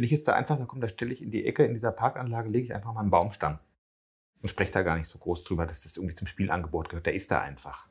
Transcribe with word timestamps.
wenn 0.00 0.06
ich 0.06 0.12
jetzt 0.12 0.26
da 0.26 0.32
einfach, 0.32 0.58
da 0.58 0.64
komm, 0.64 0.80
da 0.80 0.88
stelle 0.88 1.12
ich 1.12 1.20
in 1.20 1.30
die 1.30 1.44
Ecke 1.44 1.62
in 1.62 1.74
dieser 1.74 1.92
Parkanlage, 1.92 2.48
lege 2.48 2.64
ich 2.64 2.74
einfach 2.74 2.94
mal 2.94 3.02
einen 3.02 3.10
Baumstamm 3.10 3.58
und 4.40 4.48
spreche 4.48 4.72
da 4.72 4.80
gar 4.80 4.96
nicht 4.96 5.08
so 5.08 5.18
groß 5.18 5.44
drüber, 5.44 5.66
dass 5.66 5.82
das 5.82 5.98
irgendwie 5.98 6.14
zum 6.14 6.26
Spielangebot 6.26 6.88
gehört. 6.88 7.04
Der 7.04 7.12
ist 7.12 7.30
da 7.30 7.42
einfach. 7.42 7.86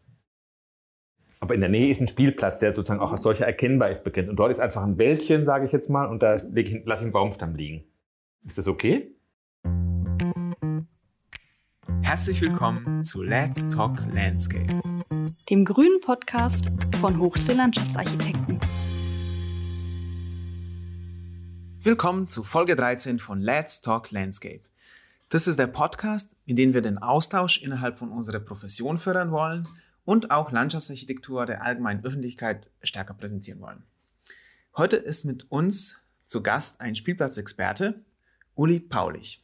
Aber 1.39 1.53
in 1.53 1.59
der 1.59 1.69
Nähe 1.69 1.87
ist 1.91 2.01
ein 2.01 2.07
Spielplatz, 2.07 2.61
der 2.61 2.73
sozusagen 2.73 2.99
auch 2.99 3.11
als 3.11 3.21
solcher 3.21 3.45
erkennbar 3.45 3.91
ist, 3.91 4.03
bekannt. 4.03 4.27
Und 4.27 4.37
dort 4.37 4.51
ist 4.51 4.59
einfach 4.59 4.81
ein 4.81 4.97
Wäldchen, 4.97 5.45
sage 5.45 5.67
ich 5.67 5.71
jetzt 5.71 5.91
mal, 5.91 6.07
und 6.07 6.23
da 6.23 6.31
lasse 6.31 6.51
ich 6.55 6.87
einen 6.87 7.11
Baumstamm 7.11 7.53
liegen. 7.53 7.83
Ist 8.43 8.57
das 8.57 8.67
okay? 8.67 9.15
Herzlich 12.01 12.41
willkommen 12.41 13.03
zu 13.03 13.21
Let's 13.21 13.69
Talk 13.69 13.99
Landscape, 14.15 14.81
dem 15.51 15.63
grünen 15.63 16.01
Podcast 16.01 16.71
von 16.99 17.19
Hoch 17.19 17.37
zu 17.37 17.53
Landschaftsarchitekten. 17.53 18.59
Willkommen 21.89 22.27
zu 22.27 22.43
Folge 22.43 22.75
13 22.75 23.17
von 23.17 23.41
Let's 23.41 23.81
Talk 23.81 24.11
Landscape. 24.11 24.61
Das 25.29 25.47
ist 25.47 25.57
der 25.57 25.65
Podcast, 25.65 26.35
in 26.45 26.55
dem 26.55 26.75
wir 26.75 26.83
den 26.83 26.99
Austausch 26.99 27.63
innerhalb 27.63 27.95
von 27.97 28.11
unserer 28.11 28.39
Profession 28.39 28.99
fördern 28.99 29.31
wollen 29.31 29.67
und 30.05 30.29
auch 30.29 30.51
Landschaftsarchitektur 30.51 31.47
der 31.47 31.63
allgemeinen 31.63 32.05
Öffentlichkeit 32.05 32.69
stärker 32.83 33.15
präsentieren 33.15 33.59
wollen. 33.59 33.81
Heute 34.77 34.97
ist 34.97 35.25
mit 35.25 35.51
uns 35.51 35.99
zu 36.27 36.43
Gast 36.43 36.79
ein 36.79 36.93
Spielplatzexperte, 36.93 38.05
Uli 38.53 38.79
Paulich. 38.79 39.43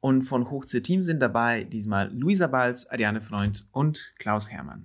Und 0.00 0.24
von 0.24 0.50
Hochze 0.50 0.82
Team 0.82 1.02
sind 1.02 1.20
dabei 1.20 1.64
diesmal 1.64 2.12
Luisa 2.12 2.48
Balz, 2.48 2.88
Ariane 2.90 3.22
Freund 3.22 3.66
und 3.72 4.12
Klaus 4.18 4.50
Hermann. 4.50 4.84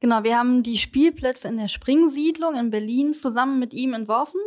Genau, 0.00 0.24
wir 0.24 0.38
haben 0.38 0.62
die 0.62 0.78
Spielplätze 0.78 1.48
in 1.48 1.58
der 1.58 1.68
Springsiedlung 1.68 2.54
in 2.54 2.70
Berlin 2.70 3.12
zusammen 3.12 3.58
mit 3.58 3.74
ihm 3.74 3.92
entworfen. 3.92 4.40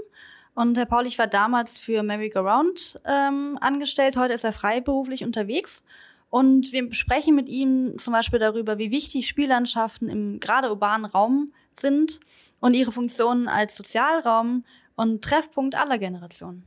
Und 0.53 0.77
Herr 0.77 0.85
Paulich 0.85 1.17
war 1.17 1.27
damals 1.27 1.77
für 1.77 2.03
Merry 2.03 2.29
Go 2.29 2.41
Round 2.41 2.99
ähm, 3.05 3.57
angestellt. 3.61 4.17
Heute 4.17 4.33
ist 4.33 4.43
er 4.43 4.51
freiberuflich 4.51 5.23
unterwegs. 5.23 5.83
Und 6.29 6.71
wir 6.71 6.93
sprechen 6.93 7.35
mit 7.35 7.49
ihm 7.49 7.97
zum 7.97 8.13
Beispiel 8.13 8.39
darüber, 8.39 8.77
wie 8.77 8.91
wichtig 8.91 9.27
Spiellandschaften 9.27 10.09
im 10.09 10.39
gerade 10.39 10.69
urbanen 10.69 11.05
Raum 11.05 11.53
sind 11.73 12.19
und 12.59 12.73
ihre 12.73 12.91
Funktionen 12.91 13.47
als 13.47 13.75
Sozialraum 13.75 14.65
und 14.95 15.23
Treffpunkt 15.23 15.75
aller 15.75 15.97
Generationen. 15.97 16.65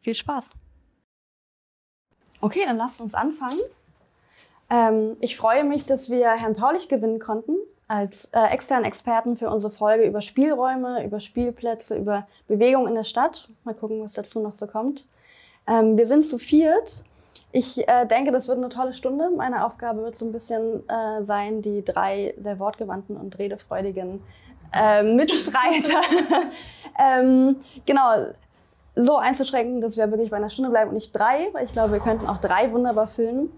Viel 0.00 0.14
Spaß! 0.14 0.52
Okay, 2.40 2.62
dann 2.64 2.76
lasst 2.76 3.00
uns 3.00 3.14
anfangen. 3.14 3.58
Ähm, 4.70 5.16
ich 5.20 5.36
freue 5.36 5.64
mich, 5.64 5.86
dass 5.86 6.08
wir 6.08 6.30
Herrn 6.30 6.54
Paulich 6.54 6.88
gewinnen 6.88 7.18
konnten 7.18 7.56
als 7.88 8.26
äh, 8.26 8.46
externen 8.50 8.84
Experten 8.84 9.36
für 9.36 9.50
unsere 9.50 9.72
Folge 9.72 10.04
über 10.04 10.20
Spielräume, 10.20 11.04
über 11.04 11.20
Spielplätze, 11.20 11.96
über 11.96 12.26
Bewegung 12.46 12.86
in 12.86 12.94
der 12.94 13.04
Stadt. 13.04 13.48
Mal 13.64 13.74
gucken, 13.74 14.02
was 14.02 14.12
dazu 14.12 14.40
noch 14.40 14.54
so 14.54 14.66
kommt. 14.66 15.06
Ähm, 15.66 15.96
wir 15.96 16.06
sind 16.06 16.24
zu 16.24 16.38
viert. 16.38 17.04
Ich 17.50 17.88
äh, 17.88 18.04
denke, 18.04 18.30
das 18.30 18.46
wird 18.46 18.58
eine 18.58 18.68
tolle 18.68 18.92
Stunde. 18.92 19.30
Meine 19.34 19.64
Aufgabe 19.64 20.02
wird 20.02 20.16
so 20.16 20.26
ein 20.26 20.32
bisschen 20.32 20.86
äh, 20.88 21.24
sein, 21.24 21.62
die 21.62 21.82
drei 21.82 22.34
sehr 22.38 22.58
wortgewandten 22.58 23.16
und 23.16 23.38
redefreudigen 23.38 24.22
äh, 24.72 25.02
Mitstreiter 25.02 26.00
ähm, 26.98 27.56
genau 27.86 28.10
so 28.98 29.16
einzuschränken, 29.16 29.80
dass 29.80 29.96
wir 29.96 30.10
wirklich 30.10 30.30
bei 30.30 30.36
einer 30.36 30.50
Stunde 30.50 30.70
bleiben 30.70 30.90
und 30.90 30.94
nicht 30.94 31.12
drei, 31.12 31.48
weil 31.52 31.64
ich 31.64 31.72
glaube, 31.72 31.92
wir 31.92 32.00
könnten 32.00 32.26
auch 32.26 32.38
drei 32.38 32.72
wunderbar 32.72 33.06
füllen. 33.06 33.50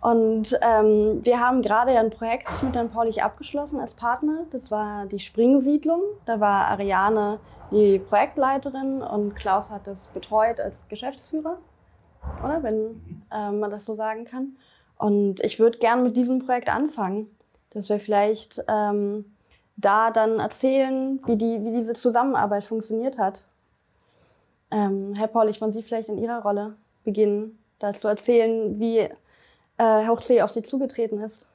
Und 0.00 0.58
ähm, 0.60 1.20
wir 1.22 1.40
haben 1.40 1.62
gerade 1.62 1.98
ein 1.98 2.10
Projekt 2.10 2.62
mit 2.62 2.74
Herrn 2.74 2.90
Paulich 2.90 3.22
abgeschlossen 3.22 3.80
als 3.80 3.94
Partner. 3.94 4.40
Das 4.50 4.70
war 4.70 5.06
die 5.06 5.18
Springsiedlung. 5.18 6.00
Da 6.26 6.40
war 6.40 6.66
Ariane 6.66 7.38
die 7.70 7.98
Projektleiterin 7.98 9.02
und 9.02 9.34
Klaus 9.34 9.70
hat 9.70 9.86
das 9.86 10.08
betreut 10.08 10.60
als 10.60 10.86
Geschäftsführer, 10.88 11.58
oder 12.44 12.62
wenn 12.62 13.00
äh, 13.32 13.50
man 13.50 13.70
das 13.70 13.84
so 13.84 13.94
sagen 13.94 14.26
kann. 14.26 14.56
Und 14.98 15.40
ich 15.40 15.58
würde 15.58 15.78
gerne 15.78 16.02
mit 16.02 16.16
diesem 16.16 16.44
Projekt 16.44 16.68
anfangen, 16.68 17.28
dass 17.70 17.88
wir 17.88 17.98
vielleicht 17.98 18.62
ähm, 18.68 19.24
da 19.76 20.10
dann 20.10 20.38
erzählen, 20.38 21.20
wie, 21.26 21.36
die, 21.36 21.64
wie 21.64 21.72
diese 21.72 21.94
Zusammenarbeit 21.94 22.64
funktioniert 22.64 23.18
hat. 23.18 23.46
Ähm, 24.74 25.14
Herr 25.14 25.28
Paulich, 25.28 25.60
wollen 25.60 25.70
Sie 25.70 25.84
vielleicht 25.84 26.08
in 26.08 26.18
Ihrer 26.18 26.42
Rolle 26.42 26.74
beginnen, 27.04 27.60
dazu 27.78 28.08
erzählen, 28.08 28.80
wie 28.80 28.98
äh, 28.98 30.08
Hoch 30.08 30.20
auf 30.42 30.50
Sie 30.50 30.62
zugetreten 30.62 31.20
ist? 31.20 31.46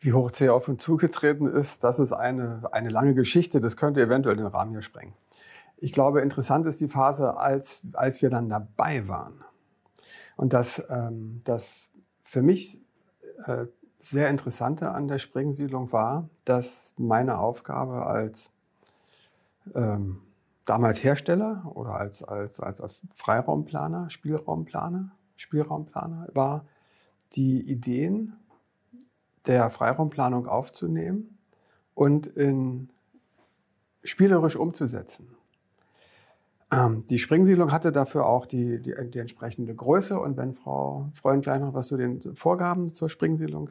Wie 0.00 0.12
Hoch 0.12 0.32
auf 0.48 0.66
uns 0.66 0.82
zugetreten 0.82 1.46
ist, 1.46 1.84
das 1.84 2.00
ist 2.00 2.12
eine, 2.12 2.62
eine 2.72 2.88
lange 2.88 3.14
Geschichte, 3.14 3.60
das 3.60 3.76
könnte 3.76 4.02
eventuell 4.02 4.36
den 4.36 4.46
Rahmen 4.46 4.72
hier 4.72 4.82
sprengen. 4.82 5.14
Ich 5.76 5.92
glaube, 5.92 6.20
interessant 6.20 6.66
ist 6.66 6.80
die 6.80 6.88
Phase, 6.88 7.36
als, 7.36 7.82
als 7.92 8.20
wir 8.20 8.30
dann 8.30 8.48
dabei 8.48 9.06
waren. 9.06 9.44
Und 10.36 10.52
das, 10.52 10.82
ähm, 10.90 11.40
das 11.44 11.88
für 12.24 12.42
mich 12.42 12.80
äh, 13.46 13.66
sehr 13.98 14.28
Interessante 14.28 14.90
an 14.90 15.06
der 15.06 15.20
Springsiedlung 15.20 15.92
war, 15.92 16.28
dass 16.44 16.92
meine 16.96 17.38
Aufgabe 17.38 18.06
als 18.06 18.50
ähm, 19.74 20.22
damals 20.68 21.02
Hersteller 21.02 21.70
oder 21.74 21.94
als, 21.94 22.22
als, 22.22 22.60
als, 22.60 22.80
als 22.80 23.02
Freiraumplaner, 23.14 24.10
Spielraumplaner, 24.10 25.10
Spielraumplaner 25.36 26.28
war, 26.34 26.66
die 27.32 27.60
Ideen 27.60 28.34
der 29.46 29.70
Freiraumplanung 29.70 30.46
aufzunehmen 30.46 31.38
und 31.94 32.26
in 32.26 32.90
spielerisch 34.04 34.56
umzusetzen. 34.56 35.28
Ähm, 36.70 37.04
die 37.08 37.18
Springsiedlung 37.18 37.72
hatte 37.72 37.92
dafür 37.92 38.26
auch 38.26 38.44
die, 38.44 38.78
die, 38.80 38.94
die, 39.10 39.18
entsprechende 39.18 39.74
Größe. 39.74 40.18
Und 40.18 40.36
wenn 40.36 40.54
Frau 40.54 41.08
Freundlein 41.12 41.62
noch 41.62 41.74
was 41.74 41.86
zu 41.86 41.96
den 41.96 42.36
Vorgaben 42.36 42.92
zur 42.92 43.08
Springsiedlung 43.08 43.70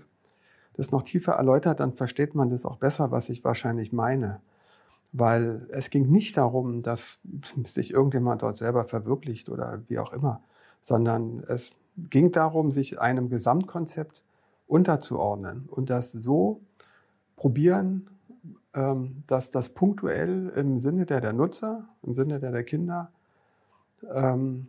das 0.73 0.91
noch 0.91 1.03
tiefer 1.03 1.33
erläutert, 1.33 1.79
dann 1.79 1.93
versteht 1.93 2.35
man 2.35 2.49
das 2.49 2.65
auch 2.65 2.77
besser, 2.77 3.11
was 3.11 3.29
ich 3.29 3.43
wahrscheinlich 3.43 3.93
meine 3.93 4.41
weil 5.11 5.67
es 5.71 5.89
ging 5.89 6.09
nicht 6.09 6.37
darum, 6.37 6.83
dass 6.83 7.19
sich 7.65 7.91
irgendjemand 7.91 8.41
dort 8.41 8.57
selber 8.57 8.85
verwirklicht 8.85 9.49
oder 9.49 9.81
wie 9.87 9.99
auch 9.99 10.13
immer, 10.13 10.41
sondern 10.81 11.43
es 11.47 11.71
ging 11.97 12.31
darum, 12.31 12.71
sich 12.71 12.99
einem 12.99 13.29
Gesamtkonzept 13.29 14.21
unterzuordnen 14.67 15.67
und 15.69 15.89
das 15.89 16.11
so 16.11 16.61
probieren, 17.35 18.07
ähm, 18.73 19.23
dass 19.27 19.49
das 19.49 19.69
punktuell 19.69 20.49
im 20.49 20.77
Sinne 20.77 21.05
der, 21.05 21.21
der 21.21 21.33
Nutzer, 21.33 21.87
im 22.03 22.13
Sinne 22.13 22.39
der, 22.39 22.51
der 22.51 22.63
Kinder 22.63 23.11
ähm, 24.13 24.67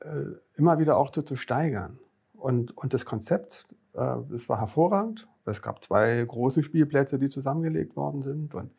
äh, 0.00 0.36
immer 0.56 0.78
wieder 0.78 0.96
auch 0.96 1.10
zu, 1.10 1.36
steigern. 1.36 1.98
Und, 2.34 2.76
und 2.76 2.92
das 2.94 3.04
Konzept, 3.04 3.66
äh, 3.94 4.16
das 4.30 4.48
war 4.48 4.60
hervorragend. 4.60 5.26
Es 5.46 5.62
gab 5.62 5.82
zwei 5.82 6.24
große 6.24 6.62
Spielplätze, 6.62 7.18
die 7.18 7.28
zusammengelegt 7.28 7.96
worden 7.96 8.22
sind 8.22 8.54
und 8.54 8.70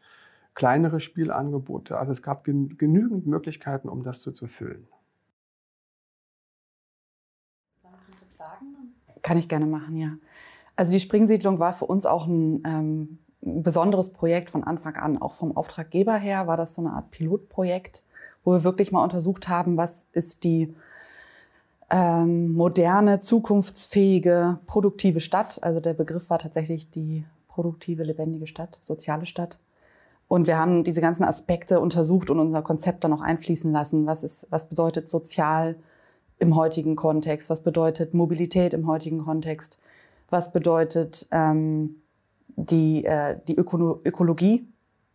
kleinere 0.55 1.01
Spielangebote. 1.01 1.97
Also 1.97 2.13
es 2.13 2.21
gab 2.21 2.45
gen 2.45 2.77
genügend 2.77 3.27
Möglichkeiten, 3.27 3.89
um 3.89 4.03
das 4.03 4.21
zu, 4.21 4.31
zu 4.31 4.47
füllen. 4.47 4.87
Kann 9.21 9.37
ich 9.37 9.49
gerne 9.49 9.65
machen, 9.65 9.97
ja. 9.97 10.11
Also 10.75 10.91
die 10.91 10.99
Springsiedlung 10.99 11.59
war 11.59 11.73
für 11.73 11.85
uns 11.85 12.05
auch 12.05 12.27
ein 12.27 12.63
ähm, 12.65 13.19
besonderes 13.41 14.09
Projekt 14.09 14.49
von 14.49 14.63
Anfang 14.63 14.95
an. 14.95 15.21
Auch 15.21 15.33
vom 15.33 15.55
Auftraggeber 15.55 16.15
her 16.15 16.47
war 16.47 16.57
das 16.57 16.75
so 16.75 16.81
eine 16.81 16.91
Art 16.93 17.11
Pilotprojekt, 17.11 18.03
wo 18.43 18.53
wir 18.53 18.63
wirklich 18.63 18.91
mal 18.91 19.03
untersucht 19.03 19.47
haben, 19.47 19.77
was 19.77 20.07
ist 20.11 20.43
die 20.43 20.73
ähm, 21.89 22.53
moderne, 22.53 23.19
zukunftsfähige, 23.19 24.59
produktive 24.65 25.21
Stadt. 25.21 25.61
Also 25.63 25.79
der 25.79 25.93
Begriff 25.93 26.29
war 26.29 26.39
tatsächlich 26.39 26.89
die 26.89 27.25
produktive, 27.47 28.03
lebendige 28.03 28.47
Stadt, 28.47 28.79
soziale 28.81 29.25
Stadt. 29.25 29.59
Und 30.27 30.47
wir 30.47 30.57
haben 30.57 30.83
diese 30.83 31.01
ganzen 31.01 31.23
Aspekte 31.23 31.79
untersucht 31.79 32.29
und 32.29 32.39
unser 32.39 32.61
Konzept 32.61 33.03
dann 33.03 33.13
auch 33.13 33.21
einfließen 33.21 33.71
lassen. 33.71 34.05
Was 34.07 34.23
ist, 34.23 34.47
was 34.49 34.67
bedeutet 34.67 35.09
sozial 35.09 35.75
im 36.39 36.55
heutigen 36.55 36.95
Kontext? 36.95 37.49
Was 37.49 37.61
bedeutet 37.61 38.13
Mobilität 38.13 38.73
im 38.73 38.87
heutigen 38.87 39.23
Kontext? 39.23 39.77
Was 40.29 40.51
bedeutet 40.51 41.27
ähm, 41.31 42.01
die, 42.55 43.05
äh, 43.05 43.37
die 43.47 43.55
Öko 43.55 43.99
Ökologie? 44.03 44.67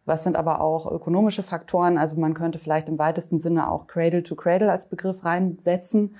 Was 0.06 0.24
sind 0.24 0.36
aber 0.36 0.60
auch 0.60 0.90
ökonomische 0.90 1.42
Faktoren? 1.42 1.98
Also 1.98 2.18
man 2.18 2.34
könnte 2.34 2.58
vielleicht 2.58 2.88
im 2.88 2.98
weitesten 2.98 3.40
Sinne 3.40 3.70
auch 3.70 3.86
Cradle 3.86 4.22
to 4.22 4.34
Cradle 4.34 4.70
als 4.70 4.88
Begriff 4.88 5.24
reinsetzen, 5.24 6.16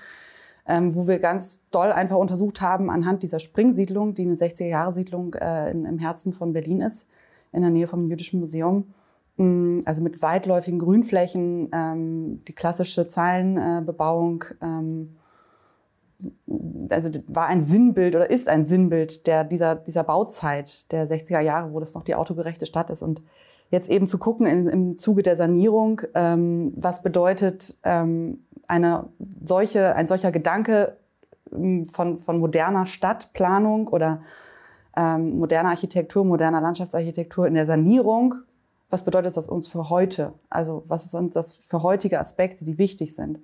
ähm, 0.67 0.93
wo 0.95 1.07
wir 1.07 1.19
ganz 1.19 1.61
doll 1.71 1.91
einfach 1.91 2.17
untersucht 2.17 2.61
haben 2.61 2.89
anhand 2.89 3.23
dieser 3.23 3.39
Springsiedlung, 3.39 4.13
die 4.13 4.23
eine 4.23 4.35
60er-Jahre-Siedlung 4.35 5.33
äh, 5.35 5.71
im 5.71 5.97
Herzen 5.97 6.33
von 6.33 6.53
Berlin 6.53 6.81
ist 6.81 7.07
in 7.51 7.61
der 7.61 7.71
Nähe 7.71 7.87
vom 7.87 8.07
Jüdischen 8.07 8.39
Museum. 8.39 8.93
Mm, 9.37 9.79
also 9.85 10.01
mit 10.01 10.21
weitläufigen 10.21 10.79
Grünflächen, 10.79 11.69
ähm, 11.73 12.43
die 12.47 12.53
klassische 12.53 13.07
Zeilenbebauung. 13.07 14.45
Ähm, 14.61 15.15
also 16.89 17.09
war 17.27 17.47
ein 17.47 17.61
Sinnbild 17.61 18.15
oder 18.15 18.29
ist 18.29 18.47
ein 18.47 18.65
Sinnbild 18.67 19.25
der, 19.25 19.43
dieser, 19.43 19.75
dieser 19.75 20.03
Bauzeit 20.03 20.91
der 20.91 21.07
60er 21.07 21.39
Jahre, 21.39 21.73
wo 21.73 21.79
das 21.79 21.93
noch 21.93 22.03
die 22.03 22.15
autogerechte 22.15 22.65
Stadt 22.65 22.89
ist. 22.89 23.01
Und 23.01 23.21
jetzt 23.71 23.89
eben 23.89 24.05
zu 24.07 24.17
gucken 24.17 24.45
in, 24.45 24.67
im 24.67 24.97
Zuge 24.97 25.23
der 25.23 25.35
Sanierung, 25.35 26.01
ähm, 26.13 26.73
was 26.75 27.01
bedeutet 27.01 27.77
ähm, 27.83 28.43
eine 28.67 29.05
solche, 29.43 29.95
ein 29.95 30.07
solcher 30.07 30.31
Gedanke 30.31 30.97
ähm, 31.51 31.87
von, 31.87 32.19
von 32.19 32.39
moderner 32.39 32.85
Stadtplanung 32.85 33.87
oder 33.87 34.21
ähm, 34.95 35.39
moderner 35.39 35.69
Architektur, 35.69 36.25
moderner 36.25 36.61
Landschaftsarchitektur 36.61 37.47
in 37.47 37.53
der 37.53 37.65
Sanierung. 37.65 38.35
Was 38.89 39.03
bedeutet 39.03 39.37
das 39.37 39.47
uns 39.47 39.67
für 39.67 39.89
heute? 39.89 40.33
Also 40.49 40.83
was 40.87 41.09
sind 41.11 41.35
das 41.35 41.53
für 41.53 41.81
heutige 41.81 42.19
Aspekte, 42.19 42.65
die 42.65 42.77
wichtig 42.77 43.15
sind? 43.15 43.39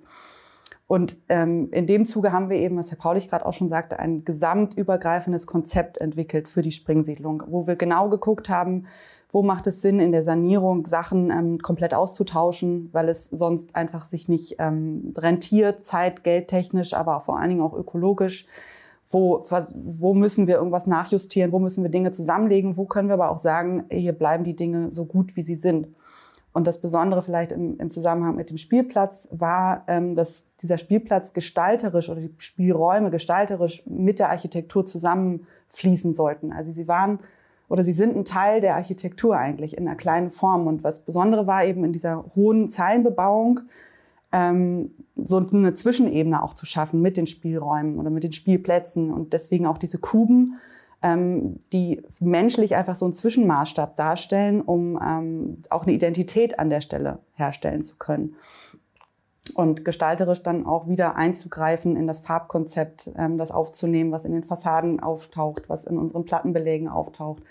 Und 0.88 1.18
ähm, 1.28 1.68
in 1.70 1.86
dem 1.86 2.06
Zuge 2.06 2.32
haben 2.32 2.48
wir 2.48 2.56
eben, 2.56 2.78
was 2.78 2.90
Herr 2.90 2.96
Paulich 2.96 3.28
gerade 3.28 3.44
auch 3.44 3.52
schon 3.52 3.68
sagte, 3.68 3.98
ein 3.98 4.24
gesamtübergreifendes 4.24 5.46
Konzept 5.46 5.98
entwickelt 5.98 6.48
für 6.48 6.62
die 6.62 6.72
Springsiedlung, 6.72 7.42
wo 7.46 7.66
wir 7.66 7.76
genau 7.76 8.08
geguckt 8.08 8.48
haben, 8.48 8.86
wo 9.30 9.42
macht 9.42 9.66
es 9.66 9.82
Sinn, 9.82 10.00
in 10.00 10.12
der 10.12 10.22
Sanierung 10.22 10.86
Sachen 10.86 11.30
ähm, 11.30 11.58
komplett 11.58 11.92
auszutauschen, 11.92 12.88
weil 12.92 13.10
es 13.10 13.26
sonst 13.26 13.76
einfach 13.76 14.06
sich 14.06 14.28
nicht 14.28 14.56
ähm, 14.58 15.12
rentiert, 15.18 15.84
zeit, 15.84 16.24
geldtechnisch, 16.24 16.94
aber 16.94 17.20
vor 17.20 17.38
allen 17.38 17.50
Dingen 17.50 17.62
auch 17.62 17.74
ökologisch. 17.74 18.46
Wo, 19.10 19.44
wo 19.74 20.12
müssen 20.14 20.46
wir 20.46 20.56
irgendwas 20.56 20.86
nachjustieren, 20.86 21.50
wo 21.52 21.58
müssen 21.58 21.82
wir 21.82 21.90
Dinge 21.90 22.10
zusammenlegen, 22.10 22.76
wo 22.76 22.84
können 22.84 23.08
wir 23.08 23.14
aber 23.14 23.30
auch 23.30 23.38
sagen, 23.38 23.84
hier 23.90 24.12
bleiben 24.12 24.44
die 24.44 24.56
Dinge 24.56 24.90
so 24.90 25.06
gut, 25.06 25.34
wie 25.34 25.42
sie 25.42 25.54
sind. 25.54 25.88
Und 26.52 26.66
das 26.66 26.80
Besondere 26.80 27.22
vielleicht 27.22 27.52
im, 27.52 27.78
im 27.78 27.90
Zusammenhang 27.90 28.34
mit 28.34 28.50
dem 28.50 28.58
Spielplatz 28.58 29.28
war, 29.30 29.84
ähm, 29.86 30.16
dass 30.16 30.46
dieser 30.60 30.76
Spielplatz 30.76 31.32
gestalterisch 31.32 32.08
oder 32.10 32.20
die 32.20 32.34
Spielräume 32.38 33.10
gestalterisch 33.10 33.82
mit 33.86 34.18
der 34.18 34.30
Architektur 34.30 34.84
zusammenfließen 34.84 36.14
sollten. 36.14 36.52
Also 36.52 36.72
sie 36.72 36.88
waren 36.88 37.20
oder 37.68 37.84
sie 37.84 37.92
sind 37.92 38.16
ein 38.16 38.24
Teil 38.24 38.60
der 38.60 38.76
Architektur 38.76 39.36
eigentlich 39.36 39.76
in 39.76 39.86
einer 39.86 39.96
kleinen 39.96 40.30
Form. 40.30 40.66
Und 40.66 40.82
was 40.82 41.00
Besondere 41.00 41.46
war 41.46 41.64
eben 41.64 41.84
in 41.84 41.92
dieser 41.92 42.24
hohen 42.34 42.68
Zeilenbebauung, 42.68 43.60
ähm, 44.32 44.90
so 45.16 45.38
eine 45.38 45.74
Zwischenebene 45.74 46.42
auch 46.42 46.54
zu 46.54 46.66
schaffen 46.66 47.00
mit 47.00 47.16
den 47.16 47.26
Spielräumen 47.26 47.98
oder 47.98 48.10
mit 48.10 48.24
den 48.24 48.32
Spielplätzen 48.32 49.12
und 49.12 49.32
deswegen 49.32 49.66
auch 49.66 49.78
diese 49.78 49.98
Kuben, 49.98 50.58
ähm, 51.02 51.60
die 51.72 52.02
menschlich 52.20 52.76
einfach 52.76 52.94
so 52.94 53.04
einen 53.04 53.14
Zwischenmaßstab 53.14 53.96
darstellen, 53.96 54.60
um 54.60 54.98
ähm, 55.02 55.62
auch 55.70 55.84
eine 55.84 55.92
Identität 55.92 56.58
an 56.58 56.70
der 56.70 56.80
Stelle 56.80 57.20
herstellen 57.34 57.82
zu 57.82 57.96
können. 57.96 58.36
Und 59.54 59.84
gestalterisch 59.84 60.42
dann 60.42 60.66
auch 60.66 60.88
wieder 60.88 61.16
einzugreifen 61.16 61.96
in 61.96 62.06
das 62.06 62.20
Farbkonzept, 62.20 63.12
ähm, 63.16 63.38
das 63.38 63.50
aufzunehmen, 63.50 64.12
was 64.12 64.26
in 64.26 64.32
den 64.32 64.44
Fassaden 64.44 65.00
auftaucht, 65.00 65.68
was 65.68 65.84
in 65.84 65.96
unseren 65.96 66.24
Plattenbelägen 66.24 66.88
auftaucht. 66.88 67.42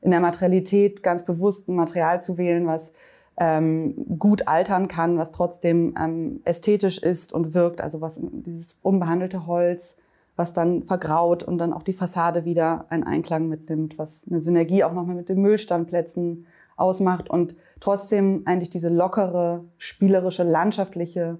In 0.00 0.10
der 0.10 0.20
Materialität 0.20 1.02
ganz 1.02 1.24
bewusst 1.24 1.68
ein 1.68 1.76
Material 1.76 2.20
zu 2.20 2.38
wählen, 2.38 2.66
was 2.66 2.92
ähm, 3.36 4.18
gut 4.18 4.46
altern 4.46 4.88
kann, 4.88 5.18
was 5.18 5.32
trotzdem 5.32 5.94
ähm, 6.00 6.40
ästhetisch 6.44 6.98
ist 6.98 7.32
und 7.32 7.54
wirkt. 7.54 7.80
Also 7.80 8.00
was 8.00 8.20
dieses 8.20 8.76
unbehandelte 8.82 9.46
Holz, 9.46 9.96
was 10.36 10.52
dann 10.52 10.84
vergraut 10.84 11.42
und 11.42 11.58
dann 11.58 11.72
auch 11.72 11.82
die 11.82 11.92
Fassade 11.92 12.44
wieder 12.44 12.86
einen 12.90 13.04
Einklang 13.04 13.48
mitnimmt, 13.48 13.98
was 13.98 14.26
eine 14.28 14.40
Synergie 14.40 14.84
auch 14.84 14.92
nochmal 14.92 15.16
mit 15.16 15.28
den 15.28 15.40
Müllstandplätzen 15.40 16.46
ausmacht 16.76 17.30
und 17.30 17.54
trotzdem 17.80 18.42
eigentlich 18.46 18.70
diese 18.70 18.88
lockere, 18.88 19.64
spielerische, 19.78 20.42
landschaftliche 20.42 21.38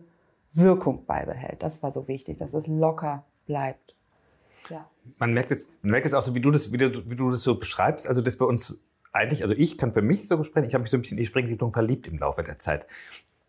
Wirkung 0.52 1.04
beibehält. 1.06 1.62
Das 1.62 1.82
war 1.82 1.90
so 1.90 2.06
wichtig, 2.06 2.38
dass 2.38 2.54
es 2.54 2.68
locker 2.68 3.24
bleibt. 3.46 3.94
Ja. 4.70 4.88
Man 5.18 5.34
merkt 5.34 5.50
jetzt, 5.50 5.68
man 5.82 5.90
merkt 5.90 6.06
jetzt 6.06 6.14
auch 6.14 6.22
so, 6.22 6.34
wie 6.34 6.40
du 6.40 6.50
das, 6.50 6.72
wie 6.72 6.78
du, 6.78 7.10
wie 7.10 7.16
du 7.16 7.30
das 7.30 7.42
so 7.42 7.58
beschreibst, 7.58 8.08
also 8.08 8.22
dass 8.22 8.40
wir 8.40 8.46
uns 8.46 8.80
eigentlich, 9.14 9.42
also 9.42 9.54
ich 9.56 9.78
kann 9.78 9.94
für 9.94 10.02
mich 10.02 10.28
so 10.28 10.42
sprechen, 10.44 10.68
ich 10.68 10.74
habe 10.74 10.82
mich 10.82 10.90
so 10.90 10.96
ein 10.98 11.02
bisschen 11.02 11.16
in 11.16 11.22
die 11.22 11.28
Springsiedlung 11.28 11.72
verliebt 11.72 12.08
im 12.08 12.18
Laufe 12.18 12.42
der 12.42 12.58
Zeit. 12.58 12.86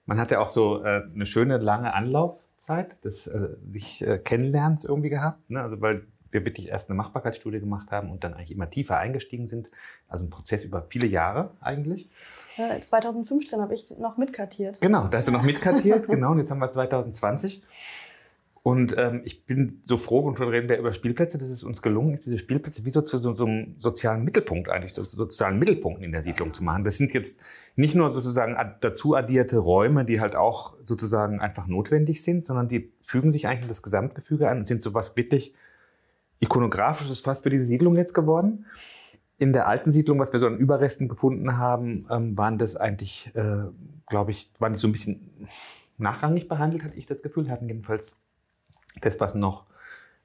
Man 0.06 0.20
hat 0.20 0.32
ja 0.32 0.40
auch 0.40 0.52
so 0.52 0.84
äh, 0.84 1.04
eine 1.14 1.26
schöne 1.26 1.58
lange 1.58 1.94
Anlaufzeit 1.94 3.04
des 3.04 3.28
äh, 3.28 3.50
sich 3.74 4.02
äh, 4.06 4.20
Kennenlernens 4.20 4.86
irgendwie 4.86 5.10
gehabt, 5.10 5.50
ne? 5.50 5.62
also 5.62 5.82
weil 5.82 6.06
wir 6.30 6.46
wirklich 6.46 6.70
erst 6.70 6.90
eine 6.90 6.98
Machbarkeitsstudie 6.98 7.60
gemacht 7.60 7.92
haben 7.92 8.12
und 8.12 8.24
dann 8.24 8.34
eigentlich 8.34 8.52
immer 8.52 8.70
tiefer 8.70 8.98
eingestiegen 8.98 9.48
sind, 9.48 9.72
also 10.08 10.26
ein 10.26 10.30
Prozess 10.30 10.64
über 10.64 10.84
viele 10.84 11.08
Jahre 11.08 11.52
eigentlich. 11.62 12.10
2015 12.58 13.60
habe 13.60 13.74
ich 13.74 13.98
noch 13.98 14.18
mitkartiert. 14.18 14.80
Genau, 14.82 15.08
da 15.08 15.18
hast 15.18 15.28
du 15.28 15.32
noch 15.32 15.44
mitkartiert, 15.44 16.08
genau, 16.08 16.32
und 16.32 16.38
jetzt 16.38 16.52
haben 16.52 16.60
wir 16.60 16.72
2020. 16.72 17.64
Und 18.66 18.96
ähm, 18.98 19.22
ich 19.26 19.46
bin 19.46 19.84
so 19.84 19.96
froh, 19.96 20.22
und 20.22 20.40
schon 20.40 20.50
reden 20.50 20.68
wir 20.68 20.80
über 20.80 20.92
Spielplätze, 20.92 21.38
dass 21.38 21.50
es 21.50 21.64
uns 21.64 21.84
gelungen 21.84 22.16
ist, 22.16 22.26
diese 22.26 22.40
Spielplätze 22.40 22.84
wie 22.84 22.90
so 22.90 23.04
zu 23.04 23.20
so, 23.20 23.36
so 23.36 23.46
einem 23.46 23.76
sozialen 23.78 24.24
Mittelpunkt 24.24 24.70
eigentlich, 24.70 24.96
zu 24.96 25.04
sozialen 25.04 25.60
Mittelpunkten 25.60 26.04
in 26.04 26.12
der 26.12 26.24
Siedlung 26.24 26.52
zu 26.52 26.64
machen. 26.64 26.84
Das 26.84 26.98
sind 26.98 27.14
jetzt 27.14 27.40
nicht 27.76 27.94
nur 27.94 28.12
sozusagen 28.12 28.58
dazu 28.82 29.14
addierte 29.14 29.60
Räume, 29.60 30.04
die 30.04 30.20
halt 30.20 30.36
auch 30.36 30.78
sozusagen 30.84 31.42
einfach 31.42 31.68
notwendig 31.68 32.24
sind, 32.24 32.44
sondern 32.44 32.68
die 32.68 32.92
fügen 33.04 33.32
sich 33.32 33.48
eigentlich 33.48 33.62
in 33.62 33.68
das 33.68 33.84
Gesamtgefüge 33.84 34.50
an 34.50 34.58
und 34.58 34.66
sind 34.66 34.82
so 34.82 34.96
was 34.96 35.16
wirklich 35.16 35.54
ikonografisches 36.40 37.20
fast 37.20 37.44
für 37.44 37.52
diese 37.52 37.66
Siedlung 37.66 37.96
jetzt 37.96 38.16
geworden. 38.16 38.66
In 39.38 39.54
der 39.54 39.68
alten 39.68 39.92
Siedlung, 39.92 40.18
was 40.18 40.34
wir 40.34 40.40
so 40.40 40.48
an 40.48 40.58
Überresten 40.58 41.08
gefunden 41.08 41.60
haben, 41.60 42.08
ähm, 42.10 42.36
waren 42.36 42.58
das 42.58 42.76
eigentlich, 42.76 43.30
äh, 43.36 43.66
glaube 44.08 44.32
ich, 44.32 44.50
waren 44.58 44.74
die 44.74 44.80
so 44.80 44.88
ein 44.88 44.92
bisschen 44.92 45.30
nachrangig 46.00 46.48
behandelt, 46.48 46.84
hatte 46.84 46.98
ich 46.98 47.06
das 47.06 47.22
Gefühl, 47.22 47.52
hatten 47.52 47.68
jedenfalls 47.68 48.16
das, 49.02 49.20
was 49.20 49.36
noch 49.36 49.66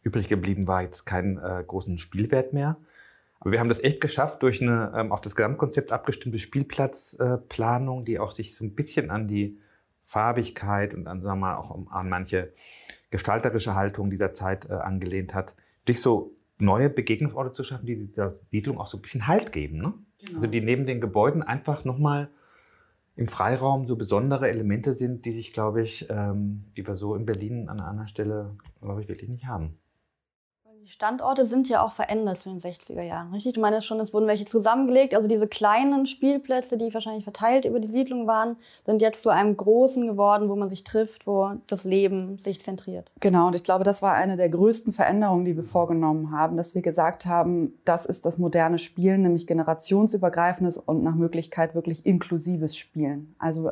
übrig 0.03 0.29
geblieben 0.29 0.67
war, 0.69 0.83
jetzt 0.83 1.05
keinen 1.05 1.39
äh, 1.39 1.63
großen 1.67 1.99
Spielwert 1.99 2.53
mehr. 2.53 2.77
Aber 3.41 3.53
wir 3.53 3.61
haben 3.61 3.69
das 3.69 3.83
echt 3.83 4.01
geschafft 4.01 4.43
durch 4.43 4.61
eine 4.61 4.93
ähm, 4.95 5.13
auf 5.13 5.21
das 5.21 5.35
Gesamtkonzept 5.35 5.93
abgestimmte 5.93 6.39
Spielplatzplanung, 6.39 8.03
äh, 8.03 8.05
die 8.05 8.19
auch 8.19 8.33
sich 8.33 8.55
so 8.55 8.65
ein 8.65 8.75
bisschen 8.75 9.11
an 9.11 9.29
die 9.29 9.59
Farbigkeit 10.05 10.95
und 10.95 11.07
an, 11.07 11.23
sagen 11.23 11.41
wir 11.41 11.47
mal, 11.47 11.57
auch 11.57 11.91
an 11.91 12.09
manche 12.09 12.53
gestalterische 13.11 13.75
Haltung 13.75 14.11
dieser 14.11 14.31
Zeit 14.31 14.69
äh, 14.69 14.75
angelehnt 14.75 15.35
hat, 15.35 15.55
durch 15.87 16.01
so 16.01 16.33
neue 16.59 16.91
Begegnungsorte 16.91 17.53
zu 17.53 17.65
schaffen, 17.65 17.87
die 17.87 17.97
dieser 17.97 18.33
Siedlung 18.33 18.79
auch 18.79 18.87
so 18.87 18.99
ein 18.99 19.03
bisschen 19.03 19.27
Halt 19.27 19.53
geben. 19.53 19.79
Ne? 19.79 19.95
Genau. 20.25 20.41
Also 20.41 20.51
die 20.51 20.61
neben 20.61 20.87
den 20.87 21.01
Gebäuden 21.01 21.43
einfach 21.43 21.85
nochmal 21.85 22.29
im 23.21 23.29
Freiraum 23.29 23.87
so 23.87 23.97
besondere 23.97 24.49
Elemente 24.49 24.95
sind, 24.95 25.27
die 25.27 25.33
sich, 25.33 25.53
glaube 25.53 25.83
ich, 25.83 26.09
ähm, 26.09 26.65
die 26.75 26.87
wir 26.87 26.97
so 26.97 27.15
in 27.15 27.27
Berlin 27.27 27.69
an 27.69 27.79
einer 27.79 28.09
Stelle, 28.09 28.57
glaube 28.81 29.03
ich, 29.03 29.09
wirklich 29.09 29.29
nicht 29.29 29.45
haben. 29.45 29.79
Die 30.83 30.91
Standorte 30.91 31.45
sind 31.45 31.69
ja 31.69 31.83
auch 31.83 31.93
verändert 31.93 32.39
zu 32.39 32.49
den 32.49 32.59
60er 32.59 33.03
Jahren, 33.03 33.33
richtig? 33.35 33.53
Du 33.53 33.61
meinst 33.61 33.87
schon, 33.87 34.01
es 34.01 34.15
wurden 34.15 34.27
welche 34.27 34.47
zusammengelegt. 34.47 35.15
Also 35.15 35.29
diese 35.29 35.47
kleinen 35.47 36.07
Spielplätze, 36.07 36.79
die 36.79 36.93
wahrscheinlich 36.95 37.25
verteilt 37.25 37.67
über 37.67 37.81
die 37.81 37.89
Siedlung 37.89 38.27
waren, 38.27 38.57
sind 38.87 39.03
jetzt 39.03 39.21
zu 39.21 39.29
einem 39.29 39.57
großen 39.57 40.07
geworden, 40.07 40.49
wo 40.49 40.57
man 40.57 40.71
sich 40.71 40.83
trifft, 40.83 41.27
wo 41.27 41.53
das 41.67 41.85
Leben 41.85 42.39
sich 42.39 42.61
zentriert. 42.61 43.13
Genau, 43.21 43.49
und 43.49 43.55
ich 43.55 43.63
glaube, 43.63 43.85
das 43.85 44.01
war 44.01 44.15
eine 44.15 44.39
der 44.39 44.49
größten 44.49 44.95
Veränderungen, 44.95 45.45
die 45.45 45.55
wir 45.55 45.65
vorgenommen 45.65 46.31
haben, 46.31 46.57
dass 46.57 46.75
wir 46.75 46.83
gesagt 46.83 47.27
haben, 47.27 47.79
das 47.85 48.07
ist 48.07 48.25
das 48.25 48.39
moderne 48.39 48.79
Spielen, 48.79 49.23
nämlich 49.23 49.47
generationsübergreifendes 49.47 50.79
und 50.79 51.03
nach 51.03 51.15
Möglichkeit 51.15 51.75
wirklich 51.75 52.07
inklusives 52.07 52.75
Spielen. 52.75 53.35
Also 53.39 53.71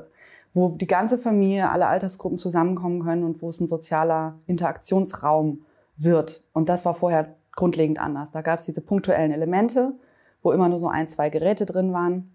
wo 0.52 0.68
die 0.68 0.86
ganze 0.86 1.18
Familie, 1.18 1.70
alle 1.70 1.86
Altersgruppen 1.86 2.38
zusammenkommen 2.38 3.02
können 3.02 3.24
und 3.24 3.40
wo 3.42 3.48
es 3.48 3.60
ein 3.60 3.68
sozialer 3.68 4.36
Interaktionsraum 4.46 5.64
wird. 5.98 6.44
Und 6.52 6.68
das 6.68 6.84
war 6.84 6.94
vorher 6.94 7.36
grundlegend 7.52 8.00
anders. 8.00 8.30
Da 8.30 8.40
gab 8.40 8.60
es 8.60 8.64
diese 8.64 8.80
punktuellen 8.80 9.32
Elemente, 9.32 9.92
wo 10.42 10.52
immer 10.52 10.68
nur 10.68 10.78
so 10.78 10.88
ein, 10.88 11.08
zwei 11.08 11.28
Geräte 11.28 11.66
drin 11.66 11.92
waren. 11.92 12.32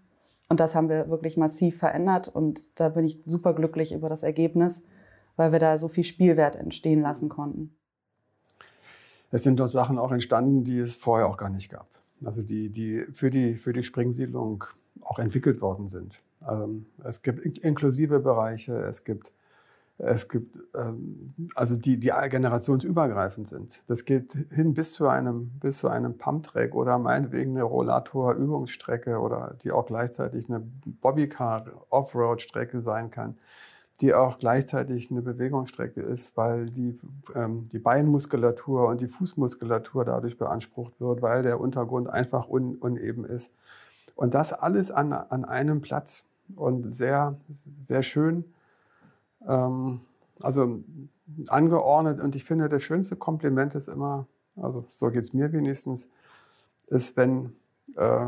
Und 0.48 0.60
das 0.60 0.74
haben 0.74 0.88
wir 0.88 1.08
wirklich 1.08 1.36
massiv 1.36 1.78
verändert. 1.78 2.28
Und 2.28 2.78
da 2.78 2.90
bin 2.90 3.04
ich 3.04 3.22
super 3.24 3.54
glücklich 3.54 3.92
über 3.92 4.08
das 4.08 4.22
Ergebnis, 4.22 4.82
weil 5.36 5.52
wir 5.52 5.58
da 5.58 5.78
so 5.78 5.88
viel 5.88 6.04
Spielwert 6.04 6.56
entstehen 6.56 7.00
lassen 7.00 7.28
konnten. 7.28 7.74
Es 9.30 9.42
sind 9.42 9.58
dort 9.58 9.70
Sachen 9.70 9.98
auch 9.98 10.12
entstanden, 10.12 10.62
die 10.62 10.78
es 10.78 10.94
vorher 10.94 11.26
auch 11.26 11.38
gar 11.38 11.50
nicht 11.50 11.70
gab. 11.70 11.88
Also 12.24 12.42
die, 12.42 12.68
die 12.68 13.04
für 13.12 13.30
die, 13.30 13.56
für 13.56 13.72
die 13.72 13.82
Springsiedlung 13.82 14.64
auch 15.02 15.18
entwickelt 15.18 15.60
worden 15.60 15.88
sind. 15.88 16.20
Ähm, 16.48 16.86
es 17.02 17.22
gibt 17.22 17.58
inklusive 17.58 18.20
Bereiche, 18.20 18.76
es 18.84 19.04
gibt 19.04 19.32
es 19.98 20.28
gibt, 20.28 20.58
ähm, 20.74 21.34
also 21.54 21.76
die, 21.76 21.98
die 21.98 22.12
generationsübergreifend 22.28 23.48
sind. 23.48 23.82
Das 23.86 24.04
geht 24.04 24.32
hin 24.50 24.74
bis 24.74 24.92
zu 24.92 25.08
einem, 25.08 25.50
bis 25.60 25.78
zu 25.78 25.88
einem 25.88 26.18
Pumptrack 26.18 26.74
oder 26.74 26.98
meinetwegen 26.98 27.52
eine 27.52 27.62
Rollator-Übungsstrecke 27.62 29.18
oder 29.18 29.56
die 29.62 29.70
auch 29.70 29.86
gleichzeitig 29.86 30.48
eine 30.48 30.60
Bobbycar 31.00 31.66
Offroad-Strecke 31.90 32.82
sein 32.82 33.12
kann, 33.12 33.38
die 34.00 34.14
auch 34.14 34.38
gleichzeitig 34.40 35.12
eine 35.12 35.22
Bewegungsstrecke 35.22 36.00
ist, 36.00 36.36
weil 36.36 36.70
die, 36.70 36.98
ähm, 37.36 37.68
die 37.70 37.78
Beinmuskulatur 37.78 38.88
und 38.88 39.00
die 39.00 39.08
Fußmuskulatur 39.08 40.04
dadurch 40.04 40.36
beansprucht 40.36 41.00
wird, 41.00 41.22
weil 41.22 41.44
der 41.44 41.60
Untergrund 41.60 42.10
einfach 42.10 42.48
un, 42.48 42.74
uneben 42.76 43.24
ist. 43.24 43.52
Und 44.16 44.34
das 44.34 44.52
alles 44.52 44.90
an, 44.90 45.12
an 45.12 45.44
einem 45.44 45.80
Platz 45.80 46.24
und 46.56 46.92
sehr, 46.92 47.36
sehr 47.80 48.02
schön 48.02 48.44
ähm, 49.46 50.00
also 50.40 50.82
angeordnet 51.48 52.20
und 52.20 52.36
ich 52.36 52.44
finde, 52.44 52.68
das 52.68 52.82
schönste 52.82 53.16
Kompliment 53.16 53.74
ist 53.74 53.88
immer, 53.88 54.26
also 54.56 54.84
so 54.88 55.10
geht 55.10 55.24
es 55.24 55.32
mir 55.32 55.52
wenigstens, 55.52 56.08
ist, 56.88 57.16
wenn, 57.16 57.56
äh, 57.96 58.26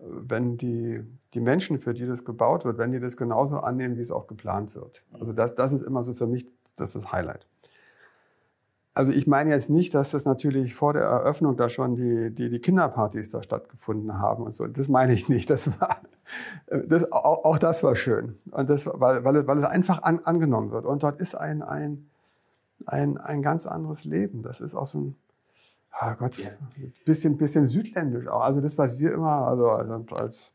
wenn 0.00 0.56
die, 0.58 1.02
die 1.32 1.40
Menschen, 1.40 1.78
für 1.80 1.94
die 1.94 2.06
das 2.06 2.24
gebaut 2.24 2.64
wird, 2.64 2.78
wenn 2.78 2.92
die 2.92 3.00
das 3.00 3.16
genauso 3.16 3.58
annehmen, 3.58 3.96
wie 3.96 4.02
es 4.02 4.10
auch 4.10 4.26
geplant 4.26 4.74
wird. 4.74 5.02
Also 5.12 5.32
das, 5.32 5.54
das 5.54 5.72
ist 5.72 5.82
immer 5.82 6.04
so 6.04 6.12
für 6.14 6.26
mich 6.26 6.46
das, 6.76 6.94
ist 6.94 7.04
das 7.04 7.12
Highlight. 7.12 7.46
Also 8.96 9.10
ich 9.10 9.26
meine 9.26 9.50
jetzt 9.50 9.70
nicht, 9.70 9.92
dass 9.92 10.12
das 10.12 10.24
natürlich 10.24 10.74
vor 10.74 10.92
der 10.92 11.02
Eröffnung 11.02 11.56
da 11.56 11.68
schon 11.68 11.96
die, 11.96 12.32
die, 12.32 12.48
die 12.48 12.60
Kinderpartys 12.60 13.30
da 13.30 13.42
stattgefunden 13.42 14.20
haben 14.20 14.44
und 14.44 14.54
so. 14.54 14.68
Das 14.68 14.88
meine 14.88 15.12
ich 15.12 15.28
nicht. 15.28 15.50
Das 15.50 15.80
war, 15.80 15.98
das, 16.70 17.10
auch, 17.10 17.44
auch 17.44 17.58
das 17.58 17.82
war 17.82 17.96
schön. 17.96 18.38
Und 18.52 18.70
das, 18.70 18.86
weil, 18.86 19.24
weil, 19.24 19.36
es, 19.36 19.46
weil 19.48 19.58
es 19.58 19.64
einfach 19.64 20.04
an, 20.04 20.20
angenommen 20.20 20.70
wird. 20.70 20.86
Und 20.86 21.02
dort 21.02 21.20
ist 21.20 21.34
ein, 21.34 21.62
ein, 21.62 22.08
ein, 22.86 23.18
ein 23.18 23.42
ganz 23.42 23.66
anderes 23.66 24.04
Leben. 24.04 24.42
Das 24.42 24.60
ist 24.60 24.76
auch 24.76 24.86
so 24.86 24.98
ein, 24.98 25.16
oh 26.00 26.14
Gott, 26.16 26.38
ja. 26.38 26.50
bisschen, 27.04 27.36
bisschen 27.36 27.66
südländisch 27.66 28.28
auch. 28.28 28.42
Also 28.42 28.60
das, 28.60 28.78
was 28.78 29.00
wir 29.00 29.12
immer, 29.12 29.48
also, 29.48 29.70
also 29.70 30.04
als 30.14 30.52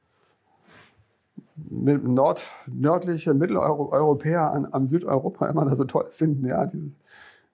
Nord, 1.57 2.47
nördliche 2.67 3.33
Mitteleuropäer 3.33 4.49
an, 4.49 4.65
am 4.71 4.87
Südeuropa 4.87 5.47
immer 5.47 5.65
da 5.65 5.75
so 5.75 5.83
toll 5.83 6.07
finden, 6.09 6.45
ja, 6.45 6.65
dieses, 6.65 6.93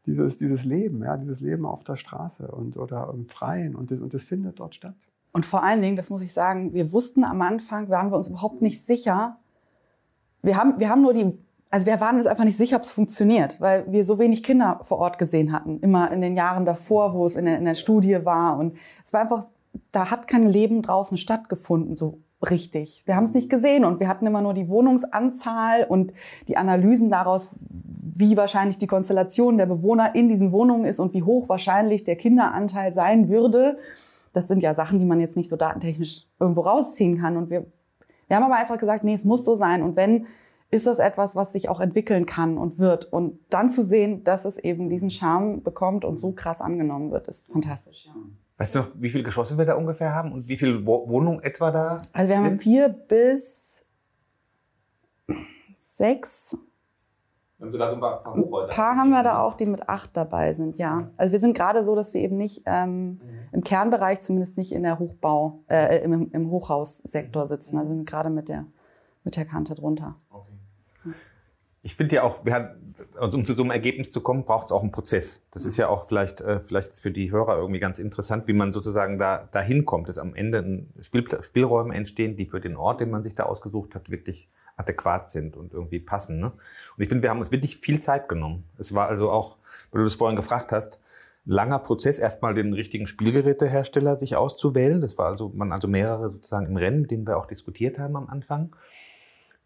dieses, 0.05 0.37
dieses 0.37 0.65
Leben, 0.65 1.03
ja, 1.03 1.17
dieses 1.17 1.39
Leben 1.39 1.65
auf 1.65 1.83
der 1.83 1.95
Straße 1.95 2.47
und, 2.47 2.77
oder 2.77 3.11
im 3.13 3.25
Freien 3.25 3.75
und 3.75 3.91
das, 3.91 3.99
und 3.99 4.13
das 4.13 4.23
findet 4.23 4.59
dort 4.59 4.75
statt. 4.75 4.95
Und 5.31 5.45
vor 5.45 5.63
allen 5.63 5.81
Dingen, 5.81 5.97
das 5.97 6.09
muss 6.09 6.21
ich 6.21 6.31
sagen, 6.31 6.73
wir 6.73 6.93
wussten 6.93 7.23
am 7.23 7.41
Anfang, 7.41 7.89
waren 7.89 8.09
wir 8.11 8.17
uns 8.17 8.29
überhaupt 8.29 8.61
nicht 8.61 8.85
sicher. 8.85 9.37
Wir 10.41 10.55
haben, 10.57 10.79
wir 10.79 10.89
haben 10.89 11.01
nur 11.01 11.13
die, 11.13 11.37
also 11.69 11.85
wir 11.85 11.99
waren 11.99 12.17
uns 12.17 12.25
einfach 12.25 12.45
nicht 12.45 12.55
sicher, 12.55 12.77
ob 12.77 12.83
es 12.83 12.91
funktioniert, 12.91 13.59
weil 13.59 13.91
wir 13.91 14.05
so 14.05 14.17
wenig 14.17 14.43
Kinder 14.43 14.79
vor 14.83 14.99
Ort 14.99 15.17
gesehen 15.17 15.51
hatten. 15.51 15.79
Immer 15.79 16.11
in 16.11 16.21
den 16.21 16.37
Jahren 16.37 16.63
davor, 16.63 17.13
wo 17.13 17.25
es 17.25 17.35
in 17.35 17.45
der, 17.45 17.57
in 17.57 17.65
der 17.65 17.75
Studie 17.75 18.23
war. 18.23 18.57
Und 18.57 18.77
es 19.03 19.11
war 19.11 19.21
einfach, 19.21 19.45
da 19.91 20.11
hat 20.11 20.27
kein 20.27 20.47
Leben 20.47 20.81
draußen 20.81 21.17
stattgefunden, 21.17 21.95
so 21.95 22.19
richtig. 22.49 23.03
Wir 23.05 23.15
haben 23.15 23.25
es 23.25 23.33
nicht 23.33 23.49
gesehen 23.49 23.85
und 23.85 23.99
wir 23.99 24.07
hatten 24.07 24.25
immer 24.25 24.41
nur 24.41 24.53
die 24.53 24.67
Wohnungsanzahl 24.67 25.85
und 25.87 26.13
die 26.47 26.57
Analysen 26.57 27.09
daraus, 27.09 27.51
wie 27.59 28.37
wahrscheinlich 28.37 28.77
die 28.77 28.87
Konstellation 28.87 29.57
der 29.57 29.65
Bewohner 29.65 30.15
in 30.15 30.29
diesen 30.29 30.51
Wohnungen 30.51 30.85
ist 30.85 30.99
und 30.99 31.13
wie 31.13 31.23
hoch 31.23 31.49
wahrscheinlich 31.49 32.03
der 32.03 32.15
Kinderanteil 32.15 32.93
sein 32.93 33.29
würde. 33.29 33.77
Das 34.33 34.47
sind 34.47 34.61
ja 34.61 34.73
Sachen, 34.73 34.99
die 34.99 35.05
man 35.05 35.19
jetzt 35.19 35.37
nicht 35.37 35.49
so 35.49 35.55
datentechnisch 35.55 36.25
irgendwo 36.39 36.61
rausziehen 36.61 37.19
kann. 37.19 37.37
Und 37.37 37.49
wir, 37.49 37.65
wir 38.27 38.35
haben 38.35 38.43
aber 38.43 38.55
einfach 38.55 38.77
gesagt, 38.77 39.03
nee, 39.03 39.13
es 39.13 39.25
muss 39.25 39.45
so 39.45 39.55
sein. 39.55 39.81
Und 39.81 39.95
wenn, 39.95 40.27
ist 40.71 40.87
das 40.87 40.99
etwas, 40.99 41.35
was 41.35 41.53
sich 41.53 41.69
auch 41.69 41.79
entwickeln 41.79 42.25
kann 42.25 42.57
und 42.57 42.79
wird. 42.79 43.05
Und 43.05 43.39
dann 43.49 43.71
zu 43.71 43.85
sehen, 43.85 44.23
dass 44.23 44.45
es 44.45 44.57
eben 44.57 44.89
diesen 44.89 45.09
Charme 45.09 45.61
bekommt 45.63 46.03
und 46.03 46.17
so 46.17 46.33
krass 46.33 46.61
angenommen 46.61 47.11
wird, 47.11 47.27
ist 47.27 47.47
fantastisch. 47.51 48.05
Ja. 48.07 48.13
Weißt 48.57 48.75
du 48.75 48.79
noch, 48.79 48.91
wie 48.95 49.09
viele 49.09 49.23
Geschosse 49.23 49.57
wir 49.57 49.65
da 49.65 49.75
ungefähr 49.75 50.13
haben 50.13 50.31
und 50.31 50.47
wie 50.47 50.57
viele 50.57 50.85
Wohnungen 50.85 51.43
etwa 51.43 51.71
da? 51.71 52.01
Also 52.13 52.29
wir 52.29 52.37
haben 52.37 52.47
sind? 52.47 52.63
vier 52.63 52.89
bis 52.89 53.85
sechs. 55.91 56.57
Haben 57.59 57.71
sogar 57.71 57.89
so 57.89 57.95
ein 57.95 58.01
paar, 58.01 58.23
paar 58.23 58.35
Hochhäuser. 58.35 58.69
Ein 58.69 58.75
paar 58.75 58.95
haben 58.95 59.09
wir 59.09 59.23
da 59.23 59.39
auch, 59.39 59.55
die 59.55 59.65
mit 59.65 59.89
acht 59.89 60.15
dabei 60.15 60.53
sind, 60.53 60.77
ja. 60.77 61.09
Also 61.17 61.33
wir 61.33 61.39
sind 61.39 61.55
gerade 61.55 61.83
so, 61.83 61.95
dass 61.95 62.13
wir 62.13 62.21
eben 62.21 62.37
nicht 62.37 62.63
ähm, 62.65 63.07
mhm. 63.07 63.19
im 63.51 63.63
Kernbereich, 63.63 64.21
zumindest 64.21 64.57
nicht 64.57 64.71
in 64.71 64.83
der 64.83 64.99
Hochbau, 64.99 65.63
äh, 65.69 66.03
im, 66.03 66.31
im 66.31 66.49
Hochhaussektor 66.49 67.47
sitzen. 67.47 67.77
Also 67.77 67.91
wir 67.91 67.95
sind 67.95 68.09
gerade 68.09 68.29
mit 68.29 68.49
der, 68.49 68.65
mit 69.23 69.35
der 69.35 69.45
Kante 69.45 69.75
drunter. 69.75 70.15
Okay. 70.29 70.54
Ich 71.85 71.93
finde 71.93 72.15
ja 72.15 72.23
auch, 72.23 72.43
wir 72.45 72.55
haben, 72.55 72.95
also 73.15 73.37
um 73.37 73.45
zu 73.45 73.53
so 73.53 73.61
einem 73.61 73.69
Ergebnis 73.69 74.11
zu 74.11 74.21
kommen, 74.21 74.43
braucht 74.43 74.65
es 74.65 74.71
auch 74.71 74.81
einen 74.81 74.91
Prozess. 74.91 75.43
Das 75.51 75.65
ist 75.65 75.77
ja 75.77 75.87
auch 75.87 76.05
vielleicht, 76.05 76.41
äh, 76.41 76.59
vielleicht 76.59 76.99
für 76.99 77.11
die 77.11 77.29
Hörer 77.29 77.57
irgendwie 77.57 77.79
ganz 77.79 77.99
interessant, 77.99 78.47
wie 78.47 78.53
man 78.53 78.71
sozusagen 78.71 79.19
da 79.19 79.47
dahin 79.51 79.85
kommt, 79.85 80.09
dass 80.09 80.17
am 80.17 80.33
Ende 80.33 80.87
Spiel, 80.99 81.23
Spielräume 81.43 81.93
entstehen, 81.93 82.37
die 82.37 82.47
für 82.47 82.59
den 82.59 82.75
Ort, 82.75 83.01
den 83.01 83.11
man 83.11 83.21
sich 83.21 83.35
da 83.35 83.43
ausgesucht 83.43 83.93
hat, 83.93 84.09
wirklich 84.09 84.49
adäquat 84.77 85.29
sind 85.29 85.55
und 85.55 85.73
irgendwie 85.73 85.99
passen. 85.99 86.39
Ne? 86.39 86.47
Und 86.47 87.03
ich 87.03 87.07
finde, 87.07 87.21
wir 87.21 87.29
haben 87.29 87.37
uns 87.37 87.51
wirklich 87.51 87.77
viel 87.77 87.99
Zeit 87.99 88.27
genommen. 88.29 88.63
Es 88.79 88.95
war 88.95 89.07
also 89.07 89.29
auch, 89.29 89.57
weil 89.91 89.99
du 89.99 90.05
das 90.05 90.15
vorhin 90.15 90.35
gefragt 90.35 90.71
hast, 90.71 90.99
langer 91.45 91.77
Prozess, 91.77 92.17
erstmal 92.17 92.55
den 92.55 92.73
richtigen 92.73 93.05
Spielgerätehersteller 93.05 94.15
sich 94.15 94.35
auszuwählen. 94.35 95.01
Das 95.01 95.19
war 95.19 95.27
also, 95.27 95.51
man 95.53 95.71
also 95.71 95.87
mehrere 95.87 96.31
sozusagen 96.31 96.65
im 96.65 96.77
Rennen, 96.77 97.01
mit 97.01 97.11
denen 97.11 97.27
wir 97.27 97.37
auch 97.37 97.45
diskutiert 97.45 97.99
haben 97.99 98.15
am 98.15 98.27
Anfang. 98.27 98.75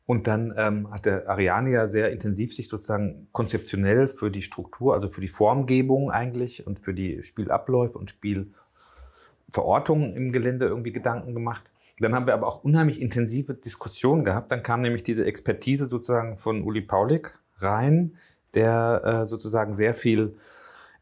Und 0.10 0.26
dann 0.26 0.56
ähm, 0.58 0.90
hat 0.90 1.06
der 1.06 1.30
Ariane 1.30 1.70
ja 1.70 1.88
sehr 1.88 2.12
intensiv 2.12 2.56
sich 2.56 2.68
sozusagen 2.68 3.28
konzeptionell 3.32 4.08
für 4.08 4.32
die 4.32 4.42
Struktur, 4.42 4.96
also 4.96 5.08
für 5.08 5.22
die 5.22 5.28
Formgebung 5.28 6.10
eigentlich 6.10 6.66
und 6.66 6.80
für 6.80 6.96
die 6.96 7.22
Spielabläufe 7.22 8.00
und 8.00 8.10
Spielverortungen 8.10 10.16
im 10.16 10.32
Gelände 10.32 10.66
irgendwie 10.66 10.94
Gedanken 10.94 11.36
gemacht. 11.36 11.70
Dann 12.00 12.16
haben 12.16 12.26
wir 12.26 12.34
aber 12.34 12.48
auch 12.48 12.64
unheimlich 12.64 13.00
intensive 13.00 13.54
Diskussionen 13.54 14.26
gehabt. 14.26 14.52
Dann 14.52 14.64
kam 14.64 14.82
nämlich 14.82 15.04
diese 15.04 15.28
Expertise 15.28 15.88
sozusagen 15.88 16.38
von 16.38 16.64
Uli 16.64 16.82
Paulik 16.82 17.38
rein, 17.60 18.18
der 18.56 19.04
äh, 19.06 19.28
sozusagen 19.28 19.76
sehr 19.76 19.94
viel 19.94 20.38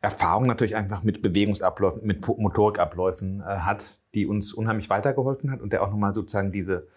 Erfahrung 0.01 0.47
natürlich 0.47 0.75
einfach 0.75 1.03
mit 1.03 1.21
Bewegungsabläufen, 1.21 2.05
mit 2.05 2.27
Motorikabläufen 2.27 3.39
äh, 3.39 3.43
hat, 3.43 4.01
die 4.15 4.27
uns 4.27 4.51
unheimlich 4.51 4.89
weitergeholfen 4.89 5.49
hat 5.49 5.61
und 5.61 5.71
der 5.71 5.81
auch 5.81 5.91
nochmal 5.91 6.11
sozusagen 6.11 6.51
diese 6.51 6.89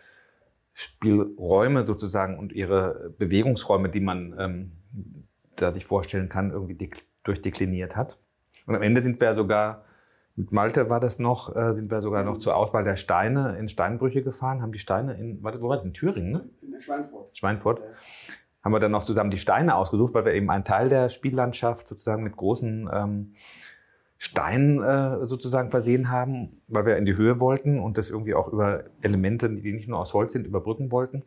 Spielräume 0.80 1.84
sozusagen 1.84 2.38
und 2.38 2.52
ihre 2.52 3.14
Bewegungsräume, 3.18 3.90
die 3.90 4.00
man 4.00 4.34
ähm, 4.38 4.72
da 5.56 5.72
sich 5.72 5.84
vorstellen 5.84 6.28
kann, 6.28 6.50
irgendwie 6.50 6.90
durchdekliniert 7.22 7.96
hat. 7.96 8.18
Und 8.66 8.76
am 8.76 8.82
Ende 8.82 9.02
sind 9.02 9.20
wir 9.20 9.34
sogar, 9.34 9.84
mit 10.36 10.52
Malte 10.52 10.88
war 10.88 11.00
das 11.00 11.18
noch, 11.18 11.54
äh, 11.54 11.74
sind 11.74 11.90
wir 11.90 12.00
sogar 12.00 12.24
noch 12.24 12.38
zur 12.38 12.56
Auswahl 12.56 12.84
der 12.84 12.96
Steine 12.96 13.58
in 13.58 13.68
Steinbrüche 13.68 14.22
gefahren, 14.22 14.62
haben 14.62 14.72
die 14.72 14.78
Steine 14.78 15.14
in, 15.14 15.42
warte, 15.42 15.60
wo 15.60 15.68
war 15.68 15.76
das? 15.76 15.84
In 15.84 15.92
Thüringen, 15.92 16.32
ne? 16.32 16.48
In 16.62 16.80
Schweinfurt. 16.80 17.36
Schweinfurt. 17.36 17.80
Ja. 17.80 17.84
Haben 18.62 18.72
wir 18.72 18.80
dann 18.80 18.92
noch 18.92 19.04
zusammen 19.04 19.30
die 19.30 19.38
Steine 19.38 19.74
ausgesucht, 19.74 20.14
weil 20.14 20.24
wir 20.24 20.32
eben 20.32 20.50
einen 20.50 20.64
Teil 20.64 20.88
der 20.88 21.08
Spiellandschaft 21.08 21.88
sozusagen 21.88 22.22
mit 22.22 22.36
großen 22.36 22.88
ähm, 22.92 23.34
Stein 24.22 24.82
äh, 24.82 25.24
sozusagen 25.24 25.70
versehen 25.70 26.10
haben, 26.10 26.60
weil 26.68 26.84
wir 26.84 26.98
in 26.98 27.06
die 27.06 27.16
Höhe 27.16 27.40
wollten 27.40 27.80
und 27.80 27.96
das 27.96 28.10
irgendwie 28.10 28.34
auch 28.34 28.48
über 28.48 28.84
Elemente, 29.00 29.48
die 29.48 29.72
nicht 29.72 29.88
nur 29.88 29.98
aus 29.98 30.12
Holz 30.12 30.34
sind, 30.34 30.46
überbrücken 30.46 30.92
wollten. 30.92 31.22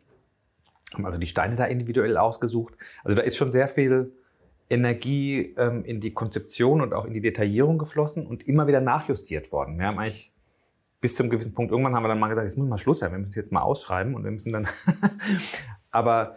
Haben 0.92 1.04
also 1.04 1.18
die 1.18 1.26
Steine 1.26 1.56
da 1.56 1.64
individuell 1.64 2.16
ausgesucht. 2.16 2.74
Also 3.02 3.16
da 3.16 3.22
ist 3.22 3.36
schon 3.36 3.50
sehr 3.50 3.66
viel 3.66 4.12
Energie 4.70 5.56
ähm, 5.58 5.84
in 5.84 6.00
die 6.00 6.12
Konzeption 6.12 6.80
und 6.80 6.94
auch 6.94 7.04
in 7.04 7.14
die 7.14 7.20
Detaillierung 7.20 7.78
geflossen 7.78 8.28
und 8.28 8.46
immer 8.46 8.68
wieder 8.68 8.80
nachjustiert 8.80 9.50
worden. 9.50 9.76
Wir 9.76 9.86
haben 9.86 9.98
eigentlich 9.98 10.32
bis 11.00 11.16
zum 11.16 11.30
gewissen 11.30 11.52
Punkt, 11.52 11.72
irgendwann 11.72 11.96
haben 11.96 12.04
wir 12.04 12.08
dann 12.08 12.20
mal 12.20 12.28
gesagt, 12.28 12.46
jetzt 12.46 12.56
muss 12.56 12.68
mal 12.68 12.78
Schluss 12.78 13.00
sein, 13.00 13.10
wir 13.10 13.18
müssen 13.18 13.34
jetzt 13.34 13.50
mal 13.50 13.62
ausschreiben 13.62 14.14
und 14.14 14.22
wir 14.22 14.30
müssen 14.30 14.52
dann, 14.52 14.68
aber 15.90 16.36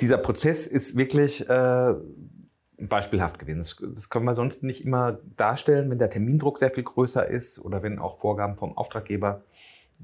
dieser 0.00 0.18
Prozess 0.18 0.68
ist 0.68 0.96
wirklich 0.96 1.50
äh, 1.50 1.94
beispielhaft 2.88 3.38
gewesen. 3.38 3.58
Das, 3.58 3.76
das 3.94 4.10
können 4.10 4.24
wir 4.24 4.34
sonst 4.34 4.62
nicht 4.62 4.84
immer 4.84 5.18
darstellen, 5.36 5.90
wenn 5.90 5.98
der 5.98 6.10
Termindruck 6.10 6.58
sehr 6.58 6.70
viel 6.70 6.84
größer 6.84 7.26
ist 7.26 7.58
oder 7.58 7.82
wenn 7.82 7.98
auch 7.98 8.18
Vorgaben 8.18 8.56
vom 8.56 8.76
Auftraggeber 8.76 9.42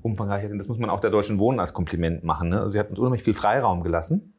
umfangreicher 0.02 0.48
sind. 0.48 0.58
Das 0.58 0.68
muss 0.68 0.78
man 0.78 0.90
auch 0.90 1.00
der 1.00 1.10
Deutschen 1.10 1.38
Wohnen 1.38 1.60
als 1.60 1.72
Kompliment 1.72 2.24
machen. 2.24 2.50
Ne? 2.50 2.58
Also 2.58 2.72
sie 2.72 2.78
hat 2.78 2.90
uns 2.90 2.98
unheimlich 2.98 3.22
viel 3.22 3.34
Freiraum 3.34 3.82
gelassen. 3.82 4.34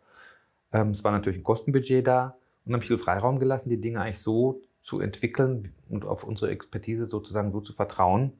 Ähm, 0.72 0.92
es 0.92 1.04
war 1.04 1.12
natürlich 1.12 1.40
ein 1.40 1.44
Kostenbudget 1.44 2.06
da, 2.06 2.38
unheimlich 2.66 2.88
viel 2.88 2.98
Freiraum 2.98 3.40
gelassen, 3.40 3.70
die 3.70 3.82
Dinge 3.82 4.02
eigentlich 4.02 4.22
so 4.22 4.62
zu 4.82 5.00
entwickeln 5.00 5.74
und 5.90 6.06
auf 6.06 6.24
unsere 6.24 6.52
Expertise 6.52 7.06
sozusagen 7.06 7.52
so 7.52 7.60
zu 7.60 7.74
vertrauen, 7.74 8.34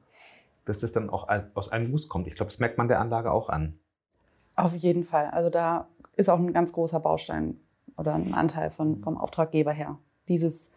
dass 0.64 0.80
das 0.80 0.92
dann 0.92 1.10
auch 1.10 1.28
aus 1.54 1.70
einem 1.70 1.90
Guss 1.92 2.08
kommt. 2.08 2.26
Ich 2.26 2.34
glaube, 2.34 2.50
das 2.50 2.58
merkt 2.58 2.78
man 2.78 2.88
der 2.88 3.00
Anlage 3.00 3.30
auch 3.30 3.48
an. 3.48 3.78
Auf 4.56 4.74
jeden 4.74 5.04
Fall. 5.04 5.26
Also 5.26 5.50
da 5.50 5.88
ist 6.16 6.28
auch 6.28 6.38
ein 6.38 6.52
ganz 6.52 6.72
großer 6.72 7.00
Baustein 7.00 7.58
oder 7.96 8.14
einen 8.14 8.34
Anteil 8.34 8.70
von, 8.70 9.00
vom 9.00 9.16
Auftraggeber 9.16 9.72
her. 9.72 9.98
Dieses, 10.28 10.70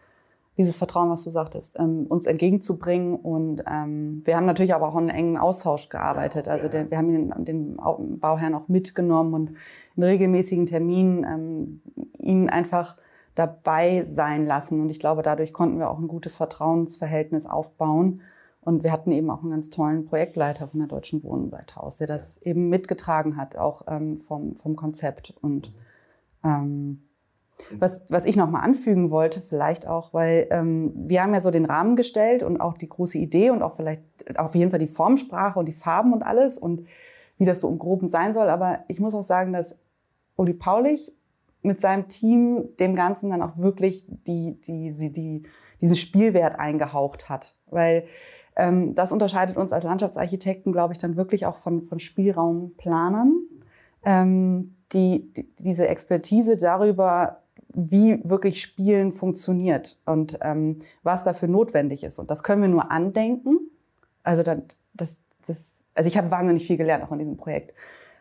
dieses 0.56 0.76
Vertrauen, 0.76 1.10
was 1.10 1.24
du 1.24 1.30
sagtest, 1.30 1.78
ähm, 1.78 2.06
uns 2.08 2.26
entgegenzubringen. 2.26 3.16
Und 3.16 3.64
ähm, 3.70 4.22
wir 4.24 4.36
haben 4.36 4.46
natürlich 4.46 4.74
aber 4.74 4.88
auch 4.88 4.96
einen 4.96 5.08
engen 5.08 5.36
Austausch 5.36 5.88
gearbeitet. 5.88 6.48
Also 6.48 6.68
den, 6.68 6.90
wir 6.90 6.98
haben 6.98 7.12
den, 7.12 7.44
den 7.44 7.76
Bauherrn 8.20 8.54
auch 8.54 8.68
mitgenommen 8.68 9.34
und 9.34 9.50
in 9.96 10.02
regelmäßigen 10.02 10.66
Terminen 10.66 11.24
ähm, 11.24 11.82
ihn 12.18 12.48
einfach 12.48 12.96
dabei 13.34 14.06
sein 14.08 14.46
lassen. 14.46 14.80
Und 14.80 14.90
ich 14.90 15.00
glaube, 15.00 15.22
dadurch 15.22 15.52
konnten 15.52 15.78
wir 15.78 15.90
auch 15.90 15.98
ein 15.98 16.08
gutes 16.08 16.36
Vertrauensverhältnis 16.36 17.46
aufbauen. 17.46 18.20
Und 18.60 18.82
wir 18.82 18.92
hatten 18.92 19.12
eben 19.12 19.30
auch 19.30 19.42
einen 19.42 19.50
ganz 19.50 19.68
tollen 19.68 20.06
Projektleiter 20.06 20.68
von 20.68 20.80
der 20.80 20.88
Deutschen 20.88 21.22
Wohnseite 21.22 21.78
aus, 21.80 21.98
der 21.98 22.06
das 22.06 22.38
eben 22.38 22.70
mitgetragen 22.70 23.36
hat, 23.36 23.56
auch 23.56 23.82
ähm, 23.88 24.18
vom, 24.18 24.56
vom 24.56 24.74
Konzept. 24.74 25.34
Und 25.42 25.68
ähm, 26.44 27.02
was, 27.78 28.02
was 28.08 28.26
ich 28.26 28.36
noch 28.36 28.50
mal 28.50 28.60
anfügen 28.60 29.10
wollte, 29.10 29.40
vielleicht 29.40 29.86
auch, 29.86 30.12
weil 30.12 30.48
ähm, 30.50 30.92
wir 30.94 31.22
haben 31.22 31.34
ja 31.34 31.40
so 31.40 31.50
den 31.50 31.64
Rahmen 31.64 31.96
gestellt 31.96 32.42
und 32.42 32.60
auch 32.60 32.76
die 32.76 32.88
große 32.88 33.16
Idee 33.18 33.50
und 33.50 33.62
auch 33.62 33.76
vielleicht 33.76 34.02
auf 34.36 34.54
jeden 34.54 34.70
Fall 34.70 34.80
die 34.80 34.86
Formsprache 34.86 35.58
und 35.58 35.66
die 35.66 35.72
Farben 35.72 36.12
und 36.12 36.22
alles 36.22 36.58
und 36.58 36.86
wie 37.38 37.44
das 37.44 37.60
so 37.60 37.68
im 37.68 37.78
Groben 37.78 38.08
sein 38.08 38.34
soll. 38.34 38.48
Aber 38.48 38.78
ich 38.88 39.00
muss 39.00 39.14
auch 39.14 39.24
sagen, 39.24 39.52
dass 39.52 39.78
Uli 40.36 40.52
Paulich 40.52 41.12
mit 41.62 41.80
seinem 41.80 42.08
Team 42.08 42.68
dem 42.78 42.94
Ganzen 42.94 43.30
dann 43.30 43.40
auch 43.40 43.56
wirklich 43.56 44.06
die, 44.26 44.60
die, 44.60 44.92
die, 44.92 45.12
die, 45.12 45.42
diesen 45.80 45.96
Spielwert 45.96 46.58
eingehaucht 46.58 47.28
hat. 47.28 47.56
Weil 47.70 48.04
Ähm, 48.56 48.94
das 48.94 49.10
unterscheidet 49.10 49.56
uns 49.56 49.72
als 49.72 49.82
Landschaftsarchitekten, 49.82 50.72
glaube 50.72 50.92
ich, 50.92 50.98
dann 50.98 51.16
wirklich 51.16 51.44
auch 51.44 51.56
von, 51.56 51.82
von 51.82 51.98
Spielraumplanern. 51.98 53.32
Ähm, 54.04 54.73
die, 54.92 55.32
die, 55.32 55.48
diese 55.58 55.88
Expertise 55.88 56.56
darüber, 56.56 57.40
wie 57.74 58.20
wirklich 58.24 58.60
Spielen 58.60 59.12
funktioniert 59.12 59.98
und 60.06 60.38
ähm, 60.42 60.78
was 61.02 61.24
dafür 61.24 61.48
notwendig 61.48 62.04
ist. 62.04 62.18
Und 62.18 62.30
das 62.30 62.42
können 62.42 62.62
wir 62.62 62.68
nur 62.68 62.90
andenken. 62.90 63.58
Also, 64.22 64.42
dann, 64.42 64.62
das, 64.92 65.18
das, 65.46 65.84
also 65.94 66.08
ich 66.08 66.16
habe 66.16 66.30
wahnsinnig 66.30 66.66
viel 66.66 66.76
gelernt 66.76 67.04
auch 67.04 67.12
in 67.12 67.18
diesem 67.18 67.36
Projekt. 67.36 67.74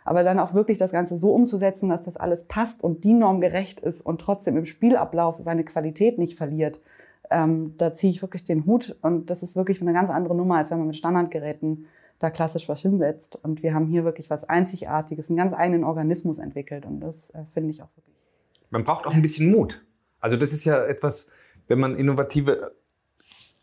Aber 0.06 0.24
dann 0.24 0.40
auch 0.40 0.54
wirklich 0.54 0.78
das 0.78 0.92
Ganze 0.92 1.18
so 1.18 1.34
umzusetzen, 1.34 1.90
dass 1.90 2.04
das 2.04 2.18
alles 2.18 2.46
passt 2.46 2.84
und 2.84 3.04
die 3.04 3.14
Norm 3.14 3.40
gerecht 3.40 3.80
ist 3.80 4.02
und 4.02 4.20
trotzdem 4.20 4.58
im 4.58 4.66
Spielablauf 4.66 5.38
seine 5.38 5.64
Qualität 5.64 6.18
nicht 6.18 6.38
verliert, 6.38 6.82
ähm, 7.30 7.76
da 7.78 7.94
ziehe 7.94 8.12
ich 8.12 8.22
wirklich 8.22 8.44
den 8.44 8.66
Hut. 8.66 8.98
Und 9.02 9.30
das 9.30 9.44
ist 9.44 9.56
wirklich 9.56 9.82
eine 9.82 9.94
ganz 9.94 10.10
andere 10.10 10.36
Nummer, 10.36 10.58
als 10.58 10.72
wenn 10.72 10.80
man 10.80 10.88
mit 10.88 10.98
Standardgeräten 10.98 11.86
da 12.20 12.30
klassisch 12.30 12.70
was 12.70 12.82
hinsetzt. 12.82 13.38
Und 13.42 13.64
wir 13.64 13.74
haben 13.74 13.88
hier 13.88 14.04
wirklich 14.04 14.30
was 14.30 14.44
Einzigartiges, 14.44 15.30
einen 15.30 15.38
ganz 15.38 15.54
eigenen 15.54 15.84
Organismus 15.84 16.38
entwickelt. 16.38 16.86
Und 16.86 17.02
das 17.02 17.30
äh, 17.32 17.44
finde 17.54 17.72
ich 17.72 17.82
auch 17.82 17.90
wirklich. 17.96 18.16
Man 18.70 18.84
braucht 18.84 19.06
auch 19.06 19.14
ein 19.14 19.22
bisschen 19.22 19.52
Mut. 19.52 19.84
Also 20.20 20.38
das 20.38 20.54
ist 20.54 20.66
ja 20.66 20.84
etwas, 20.84 21.30
wenn 21.68 21.80
man 21.80 21.96
innovative, 21.96 22.72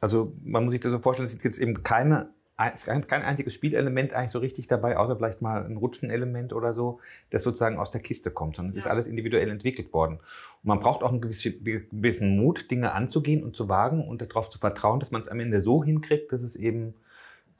also 0.00 0.34
man 0.42 0.64
muss 0.64 0.72
sich 0.72 0.80
das 0.80 0.92
so 0.92 0.98
vorstellen, 0.98 1.26
es 1.26 1.34
ist 1.34 1.44
jetzt 1.44 1.58
eben 1.58 1.82
keine 1.82 2.30
kein 2.60 3.22
einziges 3.22 3.54
Spielelement 3.54 4.12
eigentlich 4.12 4.32
so 4.32 4.38
richtig 4.38 4.66
dabei, 4.66 4.96
außer 4.96 5.16
vielleicht 5.16 5.40
mal 5.40 5.64
ein 5.64 5.76
Rutschenelement 5.76 6.52
oder 6.52 6.74
so, 6.74 7.00
das 7.30 7.42
sozusagen 7.42 7.78
aus 7.78 7.90
der 7.90 8.02
Kiste 8.02 8.30
kommt, 8.30 8.56
sondern 8.56 8.70
es 8.70 8.76
ja. 8.76 8.82
ist 8.82 8.86
alles 8.86 9.06
individuell 9.06 9.48
entwickelt 9.48 9.92
worden. 9.92 10.16
Und 10.16 10.64
man 10.64 10.80
braucht 10.80 11.02
auch 11.02 11.10
einen 11.10 11.22
gewissen 11.22 12.36
Mut, 12.36 12.70
Dinge 12.70 12.92
anzugehen 12.92 13.42
und 13.42 13.56
zu 13.56 13.68
wagen 13.68 14.06
und 14.06 14.20
darauf 14.20 14.50
zu 14.50 14.58
vertrauen, 14.58 15.00
dass 15.00 15.10
man 15.10 15.22
es 15.22 15.28
am 15.28 15.40
Ende 15.40 15.62
so 15.62 15.82
hinkriegt, 15.82 16.32
dass 16.32 16.42
es 16.42 16.54
eben 16.54 16.94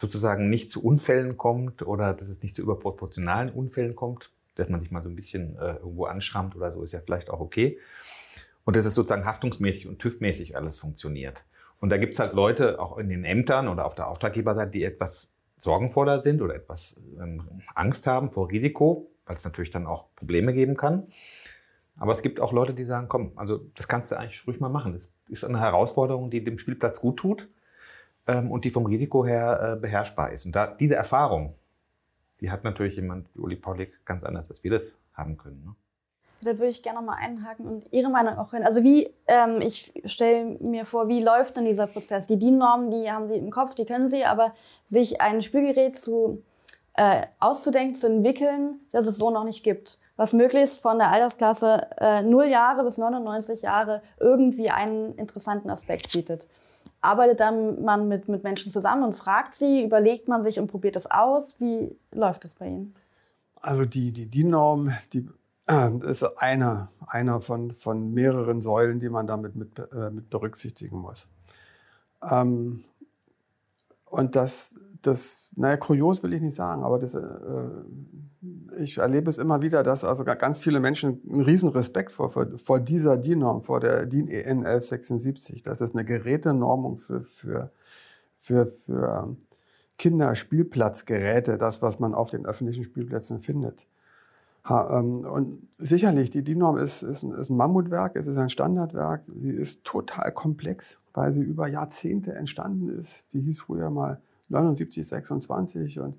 sozusagen 0.00 0.48
nicht 0.48 0.70
zu 0.70 0.82
Unfällen 0.82 1.36
kommt 1.36 1.82
oder 1.82 2.14
dass 2.14 2.28
es 2.28 2.42
nicht 2.42 2.56
zu 2.56 2.62
überproportionalen 2.62 3.50
Unfällen 3.50 3.94
kommt, 3.94 4.30
dass 4.54 4.68
man 4.68 4.80
sich 4.80 4.90
mal 4.90 5.02
so 5.02 5.10
ein 5.10 5.14
bisschen 5.14 5.56
äh, 5.56 5.74
irgendwo 5.76 6.06
anschrammt 6.06 6.56
oder 6.56 6.72
so, 6.72 6.82
ist 6.82 6.92
ja 6.92 7.00
vielleicht 7.00 7.28
auch 7.28 7.40
okay. 7.40 7.78
Und 8.64 8.76
dass 8.76 8.86
es 8.86 8.94
sozusagen 8.94 9.26
haftungsmäßig 9.26 9.86
und 9.86 10.02
TÜV-mäßig 10.02 10.56
alles 10.56 10.78
funktioniert. 10.78 11.44
Und 11.80 11.90
da 11.90 11.98
gibt 11.98 12.14
es 12.14 12.18
halt 12.18 12.32
Leute, 12.32 12.80
auch 12.80 12.98
in 12.98 13.08
den 13.08 13.24
Ämtern 13.24 13.68
oder 13.68 13.84
auf 13.84 13.94
der 13.94 14.08
Auftraggeberseite, 14.08 14.70
die 14.70 14.84
etwas 14.84 15.34
sorgenvoller 15.58 16.22
sind 16.22 16.40
oder 16.40 16.54
etwas 16.54 16.98
ähm, 17.20 17.42
Angst 17.74 18.06
haben 18.06 18.30
vor 18.30 18.50
Risiko, 18.50 19.10
weil 19.26 19.36
es 19.36 19.44
natürlich 19.44 19.70
dann 19.70 19.86
auch 19.86 20.06
Probleme 20.16 20.54
geben 20.54 20.76
kann. 20.76 21.08
Aber 21.98 22.12
es 22.12 22.22
gibt 22.22 22.40
auch 22.40 22.52
Leute, 22.52 22.72
die 22.72 22.84
sagen, 22.84 23.08
komm, 23.08 23.32
also 23.36 23.60
das 23.74 23.86
kannst 23.86 24.10
du 24.10 24.18
eigentlich 24.18 24.46
ruhig 24.46 24.60
mal 24.60 24.70
machen. 24.70 24.94
Das 24.94 25.10
ist 25.28 25.44
eine 25.44 25.60
Herausforderung, 25.60 26.30
die 26.30 26.42
dem 26.42 26.58
Spielplatz 26.58 27.00
gut 27.00 27.18
tut 27.18 27.48
und 28.38 28.64
die 28.64 28.70
vom 28.70 28.86
Risiko 28.86 29.24
her 29.24 29.74
äh, 29.74 29.80
beherrschbar 29.80 30.32
ist. 30.32 30.46
Und 30.46 30.56
da, 30.56 30.66
diese 30.66 30.94
Erfahrung, 30.94 31.54
die 32.40 32.50
hat 32.50 32.64
natürlich 32.64 32.96
jemand 32.96 33.28
wie 33.34 33.40
Uli 33.40 33.56
Paulik 33.56 34.04
ganz 34.04 34.24
anders, 34.24 34.48
als 34.48 34.64
wir 34.64 34.70
das 34.70 34.94
haben 35.12 35.36
können. 35.36 35.62
Ne? 35.64 35.74
Da 36.42 36.58
würde 36.58 36.68
ich 36.68 36.82
gerne 36.82 37.02
mal 37.02 37.16
einhaken 37.16 37.66
und 37.66 37.92
Ihre 37.92 38.08
Meinung 38.08 38.38
auch 38.38 38.52
hören. 38.52 38.64
Also 38.64 38.82
wie, 38.82 39.10
ähm, 39.26 39.60
ich 39.60 39.92
stelle 40.06 40.56
mir 40.60 40.86
vor, 40.86 41.08
wie 41.08 41.22
läuft 41.22 41.56
denn 41.56 41.66
dieser 41.66 41.86
Prozess? 41.86 42.26
Die 42.26 42.38
DIN-Normen, 42.38 42.90
die 42.90 43.10
haben 43.10 43.28
Sie 43.28 43.36
im 43.36 43.50
Kopf, 43.50 43.74
die 43.74 43.84
können 43.84 44.08
Sie, 44.08 44.24
aber 44.24 44.54
sich 44.86 45.20
ein 45.20 45.42
Spielgerät 45.42 45.96
zu, 45.96 46.42
äh, 46.94 47.26
auszudenken, 47.40 47.94
zu 47.94 48.06
entwickeln, 48.06 48.80
das 48.90 49.06
es 49.06 49.18
so 49.18 49.30
noch 49.30 49.44
nicht 49.44 49.62
gibt. 49.62 49.98
Was 50.16 50.32
möglichst 50.32 50.80
von 50.80 50.98
der 50.98 51.08
Altersklasse 51.08 51.88
äh, 51.98 52.22
0 52.22 52.46
Jahre 52.46 52.84
bis 52.84 52.96
99 52.96 53.62
Jahre 53.62 54.02
irgendwie 54.18 54.70
einen 54.70 55.14
interessanten 55.16 55.68
Aspekt 55.68 56.12
bietet. 56.12 56.46
Arbeitet 57.00 57.40
dann 57.40 57.82
man 57.82 58.08
mit, 58.08 58.28
mit 58.28 58.42
Menschen 58.42 58.70
zusammen 58.70 59.04
und 59.04 59.16
fragt 59.16 59.54
sie, 59.54 59.82
überlegt 59.82 60.28
man 60.28 60.42
sich 60.42 60.58
und 60.58 60.66
probiert 60.66 60.96
es 60.96 61.10
aus? 61.10 61.58
Wie 61.58 61.96
läuft 62.12 62.44
das 62.44 62.54
bei 62.54 62.66
Ihnen? 62.66 62.94
Also 63.56 63.84
die, 63.84 64.12
die 64.12 64.26
DIN-Norm, 64.26 64.92
die 65.12 65.28
ähm, 65.66 66.02
ist 66.02 66.22
einer, 66.22 66.88
einer 67.06 67.40
von, 67.40 67.72
von 67.72 68.12
mehreren 68.12 68.60
Säulen, 68.60 69.00
die 69.00 69.08
man 69.08 69.26
damit 69.26 69.54
mit, 69.54 69.78
äh, 69.78 70.10
mit 70.10 70.28
berücksichtigen 70.28 70.98
muss. 70.98 71.28
Ähm, 72.28 72.84
und 74.06 74.34
das, 74.34 74.76
das, 75.02 75.50
naja, 75.56 75.76
kurios 75.76 76.22
will 76.22 76.32
ich 76.32 76.40
nicht 76.40 76.54
sagen, 76.54 76.82
aber 76.82 76.98
das, 76.98 77.14
äh, 77.14 77.20
ich 78.78 78.98
erlebe 78.98 79.28
es 79.28 79.38
immer 79.38 79.62
wieder, 79.62 79.82
dass 79.82 80.04
also 80.04 80.24
ganz 80.24 80.58
viele 80.58 80.80
Menschen 80.80 81.20
einen 81.28 81.42
riesen 81.42 81.68
Respekt 81.68 82.12
vor, 82.12 82.30
vor, 82.30 82.46
vor 82.56 82.80
dieser 82.80 83.16
DIN-Norm, 83.16 83.62
vor 83.62 83.80
der 83.80 84.06
DIN 84.06 84.28
EN 84.28 84.64
1176. 84.64 85.62
Das 85.62 85.80
ist 85.80 85.94
eine 85.94 86.04
Gerätenormung 86.04 86.98
für, 86.98 87.22
für, 87.22 87.70
für, 88.36 88.66
für 88.66 89.36
Kinderspielplatzgeräte, 89.98 91.58
das, 91.58 91.82
was 91.82 91.98
man 91.98 92.14
auf 92.14 92.30
den 92.30 92.46
öffentlichen 92.46 92.84
Spielplätzen 92.84 93.40
findet. 93.40 93.86
Ähm, 94.68 95.24
und 95.24 95.68
sicherlich, 95.76 96.30
die 96.30 96.42
DIN-Norm 96.42 96.76
ist, 96.76 97.02
ist, 97.02 97.22
ist, 97.22 97.50
ein 97.50 97.56
Mammutwerk, 97.56 98.16
es 98.16 98.26
ist 98.26 98.36
ein 98.36 98.50
Standardwerk. 98.50 99.22
Sie 99.42 99.50
ist 99.50 99.84
total 99.84 100.32
komplex, 100.32 100.98
weil 101.12 101.32
sie 101.34 101.40
über 101.40 101.68
Jahrzehnte 101.68 102.34
entstanden 102.34 102.88
ist. 103.00 103.24
Die 103.32 103.40
hieß 103.40 103.60
früher 103.60 103.90
mal 103.90 104.20
7926 104.50 106.00
und 106.00 106.14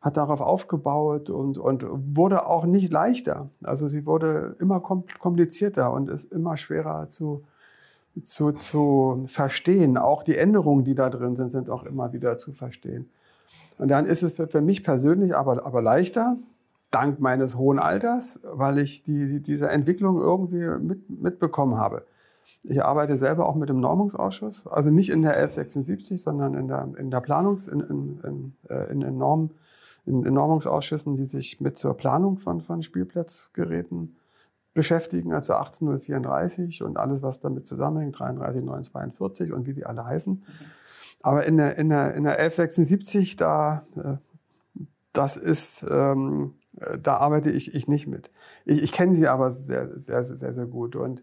hat 0.00 0.16
darauf 0.16 0.40
aufgebaut 0.40 1.28
und, 1.28 1.58
und 1.58 1.84
wurde 2.16 2.46
auch 2.46 2.64
nicht 2.64 2.92
leichter. 2.92 3.50
Also 3.62 3.86
sie 3.86 4.06
wurde 4.06 4.56
immer 4.58 4.80
komplizierter 4.80 5.92
und 5.92 6.08
ist 6.08 6.32
immer 6.32 6.56
schwerer 6.56 7.10
zu, 7.10 7.44
zu, 8.24 8.52
zu 8.52 9.24
verstehen. 9.26 9.98
Auch 9.98 10.22
die 10.22 10.36
Änderungen, 10.36 10.84
die 10.84 10.94
da 10.94 11.10
drin 11.10 11.36
sind, 11.36 11.50
sind 11.50 11.68
auch 11.68 11.84
immer 11.84 12.12
wieder 12.12 12.36
zu 12.36 12.52
verstehen. 12.52 13.10
Und 13.78 13.88
dann 13.88 14.06
ist 14.06 14.22
es 14.22 14.34
für, 14.34 14.48
für 14.48 14.60
mich 14.60 14.84
persönlich 14.84 15.34
aber, 15.34 15.64
aber 15.66 15.82
leichter, 15.82 16.36
dank 16.90 17.20
meines 17.20 17.56
hohen 17.56 17.78
Alters, 17.78 18.40
weil 18.42 18.78
ich 18.78 19.02
die, 19.04 19.40
diese 19.40 19.68
Entwicklung 19.68 20.18
irgendwie 20.18 20.66
mit, 20.82 21.08
mitbekommen 21.10 21.76
habe. 21.76 22.04
Ich 22.62 22.82
arbeite 22.82 23.16
selber 23.16 23.48
auch 23.48 23.54
mit 23.54 23.68
dem 23.68 23.80
Normungsausschuss, 23.80 24.66
also 24.66 24.90
nicht 24.90 25.10
in 25.10 25.22
der 25.22 25.32
1176, 25.32 26.22
sondern 26.22 26.54
in 26.54 26.68
der, 26.68 26.88
in 26.98 27.10
der 27.10 27.20
Planungs-, 27.20 27.68
in, 27.68 27.80
in, 27.80 28.20
in, 28.22 28.52
äh, 28.68 28.92
in, 28.92 29.18
Norm, 29.18 29.50
in, 30.04 30.24
in 30.24 30.34
Normungsausschüssen, 30.34 31.16
die 31.16 31.26
sich 31.26 31.60
mit 31.60 31.78
zur 31.78 31.96
Planung 31.96 32.38
von, 32.38 32.60
von 32.60 32.82
Spielplatzgeräten 32.82 34.16
beschäftigen, 34.74 35.32
also 35.32 35.54
18034 35.54 36.82
und 36.82 36.96
alles, 36.96 37.22
was 37.22 37.40
damit 37.40 37.66
zusammenhängt, 37.66 38.18
33942 38.18 39.52
und 39.52 39.66
wie 39.66 39.74
die 39.74 39.86
alle 39.86 40.04
heißen. 40.04 40.34
Mhm. 40.34 40.44
Aber 41.22 41.46
in 41.46 41.56
der, 41.56 41.76
in 41.76 41.88
der, 41.88 42.14
in 42.14 42.24
der 42.24 42.38
1176, 42.38 43.36
da, 43.36 43.84
äh, 43.96 44.16
das 45.12 45.36
ist, 45.36 45.84
ähm, 45.88 46.54
äh, 46.80 46.98
da 46.98 47.16
arbeite 47.16 47.50
ich, 47.50 47.74
ich 47.74 47.88
nicht 47.88 48.06
mit. 48.06 48.30
Ich, 48.64 48.82
ich 48.82 48.92
kenne 48.92 49.14
sie 49.14 49.28
aber 49.28 49.52
sehr, 49.52 49.98
sehr, 49.98 50.24
sehr, 50.24 50.54
sehr 50.54 50.66
gut. 50.66 50.96
Und, 50.96 51.22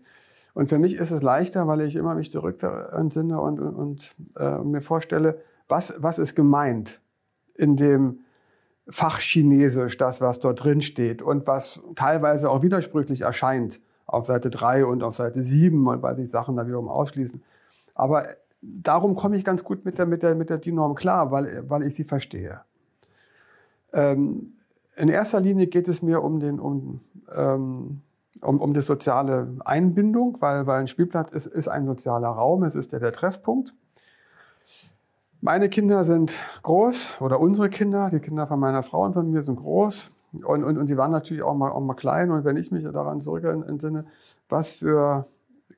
und 0.57 0.65
für 0.65 0.79
mich 0.79 0.95
ist 0.95 1.11
es 1.11 1.21
leichter, 1.21 1.67
weil 1.67 1.81
ich 1.81 1.95
immer 1.95 2.15
mich 2.15 2.31
zurück 2.31 2.63
entsinne 2.63 3.39
und, 3.39 3.59
und, 3.59 3.75
und 3.75 4.15
äh, 4.37 4.57
mir 4.57 4.81
vorstelle, 4.81 5.39
was, 5.67 6.01
was 6.01 6.17
ist 6.17 6.33
gemeint 6.33 6.99
in 7.53 7.75
dem 7.77 8.21
Fachchinesisch, 8.89 9.97
das, 9.97 10.19
was 10.19 10.39
dort 10.39 10.63
drin 10.63 10.81
steht 10.81 11.21
und 11.21 11.45
was 11.45 11.83
teilweise 11.93 12.49
auch 12.49 12.63
widersprüchlich 12.63 13.21
erscheint 13.21 13.79
auf 14.07 14.25
Seite 14.25 14.49
3 14.49 14.85
und 14.85 15.03
auf 15.03 15.13
Seite 15.13 15.43
7, 15.43 15.85
weil 16.01 16.15
sich 16.15 16.31
Sachen 16.31 16.55
da 16.55 16.65
wiederum 16.65 16.89
ausschließen. 16.89 17.43
Aber 17.93 18.23
darum 18.63 19.13
komme 19.13 19.37
ich 19.37 19.45
ganz 19.45 19.63
gut 19.63 19.85
mit 19.85 19.99
der, 19.99 20.07
mit 20.07 20.23
der, 20.23 20.33
mit 20.33 20.49
der 20.49 20.57
DIN-Norm 20.57 20.95
klar, 20.95 21.29
weil, 21.29 21.69
weil 21.69 21.83
ich 21.83 21.93
sie 21.93 22.03
verstehe. 22.03 22.61
Ähm, 23.93 24.53
in 24.95 25.07
erster 25.07 25.39
Linie 25.39 25.67
geht 25.67 25.87
es 25.87 26.01
mir 26.01 26.23
um, 26.23 26.39
den, 26.39 26.59
um, 26.59 27.01
ähm, 27.31 28.01
um, 28.41 28.59
um 28.61 28.73
die 28.73 28.81
soziale 28.81 29.55
Einbindung, 29.65 30.37
weil, 30.39 30.67
weil 30.67 30.79
ein 30.79 30.87
Spielplatz 30.87 31.35
ist, 31.35 31.47
ist 31.47 31.67
ein 31.67 31.85
sozialer 31.85 32.29
Raum, 32.29 32.63
es 32.63 32.75
ist 32.75 32.91
der, 32.91 32.99
der 32.99 33.13
Treffpunkt. 33.13 33.73
Meine 35.41 35.69
Kinder 35.69 36.03
sind 36.03 36.33
groß 36.63 37.21
oder 37.21 37.39
unsere 37.39 37.69
Kinder, 37.69 38.09
die 38.09 38.19
Kinder 38.19 38.47
von 38.47 38.59
meiner 38.59 38.83
Frau 38.83 39.05
und 39.05 39.13
von 39.13 39.29
mir 39.29 39.43
sind 39.43 39.57
groß 39.57 40.11
und, 40.43 40.63
und, 40.63 40.77
und 40.77 40.87
sie 40.87 40.97
waren 40.97 41.11
natürlich 41.11 41.43
auch 41.43 41.55
mal, 41.55 41.71
auch 41.71 41.81
mal 41.81 41.93
klein 41.93 42.31
und 42.31 42.43
wenn 42.43 42.57
ich 42.57 42.71
mich 42.71 42.83
daran 42.83 43.21
zurück 43.21 43.43
entsinne, 43.43 44.05
was 44.49 44.71
für 44.73 45.27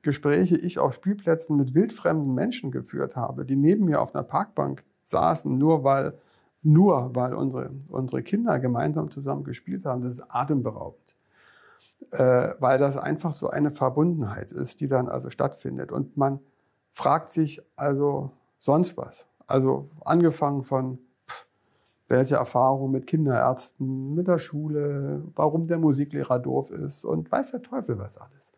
Gespräche 0.02 0.56
ich 0.56 0.78
auf 0.78 0.94
Spielplätzen 0.94 1.56
mit 1.56 1.74
wildfremden 1.74 2.34
Menschen 2.34 2.70
geführt 2.70 3.16
habe, 3.16 3.44
die 3.44 3.56
neben 3.56 3.84
mir 3.84 4.00
auf 4.00 4.14
einer 4.14 4.24
Parkbank 4.24 4.82
saßen, 5.02 5.56
nur 5.56 5.84
weil 5.84 6.14
nur 6.62 7.14
weil 7.14 7.34
unsere, 7.34 7.70
unsere 7.88 8.22
Kinder 8.22 8.58
gemeinsam 8.58 9.10
zusammen 9.10 9.44
gespielt 9.44 9.86
haben, 9.86 10.02
das 10.02 10.12
ist 10.12 10.24
atemberaubend. 10.28 11.09
Äh, 12.12 12.54
weil 12.58 12.78
das 12.78 12.96
einfach 12.96 13.32
so 13.32 13.50
eine 13.50 13.70
Verbundenheit 13.70 14.50
ist, 14.50 14.80
die 14.80 14.88
dann 14.88 15.08
also 15.08 15.30
stattfindet. 15.30 15.92
Und 15.92 16.16
man 16.16 16.40
fragt 16.92 17.30
sich 17.30 17.62
also 17.76 18.32
sonst 18.58 18.96
was. 18.96 19.26
Also 19.46 19.88
angefangen 20.04 20.64
von, 20.64 20.98
pff, 21.28 21.46
welche 22.08 22.36
Erfahrung 22.36 22.90
mit 22.90 23.06
Kinderärzten, 23.06 24.14
mit 24.14 24.26
der 24.26 24.38
Schule, 24.38 25.22
warum 25.36 25.66
der 25.66 25.78
Musiklehrer 25.78 26.40
doof 26.40 26.70
ist 26.70 27.04
und 27.04 27.30
weiß 27.30 27.52
der 27.52 27.62
Teufel 27.62 27.98
was 27.98 28.18
alles. 28.18 28.52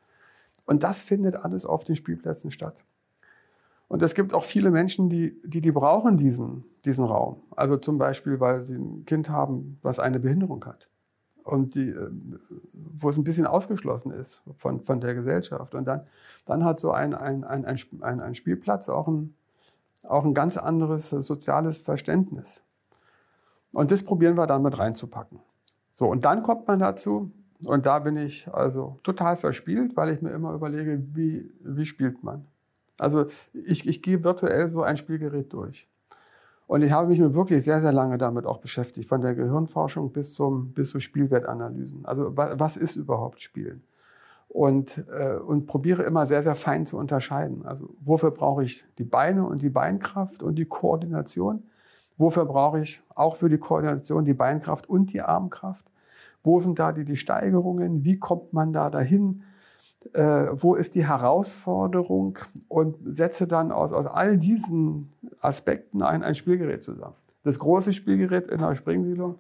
Und 0.64 0.82
das 0.82 1.02
findet 1.02 1.36
alles 1.36 1.66
auf 1.66 1.84
den 1.84 1.96
Spielplätzen 1.96 2.50
statt. 2.50 2.82
Und 3.88 4.02
es 4.02 4.14
gibt 4.14 4.32
auch 4.32 4.44
viele 4.44 4.70
Menschen, 4.70 5.10
die, 5.10 5.38
die, 5.44 5.60
die 5.60 5.72
brauchen 5.72 6.16
diesen, 6.16 6.64
diesen 6.86 7.04
Raum. 7.04 7.42
Also 7.54 7.76
zum 7.76 7.98
Beispiel, 7.98 8.40
weil 8.40 8.64
sie 8.64 8.76
ein 8.76 9.04
Kind 9.04 9.28
haben, 9.28 9.78
was 9.82 9.98
eine 9.98 10.18
Behinderung 10.18 10.64
hat. 10.64 10.88
Und 11.44 11.74
die, 11.74 11.90
äh, 11.90 12.10
wo 12.72 13.08
es 13.08 13.16
ein 13.16 13.24
bisschen 13.24 13.46
ausgeschlossen 13.46 14.12
ist 14.12 14.42
von, 14.56 14.82
von 14.82 15.00
der 15.00 15.14
Gesellschaft. 15.14 15.74
Und 15.74 15.86
dann, 15.86 16.06
dann 16.44 16.64
hat 16.64 16.78
so 16.78 16.92
ein, 16.92 17.14
ein, 17.14 17.44
ein, 17.44 17.64
ein, 17.64 18.20
ein 18.20 18.34
Spielplatz 18.34 18.88
auch 18.88 19.08
ein, 19.08 19.34
auch 20.04 20.24
ein 20.24 20.34
ganz 20.34 20.56
anderes 20.56 21.10
soziales 21.10 21.78
Verständnis. 21.78 22.62
Und 23.72 23.90
das 23.90 24.02
probieren 24.02 24.36
wir 24.36 24.46
dann 24.46 24.62
mit 24.62 24.78
reinzupacken. 24.78 25.40
So, 25.90 26.08
und 26.08 26.24
dann 26.24 26.42
kommt 26.42 26.68
man 26.68 26.78
dazu, 26.78 27.30
und 27.64 27.86
da 27.86 27.98
bin 28.00 28.16
ich 28.16 28.52
also 28.52 28.98
total 29.02 29.36
verspielt, 29.36 29.96
weil 29.96 30.10
ich 30.10 30.22
mir 30.22 30.30
immer 30.30 30.52
überlege, 30.52 31.02
wie, 31.12 31.50
wie 31.60 31.86
spielt 31.86 32.22
man. 32.22 32.46
Also 32.98 33.26
ich, 33.52 33.86
ich 33.88 34.02
gehe 34.02 34.24
virtuell 34.24 34.68
so 34.68 34.82
ein 34.82 34.96
Spielgerät 34.96 35.52
durch. 35.52 35.88
Und 36.72 36.80
ich 36.80 36.90
habe 36.90 37.08
mich 37.08 37.18
nun 37.18 37.34
wirklich 37.34 37.62
sehr, 37.64 37.82
sehr 37.82 37.92
lange 37.92 38.16
damit 38.16 38.46
auch 38.46 38.56
beschäftigt, 38.56 39.06
von 39.06 39.20
der 39.20 39.34
Gehirnforschung 39.34 40.10
bis, 40.10 40.32
zum, 40.32 40.72
bis 40.72 40.88
zu 40.88 41.00
Spielwertanalysen. 41.00 42.06
Also 42.06 42.34
was, 42.34 42.58
was 42.58 42.76
ist 42.78 42.96
überhaupt 42.96 43.42
Spielen? 43.42 43.82
Und, 44.48 45.04
äh, 45.14 45.34
und 45.34 45.66
probiere 45.66 46.02
immer 46.04 46.26
sehr, 46.26 46.42
sehr 46.42 46.54
fein 46.54 46.86
zu 46.86 46.96
unterscheiden. 46.96 47.66
Also 47.66 47.90
wofür 48.00 48.30
brauche 48.30 48.64
ich 48.64 48.86
die 48.96 49.04
Beine 49.04 49.44
und 49.44 49.60
die 49.60 49.68
Beinkraft 49.68 50.42
und 50.42 50.54
die 50.54 50.64
Koordination? 50.64 51.64
Wofür 52.16 52.46
brauche 52.46 52.80
ich 52.80 53.02
auch 53.14 53.36
für 53.36 53.50
die 53.50 53.58
Koordination 53.58 54.24
die 54.24 54.32
Beinkraft 54.32 54.88
und 54.88 55.12
die 55.12 55.20
Armkraft? 55.20 55.92
Wo 56.42 56.58
sind 56.60 56.78
da 56.78 56.92
die, 56.92 57.04
die 57.04 57.16
Steigerungen? 57.16 58.02
Wie 58.02 58.18
kommt 58.18 58.54
man 58.54 58.72
da 58.72 58.88
dahin? 58.88 59.42
Äh, 60.14 60.48
wo 60.52 60.74
ist 60.74 60.94
die 60.94 61.06
Herausforderung? 61.06 62.38
Und 62.68 62.96
setze 63.04 63.46
dann 63.46 63.72
aus, 63.72 63.92
aus 63.92 64.06
all 64.06 64.36
diesen 64.36 65.12
Aspekten 65.40 66.02
ein, 66.02 66.22
ein 66.22 66.34
Spielgerät 66.34 66.82
zusammen. 66.82 67.14
Das 67.44 67.58
große 67.58 67.92
Spielgerät 67.92 68.50
in 68.50 68.58
der 68.58 68.74
Springsiedlung, 68.74 69.38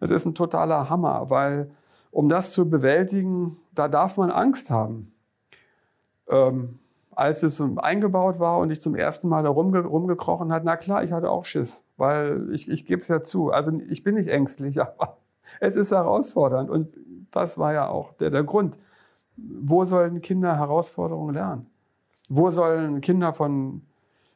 das 0.00 0.10
ist 0.10 0.26
ein 0.26 0.34
totaler 0.34 0.90
Hammer, 0.90 1.30
weil 1.30 1.70
um 2.10 2.28
das 2.28 2.52
zu 2.52 2.68
bewältigen, 2.68 3.56
da 3.74 3.88
darf 3.88 4.16
man 4.16 4.30
Angst 4.30 4.70
haben. 4.70 5.12
Ähm, 6.28 6.78
als 7.16 7.42
es 7.42 7.60
eingebaut 7.76 8.40
war 8.40 8.58
und 8.58 8.70
ich 8.70 8.80
zum 8.80 8.94
ersten 8.94 9.28
Mal 9.28 9.42
da 9.42 9.50
rumge 9.50 9.84
rumgekrochen 9.84 10.52
hat, 10.52 10.64
na 10.64 10.76
klar, 10.76 11.04
ich 11.04 11.12
hatte 11.12 11.30
auch 11.30 11.44
Schiss, 11.44 11.82
weil 11.96 12.48
ich, 12.52 12.70
ich 12.70 12.86
gebe 12.86 13.02
es 13.02 13.08
ja 13.08 13.22
zu. 13.22 13.50
Also 13.50 13.72
ich 13.88 14.02
bin 14.02 14.16
nicht 14.16 14.28
ängstlich, 14.28 14.80
aber 14.80 15.18
es 15.60 15.76
ist 15.76 15.90
herausfordernd. 15.92 16.70
Und 16.70 16.96
das 17.30 17.58
war 17.58 17.72
ja 17.72 17.88
auch 17.88 18.12
der, 18.14 18.30
der 18.30 18.44
Grund. 18.44 18.78
Wo 19.36 19.84
sollen 19.84 20.20
Kinder 20.20 20.56
Herausforderungen 20.56 21.34
lernen? 21.34 21.66
Wo 22.28 22.50
sollen 22.50 23.00
Kinder 23.00 23.32
von 23.32 23.82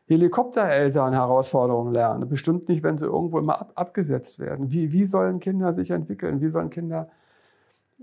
Helikoptereltern 0.06 1.12
Herausforderungen 1.12 1.92
lernen? 1.92 2.28
Bestimmt 2.28 2.68
nicht, 2.68 2.82
wenn 2.82 2.98
sie 2.98 3.04
irgendwo 3.04 3.38
immer 3.38 3.60
ab, 3.60 3.72
abgesetzt 3.74 4.38
werden. 4.38 4.72
Wie, 4.72 4.92
wie 4.92 5.04
sollen 5.04 5.40
Kinder 5.40 5.72
sich 5.72 5.90
entwickeln? 5.90 6.40
Wie 6.40 6.48
sollen 6.48 6.70
Kinder 6.70 7.08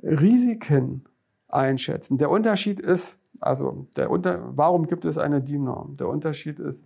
Risiken 0.01 1.03
einschätzen? 1.47 2.17
Der 2.17 2.29
Unterschied 2.29 2.79
ist, 2.79 3.17
also 3.39 3.87
der 3.97 4.09
Unter, 4.09 4.57
warum 4.57 4.87
gibt 4.87 5.05
es 5.05 5.17
eine 5.17 5.41
DIN-Norm? 5.41 5.97
Der 5.97 6.07
Unterschied 6.07 6.59
ist, 6.59 6.85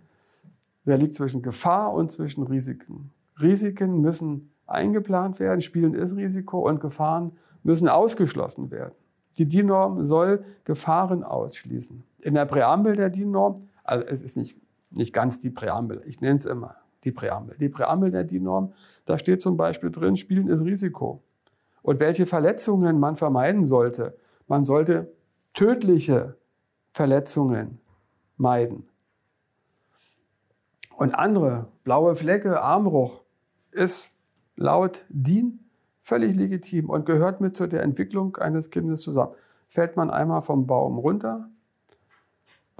wer 0.84 0.98
liegt 0.98 1.14
zwischen 1.14 1.42
Gefahr 1.42 1.92
und 1.92 2.10
zwischen 2.10 2.42
Risiken. 2.44 3.12
Risiken 3.40 4.00
müssen 4.00 4.52
eingeplant 4.66 5.40
werden. 5.40 5.60
Spielen 5.60 5.94
ist 5.94 6.16
Risiko 6.16 6.68
und 6.68 6.80
Gefahren 6.80 7.32
müssen 7.62 7.88
ausgeschlossen 7.88 8.70
werden. 8.70 8.94
Die 9.38 9.46
DIN-Norm 9.46 10.04
soll 10.04 10.44
Gefahren 10.64 11.22
ausschließen. 11.24 12.02
In 12.20 12.34
der 12.34 12.44
Präambel 12.44 12.96
der 12.96 13.10
DIN-Norm, 13.10 13.68
also 13.84 14.04
es 14.04 14.22
ist 14.22 14.36
nicht, 14.36 14.60
nicht 14.90 15.12
ganz 15.12 15.40
die 15.40 15.50
Präambel, 15.50 16.02
ich 16.06 16.20
nenne 16.20 16.36
es 16.36 16.44
immer 16.44 16.76
die 17.04 17.12
Präambel. 17.12 17.56
Die 17.58 17.68
Präambel 17.68 18.10
der 18.10 18.24
DIN-Norm, 18.24 18.72
da 19.06 19.18
steht 19.18 19.40
zum 19.40 19.56
Beispiel 19.56 19.90
drin, 19.90 20.16
Spielen 20.16 20.48
ist 20.48 20.64
Risiko. 20.64 21.22
Und 21.82 22.00
welche 22.00 22.26
Verletzungen 22.26 23.00
man 23.00 23.16
vermeiden 23.16 23.64
sollte. 23.64 24.16
Man 24.46 24.64
sollte 24.64 25.10
tödliche 25.54 26.36
Verletzungen 26.92 27.80
meiden. 28.36 28.88
Und 30.96 31.14
andere, 31.14 31.68
blaue 31.84 32.16
Flecke, 32.16 32.60
Armbruch, 32.60 33.22
ist 33.72 34.10
laut 34.56 35.06
DIN 35.08 35.69
völlig 36.00 36.36
legitim 36.36 36.90
und 36.90 37.06
gehört 37.06 37.40
mit 37.40 37.56
zu 37.56 37.66
der 37.66 37.82
Entwicklung 37.82 38.36
eines 38.36 38.70
Kindes 38.70 39.02
zusammen. 39.02 39.32
Fällt 39.68 39.96
man 39.96 40.10
einmal 40.10 40.42
vom 40.42 40.66
Baum 40.66 40.98
runter, 40.98 41.48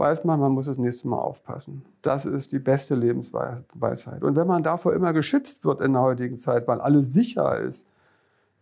weiß 0.01 0.25
man, 0.25 0.41
man 0.41 0.53
muss 0.53 0.67
das 0.67 0.79
nächste 0.79 1.07
Mal 1.09 1.19
aufpassen. 1.19 1.85
Das 2.03 2.25
ist 2.25 2.53
die 2.53 2.59
beste 2.59 2.95
Lebensweisheit. 2.95 4.25
Und 4.25 4.35
wenn 4.35 4.47
man 4.47 4.63
davor 4.63 4.95
immer 4.95 5.13
geschützt 5.13 5.65
wird 5.65 5.81
in 5.81 5.93
der 5.93 6.03
heutigen 6.03 6.39
Zeit, 6.39 6.67
weil 6.67 6.81
alles 6.81 7.13
sicher 7.13 7.61
ist, 7.61 7.87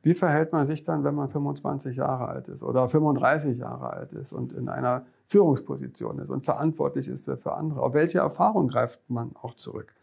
wie 0.03 0.15
verhält 0.15 0.53
man 0.53 0.67
sich 0.67 0.85
dann, 0.85 1.05
wenn 1.05 1.15
man 1.15 1.29
25 1.29 1.97
Jahre 1.97 2.29
alt 2.29 2.49
ist 2.49 2.63
oder 2.63 2.89
35 2.89 3.59
Jahre 3.59 3.91
alt 3.91 4.13
ist 4.13 4.33
und 4.33 4.53
in 4.53 4.69
einer 4.69 5.07
Führungsposition 5.27 6.19
ist 6.19 6.31
und 6.31 6.45
verantwortlich 6.45 7.09
ist 7.09 7.25
für, 7.25 7.53
andere? 7.53 7.83
Auf 7.83 7.95
welche 7.95 8.19
Erfahrung 8.19 8.69
greift 8.69 9.01
man 9.09 9.33
auch 9.41 9.55
zurück? 9.55 9.95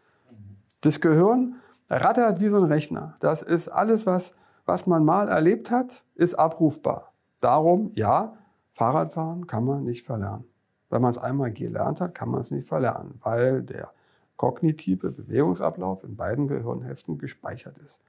Das 0.82 1.02
Gehirn 1.02 1.56
rattert 1.90 2.40
wie 2.40 2.50
so 2.50 2.58
ein 2.58 2.66
Rechner. 2.66 3.16
Das 3.20 3.42
ist 3.42 3.68
alles, 3.68 4.06
was, 4.06 4.36
was 4.66 4.88
man 4.88 5.06
mal 5.06 5.30
erlebt 5.30 5.72
hat, 5.72 6.04
ist 6.16 6.34
abrufbar. 6.34 7.14
Darum, 7.40 7.92
ja, 7.94 8.38
Fahrradfahren 8.74 9.48
kann 9.48 9.66
man 9.66 9.84
nicht 9.84 10.06
verlernen. 10.06 10.46
Wenn 10.90 11.02
man 11.02 11.12
es 11.12 11.18
einmal 11.18 11.52
gelernt 11.52 12.02
hat, 12.02 12.16
kann 12.16 12.30
man 12.30 12.42
es 12.42 12.52
nicht 12.52 12.68
verlernen, 12.68 13.20
weil 13.24 13.64
der 13.64 13.92
kognitive 14.38 15.12
Bewegungsablauf 15.12 16.04
in 16.04 16.16
beiden 16.16 16.48
Gehirnhälften 16.48 17.18
gespeichert 17.18 17.78
ist. 17.80 18.00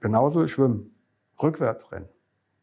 Genauso 0.00 0.46
Schwimmen, 0.48 0.94
Rückwärtsrennen. 1.40 2.08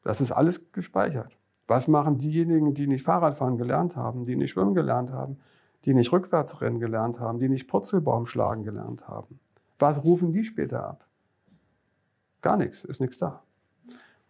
Das 0.03 0.21
ist 0.21 0.31
alles 0.31 0.71
gespeichert. 0.71 1.37
Was 1.67 1.87
machen 1.87 2.17
diejenigen, 2.17 2.73
die 2.73 2.87
nicht 2.87 3.03
Fahrradfahren 3.03 3.57
gelernt 3.57 3.95
haben, 3.95 4.25
die 4.25 4.35
nicht 4.35 4.51
Schwimmen 4.51 4.73
gelernt 4.73 5.11
haben, 5.11 5.37
die 5.85 5.93
nicht 5.93 6.11
Rückwärtsrennen 6.11 6.79
gelernt 6.79 7.19
haben, 7.19 7.39
die 7.39 7.49
nicht 7.49 7.67
Purzelbaum 7.67 8.25
schlagen 8.25 8.63
gelernt 8.63 9.07
haben? 9.07 9.39
Was 9.77 10.03
rufen 10.03 10.33
die 10.33 10.43
später 10.43 10.85
ab? 10.85 11.05
Gar 12.41 12.57
nichts, 12.57 12.83
ist 12.83 13.01
nichts 13.01 13.17
da. 13.17 13.43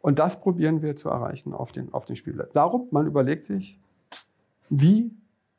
Und 0.01 0.19
das 0.19 0.39
probieren 0.39 0.81
wir 0.81 0.95
zu 0.95 1.09
erreichen 1.09 1.53
auf 1.53 1.71
den, 1.71 1.93
auf 1.93 2.05
den 2.05 2.15
Spielplatz. 2.15 2.53
Darum, 2.53 2.87
man 2.91 3.05
überlegt 3.05 3.43
sich, 3.43 3.79
wie, 4.69 5.11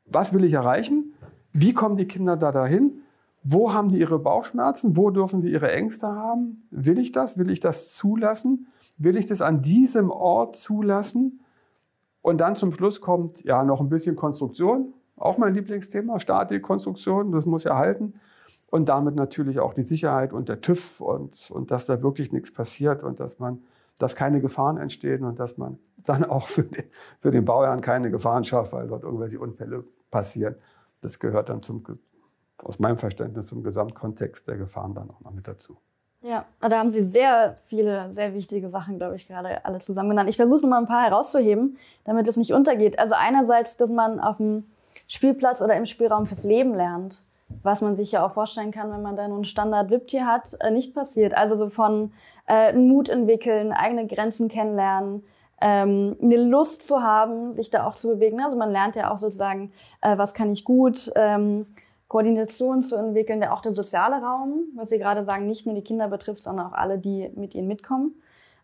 was 0.06 0.32
will 0.32 0.44
ich 0.44 0.54
erreichen? 0.54 1.12
Wie 1.52 1.74
kommen 1.74 1.96
die 1.96 2.06
Kinder 2.06 2.36
da 2.36 2.52
dahin? 2.52 3.02
Wo 3.42 3.72
haben 3.72 3.88
die 3.90 3.98
ihre 3.98 4.18
Bauchschmerzen? 4.18 4.96
Wo 4.96 5.10
dürfen 5.10 5.40
sie 5.40 5.50
ihre 5.50 5.72
Ängste 5.72 6.08
haben? 6.08 6.66
Will 6.70 6.98
ich 6.98 7.12
das? 7.12 7.38
Will 7.38 7.50
ich 7.50 7.60
das 7.60 7.94
zulassen? 7.94 8.66
Will 8.98 9.16
ich 9.16 9.26
das 9.26 9.40
an 9.40 9.62
diesem 9.62 10.10
Ort 10.10 10.56
zulassen? 10.56 11.40
Und 12.22 12.38
dann 12.38 12.56
zum 12.56 12.72
Schluss 12.72 13.00
kommt 13.00 13.42
ja 13.44 13.64
noch 13.64 13.80
ein 13.80 13.88
bisschen 13.88 14.14
Konstruktion, 14.14 14.92
auch 15.16 15.38
mein 15.38 15.54
Lieblingsthema, 15.54 16.20
Statik, 16.20 16.62
Konstruktion, 16.62 17.32
das 17.32 17.46
muss 17.46 17.64
ja 17.64 17.76
halten 17.76 18.14
und 18.70 18.88
damit 18.88 19.16
natürlich 19.16 19.58
auch 19.58 19.74
die 19.74 19.82
Sicherheit 19.82 20.32
und 20.32 20.48
der 20.48 20.60
TÜV 20.60 21.00
und, 21.00 21.50
und 21.50 21.70
dass 21.70 21.86
da 21.86 22.02
wirklich 22.02 22.32
nichts 22.32 22.52
passiert 22.52 23.02
und 23.02 23.20
dass 23.20 23.38
man, 23.38 23.62
dass 23.98 24.14
keine 24.14 24.40
Gefahren 24.40 24.78
entstehen 24.78 25.24
und 25.24 25.38
dass 25.38 25.58
man 25.58 25.78
dann 25.98 26.24
auch 26.24 26.46
für 26.46 26.62
den, 26.62 26.84
für 27.18 27.30
den 27.30 27.44
Bauherrn 27.44 27.80
keine 27.80 28.10
Gefahren 28.10 28.44
schafft, 28.44 28.72
weil 28.72 28.86
dort 28.86 29.02
irgendwelche 29.02 29.38
Unfälle 29.38 29.84
passieren. 30.10 30.54
Das 31.02 31.18
gehört 31.18 31.48
dann 31.48 31.62
zum, 31.62 31.84
aus 32.58 32.78
meinem 32.78 32.98
Verständnis 32.98 33.48
zum 33.48 33.62
Gesamtkontext 33.62 34.46
der 34.46 34.56
Gefahren 34.56 34.94
dann 34.94 35.10
auch 35.10 35.20
noch 35.20 35.32
mit 35.32 35.46
dazu. 35.48 35.76
Ja, 36.22 36.44
da 36.60 36.78
haben 36.78 36.90
Sie 36.90 37.02
sehr 37.02 37.56
viele, 37.64 38.12
sehr 38.12 38.34
wichtige 38.34 38.68
Sachen, 38.68 38.98
glaube 38.98 39.16
ich, 39.16 39.26
gerade 39.26 39.64
alle 39.64 39.78
zusammen 39.78 40.10
genannt. 40.10 40.28
Ich 40.28 40.36
versuche 40.36 40.60
nur 40.60 40.68
mal 40.68 40.78
ein 40.78 40.86
paar 40.86 41.06
herauszuheben, 41.08 41.78
damit 42.04 42.28
es 42.28 42.36
nicht 42.36 42.52
untergeht. 42.52 42.98
Also 42.98 43.14
einerseits, 43.18 43.78
dass 43.78 43.88
man 43.90 44.20
auf 44.20 44.36
dem 44.36 44.64
Spielplatz 45.08 45.62
oder 45.62 45.74
im 45.76 45.86
Spielraum 45.86 46.26
fürs 46.26 46.44
Leben 46.44 46.74
lernt 46.74 47.24
was 47.62 47.80
man 47.80 47.96
sich 47.96 48.12
ja 48.12 48.24
auch 48.24 48.32
vorstellen 48.32 48.70
kann, 48.70 48.90
wenn 48.90 49.02
man 49.02 49.16
da 49.16 49.28
nur 49.28 49.38
ein 49.38 49.44
Standard-VIP-Tier 49.44 50.26
hat, 50.26 50.56
äh, 50.60 50.70
nicht 50.70 50.94
passiert. 50.94 51.36
Also 51.36 51.56
so 51.56 51.68
von 51.68 52.12
äh, 52.48 52.72
Mut 52.72 53.08
entwickeln, 53.08 53.72
eigene 53.72 54.06
Grenzen 54.06 54.48
kennenlernen, 54.48 55.22
ähm, 55.60 56.16
eine 56.22 56.36
Lust 56.36 56.86
zu 56.86 57.02
haben, 57.02 57.52
sich 57.52 57.70
da 57.70 57.86
auch 57.86 57.96
zu 57.96 58.08
bewegen. 58.08 58.40
Also 58.40 58.56
man 58.56 58.72
lernt 58.72 58.96
ja 58.96 59.10
auch 59.12 59.18
sozusagen, 59.18 59.72
äh, 60.00 60.16
was 60.16 60.34
kann 60.34 60.50
ich 60.50 60.64
gut, 60.64 61.12
ähm, 61.16 61.66
Koordination 62.08 62.82
zu 62.82 62.96
entwickeln, 62.96 63.40
der 63.40 63.54
auch 63.54 63.60
der 63.60 63.72
soziale 63.72 64.16
Raum, 64.16 64.64
was 64.74 64.88
Sie 64.88 64.98
gerade 64.98 65.24
sagen, 65.24 65.46
nicht 65.46 65.66
nur 65.66 65.76
die 65.76 65.84
Kinder 65.84 66.08
betrifft, 66.08 66.42
sondern 66.42 66.66
auch 66.66 66.72
alle, 66.72 66.98
die 66.98 67.30
mit 67.36 67.54
ihnen 67.54 67.68
mitkommen. 67.68 68.14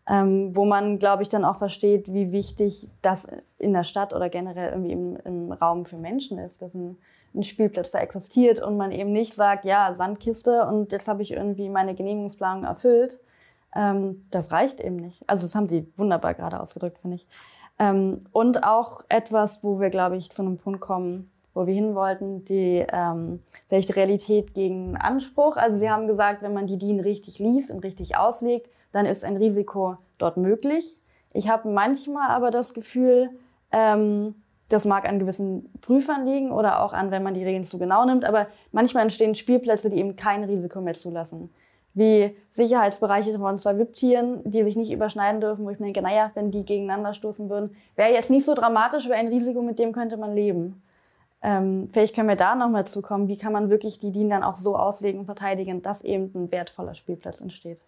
Ähm, 0.09 0.55
wo 0.55 0.65
man, 0.65 0.99
glaube 0.99 1.23
ich, 1.23 1.29
dann 1.29 1.45
auch 1.45 1.57
versteht, 1.57 2.13
wie 2.13 2.31
wichtig 2.31 2.89
das 3.01 3.27
in 3.57 3.73
der 3.73 3.83
Stadt 3.83 4.13
oder 4.13 4.29
generell 4.29 4.71
irgendwie 4.71 4.93
im, 4.93 5.17
im 5.23 5.51
Raum 5.51 5.83
für 5.83 5.97
Menschen 5.97 6.39
ist, 6.39 6.61
dass 6.61 6.75
ein 6.75 6.97
ein 7.37 7.43
Spielplatz 7.43 7.91
da 7.91 7.99
existiert 7.99 8.61
und 8.61 8.77
man 8.77 8.91
eben 8.91 9.11
nicht 9.11 9.33
sagt, 9.33 9.65
ja, 9.65 9.93
Sandkiste 9.93 10.65
und 10.65 10.91
jetzt 10.91 11.07
habe 11.07 11.21
ich 11.21 11.31
irgendwie 11.31 11.69
meine 11.69 11.95
Genehmigungsplanung 11.95 12.63
erfüllt. 12.63 13.19
Ähm, 13.75 14.23
das 14.31 14.51
reicht 14.51 14.79
eben 14.79 14.97
nicht. 14.97 15.23
Also 15.27 15.45
das 15.45 15.55
haben 15.55 15.67
sie 15.67 15.91
wunderbar 15.95 16.33
gerade 16.33 16.59
ausgedrückt, 16.59 16.99
finde 16.99 17.17
ich. 17.17 17.27
Ähm, 17.79 18.25
und 18.31 18.63
auch 18.63 19.01
etwas, 19.09 19.63
wo 19.63 19.79
wir, 19.79 19.89
glaube 19.89 20.17
ich, 20.17 20.31
zu 20.31 20.41
einem 20.41 20.57
Punkt 20.57 20.81
kommen, 20.81 21.25
wo 21.53 21.67
wir 21.67 21.73
hin 21.73 21.95
wollten, 21.95 22.45
die 22.45 22.85
ähm, 22.91 23.41
vielleicht 23.67 23.95
Realität 23.95 24.53
gegen 24.53 24.97
Anspruch. 24.97 25.57
Also 25.57 25.77
Sie 25.77 25.89
haben 25.89 26.07
gesagt, 26.07 26.41
wenn 26.41 26.53
man 26.53 26.67
die 26.67 26.77
DIN 26.77 26.99
richtig 26.99 27.39
liest 27.39 27.71
und 27.71 27.83
richtig 27.83 28.17
auslegt, 28.17 28.69
dann 28.91 29.05
ist 29.05 29.23
ein 29.23 29.37
Risiko 29.37 29.97
dort 30.17 30.37
möglich. 30.37 31.01
Ich 31.33 31.49
habe 31.49 31.69
manchmal 31.69 32.29
aber 32.29 32.51
das 32.51 32.73
Gefühl, 32.73 33.29
ähm, 33.71 34.35
das 34.69 34.85
mag 34.85 35.07
an 35.07 35.19
gewissen 35.19 35.71
Prüfern 35.81 36.25
liegen 36.25 36.51
oder 36.51 36.81
auch 36.83 36.93
an, 36.93 37.11
wenn 37.11 37.23
man 37.23 37.33
die 37.33 37.43
Regeln 37.43 37.63
zu 37.63 37.77
genau 37.77 38.05
nimmt, 38.05 38.25
aber 38.25 38.47
manchmal 38.71 39.03
entstehen 39.03 39.35
Spielplätze, 39.35 39.89
die 39.89 39.97
eben 39.97 40.15
kein 40.15 40.43
Risiko 40.43 40.81
mehr 40.81 40.93
zulassen. 40.93 41.49
Wie 41.93 42.35
Sicherheitsbereiche 42.51 43.37
von 43.39 43.57
zwei 43.57 43.77
VIP-Tieren, 43.77 44.41
die 44.43 44.63
sich 44.63 44.75
nicht 44.75 44.91
überschneiden 44.91 45.41
dürfen, 45.41 45.65
wo 45.65 45.69
ich 45.71 45.79
mir 45.79 45.85
denke, 45.85 46.03
naja, 46.03 46.31
wenn 46.35 46.51
die 46.51 46.63
gegeneinander 46.63 47.13
stoßen 47.13 47.49
würden, 47.49 47.75
wäre 47.95 48.13
jetzt 48.13 48.29
nicht 48.29 48.45
so 48.45 48.53
dramatisch, 48.53 49.07
wäre 49.07 49.17
ein 49.17 49.29
Risiko, 49.29 49.63
mit 49.63 49.79
dem 49.79 49.93
könnte 49.93 50.17
man 50.17 50.35
leben. 50.35 50.83
Ähm, 51.41 51.89
vielleicht 51.91 52.15
können 52.15 52.29
wir 52.29 52.35
da 52.35 52.55
nochmal 52.55 52.85
zukommen, 52.85 53.27
wie 53.27 53.37
kann 53.37 53.53
man 53.53 53.69
wirklich 53.69 53.99
die 53.99 54.11
DIN 54.11 54.29
dann 54.29 54.43
auch 54.43 54.55
so 54.55 54.75
auslegen 54.75 55.21
und 55.21 55.25
verteidigen, 55.25 55.81
dass 55.81 56.03
eben 56.03 56.31
ein 56.35 56.51
wertvoller 56.51 56.93
Spielplatz 56.93 57.41
entsteht. 57.41 57.79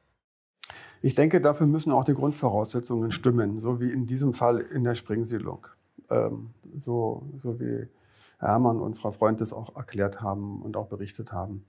Ich 1.02 1.15
denke, 1.15 1.39
dafür 1.39 1.68
müssen 1.68 1.92
auch 1.92 2.04
die 2.04 2.13
Grundvoraussetzungen 2.13 3.12
stimmen, 3.12 3.60
so 3.60 3.80
wie 3.80 3.92
in 3.92 4.06
diesem 4.06 4.34
Fall 4.34 4.60
in 4.60 4.84
der 4.84 4.96
Springsiedlung. 4.96 5.68
Ähm, 6.10 6.52
so, 6.78 7.24
so 7.38 7.60
wie 7.60 7.88
Hermann 8.39 8.80
und 8.80 8.95
Frau 8.95 9.12
Freund 9.12 9.41
das 9.41 9.54
auch 9.54 9.76
erklärt 9.76 10.22
haben 10.22 10.62
und 10.62 10.78
auch 10.78 10.88
berichtet 10.88 11.32
haben. 11.32 11.65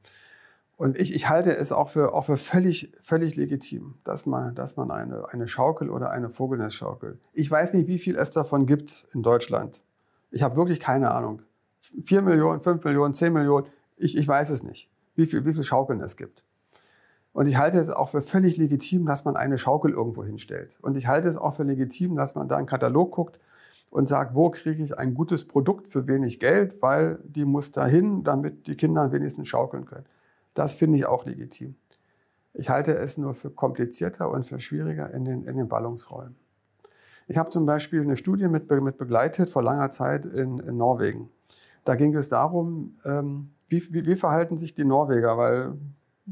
Und 0.77 0.99
ich, 0.99 1.15
ich 1.15 1.29
halte 1.29 1.55
es 1.55 1.73
auch 1.73 1.91
für, 1.91 2.15
auch 2.15 2.25
für 2.25 2.39
völlig, 2.39 2.91
völlig 3.03 3.37
legitim, 3.37 3.97
dass 4.05 4.25
man, 4.25 4.55
dass 4.55 4.77
man 4.77 4.91
eine, 4.91 5.29
eine 5.29 5.47
Schaukel 5.47 5.91
oder 5.91 6.11
eine 6.11 6.31
Vogelnestschaukel, 6.31 7.19
ich 7.35 7.51
weiß 7.51 7.75
nicht, 7.75 7.87
wie 7.87 7.99
viel 7.99 8.17
es 8.17 8.31
davon 8.31 8.65
gibt 8.65 9.07
in 9.13 9.23
Deutschland. 9.23 9.83
Ich 10.31 10.43
habe 10.43 10.57
wirklich 10.57 10.81
keine 10.81 11.11
Ahnung. 11.11 11.43
4 12.05 12.23
Millionen, 12.23 12.61
5 12.61 12.83
Millionen, 12.85 13.13
10 13.13 13.33
Millionen, 13.33 13.67
ich, 13.99 14.17
ich 14.17 14.27
weiß 14.27 14.49
es 14.51 14.63
nicht, 14.63 14.89
wie 15.17 15.27
viel, 15.27 15.45
wie 15.45 15.53
viel 15.53 15.65
Schaukeln 15.65 16.01
es 16.01 16.17
gibt. 16.17 16.43
Und 17.33 17.47
ich 17.47 17.59
halte 17.59 17.79
es 17.79 17.91
auch 17.91 18.09
für 18.09 18.23
völlig 18.23 18.57
legitim, 18.57 19.05
dass 19.07 19.25
man 19.25 19.37
eine 19.37 19.59
Schaukel 19.59 19.93
irgendwo 19.93 20.25
hinstellt. 20.25 20.73
Und 20.81 20.97
ich 20.97 21.07
halte 21.07 21.29
es 21.29 21.37
auch 21.37 21.55
für 21.55 21.63
legitim, 21.63 22.17
dass 22.17 22.35
man 22.35 22.49
da 22.49 22.57
einen 22.57 22.67
Katalog 22.67 23.13
guckt 23.13 23.39
und 23.91 24.09
sagt, 24.09 24.35
wo 24.35 24.51
kriege 24.51 24.83
ich 24.83 24.97
ein 24.97 25.15
gutes 25.15 25.47
Produkt 25.47 25.89
für 25.89 26.07
wenig 26.07 26.39
Geld, 26.39 26.81
weil 26.81 27.19
die 27.25 27.45
muss 27.45 27.73
dahin, 27.73 28.23
damit 28.23 28.67
die 28.67 28.77
Kinder 28.77 29.13
wenigstens 29.13 29.49
schaukeln 29.49 29.85
können. 29.85 30.07
Das 30.55 30.75
finde 30.75 30.97
ich 30.99 31.07
auch 31.07 31.27
legitim. 31.27 31.75
Ich 32.55 32.71
halte 32.71 32.97
es 32.97 33.19
nur 33.19 33.35
für 33.35 33.51
komplizierter 33.51 34.31
und 34.31 34.45
für 34.45 34.61
schwieriger 34.61 35.13
in 35.13 35.25
den, 35.25 35.45
in 35.45 35.57
den 35.57 35.69
Ballungsräumen. 35.69 36.37
Ich 37.29 37.37
habe 37.37 37.51
zum 37.51 37.65
Beispiel 37.65 38.01
eine 38.01 38.17
Studie 38.17 38.49
mit, 38.49 38.69
mit 38.71 38.97
begleitet 38.97 39.51
vor 39.51 39.63
langer 39.63 39.91
Zeit 39.91 40.25
in, 40.25 40.59
in 40.59 40.77
Norwegen. 40.77 41.31
Da 41.85 41.95
ging 41.95 42.15
es 42.17 42.29
darum, 42.29 42.97
ähm, 43.05 43.51
wie, 43.69 43.83
wie, 43.93 44.05
wie, 44.05 44.17
verhalten 44.17 44.59
sich 44.59 44.75
die 44.75 44.85
Norweger, 44.85 45.39
weil 45.39 45.75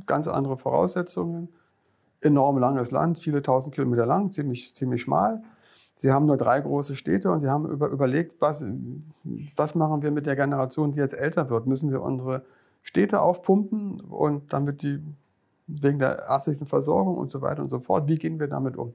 ganz 0.06 0.26
andere 0.26 0.56
Voraussetzungen, 0.56 1.48
enorm 2.20 2.58
langes 2.58 2.90
Land, 2.90 3.20
viele 3.20 3.42
tausend 3.42 3.74
Kilometer 3.74 4.06
lang, 4.06 4.32
ziemlich, 4.32 4.74
ziemlich 4.74 5.02
schmal. 5.02 5.42
Sie 5.98 6.12
haben 6.12 6.26
nur 6.26 6.36
drei 6.36 6.60
große 6.60 6.94
Städte 6.94 7.28
und 7.32 7.40
sie 7.40 7.48
haben 7.48 7.68
über, 7.68 7.88
überlegt, 7.88 8.36
was, 8.40 8.62
was 9.56 9.74
machen 9.74 10.00
wir 10.00 10.12
mit 10.12 10.26
der 10.26 10.36
Generation, 10.36 10.92
die 10.92 11.00
jetzt 11.00 11.14
älter 11.14 11.50
wird? 11.50 11.66
Müssen 11.66 11.90
wir 11.90 12.02
unsere 12.02 12.44
Städte 12.82 13.20
aufpumpen 13.20 14.00
und 14.02 14.52
damit 14.52 14.82
die 14.82 15.02
wegen 15.66 15.98
der 15.98 16.20
ärztlichen 16.28 16.68
Versorgung 16.68 17.18
und 17.18 17.32
so 17.32 17.42
weiter 17.42 17.62
und 17.62 17.68
so 17.68 17.80
fort, 17.80 18.06
wie 18.06 18.14
gehen 18.14 18.38
wir 18.38 18.46
damit 18.46 18.76
um? 18.76 18.94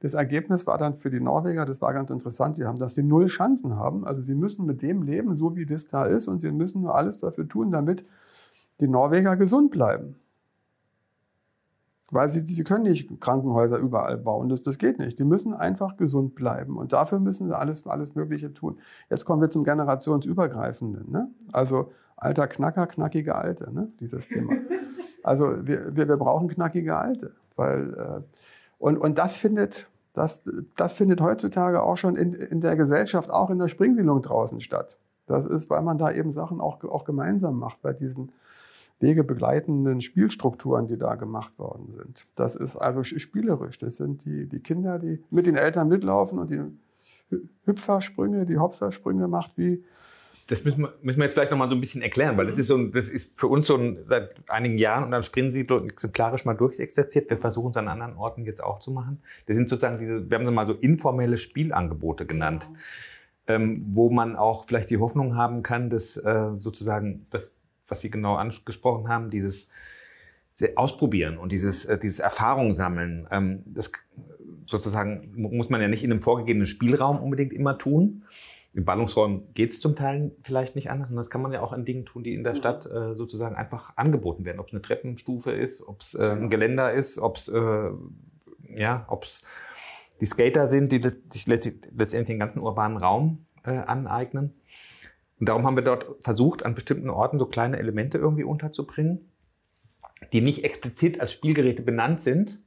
Das 0.00 0.14
Ergebnis 0.14 0.66
war 0.66 0.78
dann 0.78 0.94
für 0.94 1.10
die 1.10 1.20
Norweger, 1.20 1.66
das 1.66 1.82
war 1.82 1.92
ganz 1.92 2.10
interessant, 2.10 2.56
die 2.56 2.64
haben, 2.64 2.78
dass 2.78 2.94
sie 2.94 3.02
null 3.02 3.26
Chancen 3.26 3.76
haben. 3.76 4.06
Also 4.06 4.22
sie 4.22 4.34
müssen 4.34 4.64
mit 4.64 4.80
dem 4.80 5.02
leben, 5.02 5.36
so 5.36 5.54
wie 5.54 5.66
das 5.66 5.86
da 5.86 6.06
ist, 6.06 6.28
und 6.28 6.40
sie 6.40 6.50
müssen 6.50 6.80
nur 6.80 6.94
alles 6.94 7.18
dafür 7.18 7.46
tun, 7.46 7.72
damit 7.72 8.06
die 8.80 8.88
Norweger 8.88 9.36
gesund 9.36 9.70
bleiben. 9.70 10.16
Weil 12.10 12.30
sie, 12.30 12.40
sie 12.40 12.64
können 12.64 12.84
nicht 12.84 13.20
Krankenhäuser 13.20 13.76
überall 13.76 14.16
bauen, 14.16 14.48
das, 14.48 14.62
das 14.62 14.78
geht 14.78 14.98
nicht. 14.98 15.18
Die 15.18 15.24
müssen 15.24 15.52
einfach 15.52 15.96
gesund 15.98 16.34
bleiben 16.34 16.78
und 16.78 16.92
dafür 16.92 17.18
müssen 17.18 17.48
sie 17.48 17.56
alles, 17.56 17.86
alles 17.86 18.14
Mögliche 18.14 18.54
tun. 18.54 18.78
Jetzt 19.10 19.26
kommen 19.26 19.42
wir 19.42 19.50
zum 19.50 19.64
Generationsübergreifenden. 19.64 21.10
Ne? 21.10 21.28
Also 21.52 21.92
alter 22.16 22.46
Knacker, 22.46 22.86
knackige 22.86 23.34
Alte, 23.34 23.72
ne? 23.72 23.88
dieses 24.00 24.26
Thema. 24.26 24.52
Also 25.24 25.66
wir, 25.66 25.94
wir, 25.94 26.08
wir 26.08 26.16
brauchen 26.16 26.48
knackige 26.48 26.96
Alte, 26.96 27.32
weil 27.56 27.92
äh, 27.94 28.20
und, 28.78 28.96
und 28.96 29.18
das, 29.18 29.36
findet, 29.36 29.88
das, 30.14 30.42
das 30.76 30.94
findet 30.94 31.20
heutzutage 31.20 31.82
auch 31.82 31.96
schon 31.96 32.16
in, 32.16 32.32
in 32.32 32.60
der 32.60 32.76
Gesellschaft, 32.76 33.28
auch 33.28 33.50
in 33.50 33.58
der 33.58 33.68
Springsiedlung 33.68 34.22
draußen 34.22 34.60
statt. 34.60 34.96
Das 35.26 35.44
ist, 35.44 35.68
weil 35.68 35.82
man 35.82 35.98
da 35.98 36.10
eben 36.12 36.32
Sachen 36.32 36.60
auch, 36.60 36.82
auch 36.84 37.04
gemeinsam 37.04 37.58
macht 37.58 37.82
bei 37.82 37.92
diesen 37.92 38.32
wegebegleitenden 39.00 40.00
Spielstrukturen, 40.00 40.88
die 40.88 40.98
da 40.98 41.14
gemacht 41.14 41.58
worden 41.58 41.92
sind. 41.96 42.26
Das 42.34 42.56
ist 42.56 42.76
also 42.76 43.04
spielerisch. 43.04 43.78
Das 43.78 43.96
sind 43.96 44.24
die, 44.24 44.46
die 44.46 44.60
Kinder, 44.60 44.98
die 44.98 45.22
mit 45.30 45.46
den 45.46 45.56
Eltern 45.56 45.88
mitlaufen 45.88 46.38
und 46.38 46.50
die 46.50 46.60
Hüpfersprünge, 47.64 48.46
die 48.46 48.58
Hopsersprünge 48.58 49.28
macht, 49.28 49.56
wie 49.56 49.84
das 50.48 50.64
müssen 50.64 50.80
wir, 50.80 50.94
müssen 51.02 51.18
wir 51.18 51.24
jetzt 51.26 51.34
vielleicht 51.34 51.50
noch 51.50 51.58
mal 51.58 51.68
so 51.68 51.74
ein 51.74 51.80
bisschen 51.80 52.00
erklären, 52.00 52.38
weil 52.38 52.46
das 52.46 52.58
ist 52.58 52.68
so 52.68 52.76
ein, 52.76 52.90
das 52.90 53.10
ist 53.10 53.38
für 53.38 53.48
uns 53.48 53.66
so 53.66 53.76
ein, 53.76 53.98
seit 54.06 54.34
einigen 54.48 54.78
Jahren 54.78 55.04
und 55.04 55.10
dann 55.10 55.22
Sprintsiedlung 55.22 55.90
exemplarisch 55.90 56.46
mal 56.46 56.54
durchexerziert. 56.54 57.28
Wir 57.28 57.36
versuchen 57.36 57.70
es 57.70 57.76
an 57.76 57.86
anderen 57.86 58.16
Orten 58.16 58.46
jetzt 58.46 58.64
auch 58.64 58.78
zu 58.78 58.90
machen. 58.90 59.20
Das 59.46 59.56
sind 59.56 59.68
sozusagen 59.68 59.98
diese, 59.98 60.30
wir 60.30 60.38
haben 60.38 60.46
sie 60.46 60.52
mal 60.52 60.66
so 60.66 60.72
informelle 60.72 61.36
Spielangebote 61.36 62.24
genannt, 62.24 62.66
ähm, 63.46 63.84
wo 63.90 64.08
man 64.08 64.36
auch 64.36 64.64
vielleicht 64.64 64.88
die 64.88 64.96
Hoffnung 64.96 65.36
haben 65.36 65.62
kann, 65.62 65.90
dass 65.90 66.16
äh, 66.16 66.52
sozusagen 66.58 67.26
das, 67.28 67.52
was 67.88 68.00
Sie 68.00 68.10
genau 68.10 68.36
angesprochen 68.36 69.08
haben, 69.08 69.30
dieses 69.30 69.70
Ausprobieren 70.74 71.38
und 71.38 71.52
dieses, 71.52 71.84
äh, 71.84 71.98
dieses 71.98 72.18
Erfahrung 72.18 72.72
sammeln, 72.72 73.28
ähm, 73.30 73.62
das 73.66 73.92
sozusagen 74.66 75.32
muss 75.34 75.70
man 75.70 75.80
ja 75.80 75.88
nicht 75.88 76.04
in 76.04 76.10
einem 76.10 76.22
vorgegebenen 76.22 76.66
Spielraum 76.66 77.20
unbedingt 77.20 77.52
immer 77.52 77.78
tun 77.78 78.24
in 78.78 78.84
Ballungsräumen 78.84 79.52
geht 79.54 79.72
es 79.72 79.80
zum 79.80 79.96
Teil 79.96 80.30
vielleicht 80.42 80.76
nicht 80.76 80.90
anders. 80.90 81.10
Und 81.10 81.16
das 81.16 81.30
kann 81.30 81.42
man 81.42 81.52
ja 81.52 81.62
auch 81.62 81.72
an 81.72 81.84
Dingen 81.84 82.04
tun, 82.04 82.22
die 82.22 82.34
in 82.34 82.44
der 82.44 82.52
mhm. 82.52 82.58
Stadt 82.58 82.86
äh, 82.86 83.14
sozusagen 83.14 83.56
einfach 83.56 83.96
angeboten 83.96 84.44
werden. 84.44 84.60
Ob 84.60 84.68
es 84.68 84.72
eine 84.72 84.82
Treppenstufe 84.82 85.50
ist, 85.50 85.86
ob 85.86 86.00
es 86.00 86.14
äh, 86.14 86.30
ein 86.30 86.48
Geländer 86.50 86.92
ist, 86.92 87.18
ob 87.18 87.38
es 87.38 87.48
äh, 87.48 87.90
ja, 88.76 89.04
ob 89.08 89.24
es 89.24 89.44
die 90.20 90.26
Skater 90.26 90.66
sind, 90.66 90.92
die 90.92 91.00
sich 91.02 91.46
letztendlich 91.46 92.26
den 92.26 92.38
ganzen 92.38 92.60
urbanen 92.60 92.98
Raum 92.98 93.46
äh, 93.64 93.70
aneignen. 93.70 94.54
Und 95.40 95.48
darum 95.48 95.66
haben 95.66 95.76
wir 95.76 95.84
dort 95.84 96.06
versucht, 96.20 96.64
an 96.64 96.74
bestimmten 96.74 97.10
Orten 97.10 97.38
so 97.38 97.46
kleine 97.46 97.78
Elemente 97.78 98.18
irgendwie 98.18 98.44
unterzubringen, 98.44 99.30
die 100.32 100.40
nicht 100.40 100.64
explizit 100.64 101.20
als 101.20 101.32
Spielgeräte 101.32 101.82
benannt 101.82 102.20
sind, 102.20 102.58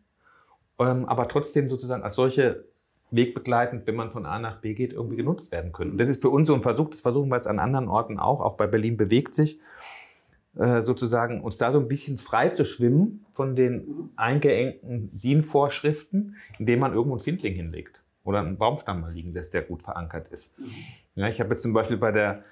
ähm, 0.79 1.05
aber 1.05 1.27
trotzdem 1.27 1.69
sozusagen 1.69 2.03
als 2.03 2.15
solche 2.15 2.65
wegbegleitend, 3.11 3.85
wenn 3.87 3.95
man 3.95 4.09
von 4.09 4.25
A 4.25 4.39
nach 4.39 4.61
B 4.61 4.73
geht, 4.73 4.93
irgendwie 4.93 5.17
genutzt 5.17 5.51
werden 5.51 5.73
können. 5.73 5.91
Und 5.91 5.97
das 5.97 6.09
ist 6.09 6.21
für 6.21 6.29
uns 6.29 6.47
so 6.47 6.55
ein 6.55 6.61
Versuch, 6.61 6.89
das 6.89 7.01
versuchen 7.01 7.29
wir 7.29 7.35
jetzt 7.35 7.47
an 7.47 7.59
anderen 7.59 7.89
Orten 7.89 8.19
auch, 8.19 8.39
auch 8.39 8.55
bei 8.55 8.67
Berlin 8.67 8.95
bewegt 8.95 9.35
sich, 9.35 9.59
äh, 10.55 10.81
sozusagen 10.81 11.41
uns 11.41 11.57
da 11.57 11.71
so 11.71 11.79
ein 11.79 11.87
bisschen 11.87 12.17
frei 12.17 12.49
zu 12.49 12.65
schwimmen 12.65 13.25
von 13.33 13.55
den 13.55 14.09
eingeengten 14.15 15.17
DIN-Vorschriften, 15.17 16.35
indem 16.57 16.79
man 16.79 16.93
irgendwo 16.93 17.15
einen 17.15 17.23
Findling 17.23 17.53
hinlegt 17.53 18.01
oder 18.23 18.39
einen 18.39 18.57
Baumstamm 18.57 19.01
mal 19.01 19.13
liegen 19.13 19.33
lässt, 19.33 19.53
der 19.53 19.61
gut 19.61 19.81
verankert 19.81 20.27
ist. 20.29 20.55
Ja, 21.15 21.27
ich 21.27 21.39
habe 21.39 21.49
jetzt 21.51 21.61
zum 21.61 21.73
Beispiel 21.73 21.97
bei 21.97 22.11
der, 22.11 22.43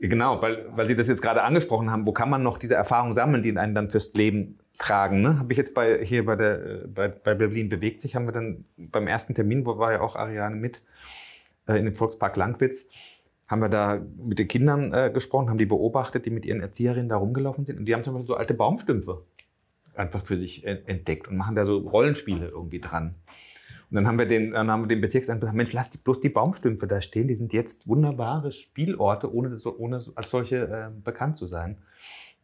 genau, 0.00 0.40
weil, 0.42 0.66
weil 0.76 0.86
Sie 0.86 0.96
das 0.96 1.08
jetzt 1.08 1.22
gerade 1.22 1.42
angesprochen 1.42 1.90
haben, 1.90 2.06
wo 2.06 2.12
kann 2.12 2.28
man 2.28 2.42
noch 2.42 2.58
diese 2.58 2.74
Erfahrung 2.74 3.14
sammeln, 3.14 3.42
die 3.42 3.56
einen 3.56 3.74
dann 3.74 3.88
fürs 3.88 4.12
Leben 4.12 4.58
tragen. 4.80 5.22
Ne? 5.22 5.38
Habe 5.38 5.52
ich 5.52 5.58
jetzt 5.58 5.74
bei 5.74 6.04
hier 6.04 6.24
bei 6.24 6.36
der 6.36 6.86
bei, 6.88 7.08
bei 7.08 7.34
Berlin 7.34 7.68
bewegt 7.68 8.00
sich, 8.00 8.16
haben 8.16 8.26
wir 8.26 8.32
dann 8.32 8.64
beim 8.76 9.06
ersten 9.06 9.34
Termin, 9.34 9.66
wo 9.66 9.78
war 9.78 9.92
ja 9.92 10.00
auch 10.00 10.16
Ariane 10.16 10.56
mit 10.56 10.82
äh, 11.66 11.78
in 11.78 11.84
dem 11.84 11.96
Volkspark 11.96 12.36
Langwitz, 12.36 12.88
haben 13.46 13.60
wir 13.60 13.68
da 13.68 14.00
mit 14.16 14.38
den 14.38 14.48
Kindern 14.48 14.92
äh, 14.92 15.10
gesprochen, 15.12 15.50
haben 15.50 15.58
die 15.58 15.66
beobachtet, 15.66 16.26
die 16.26 16.30
mit 16.30 16.46
ihren 16.46 16.60
Erzieherinnen 16.60 17.08
da 17.08 17.16
rumgelaufen 17.16 17.66
sind 17.66 17.78
und 17.78 17.84
die 17.86 17.94
haben 17.94 18.04
zum 18.04 18.14
Beispiel 18.14 18.28
so 18.28 18.34
alte 18.34 18.54
Baumstümpfe 18.54 19.22
einfach 19.94 20.22
für 20.22 20.38
sich 20.38 20.64
entdeckt 20.66 21.28
und 21.28 21.36
machen 21.36 21.56
da 21.56 21.66
so 21.66 21.78
Rollenspiele 21.78 22.46
irgendwie 22.46 22.80
dran. 22.80 23.16
Und 23.90 23.96
dann 23.96 24.06
haben 24.06 24.18
wir 24.18 24.26
den, 24.26 24.52
dann 24.52 24.70
haben 24.70 24.84
wir 24.84 24.88
den 24.88 25.00
Bezirksamt 25.00 25.40
gesagt, 25.40 25.56
Mensch, 25.56 25.72
lass 25.72 25.90
die, 25.90 25.98
bloß 25.98 26.20
die 26.20 26.28
Baumstümpfe 26.28 26.86
da 26.86 27.00
stehen, 27.00 27.26
die 27.26 27.34
sind 27.34 27.52
jetzt 27.52 27.88
wunderbare 27.88 28.52
Spielorte, 28.52 29.34
ohne, 29.34 29.56
ohne 29.78 30.00
als 30.14 30.30
solche 30.30 30.56
äh, 30.56 30.90
bekannt 31.02 31.36
zu 31.36 31.48
sein. 31.48 31.78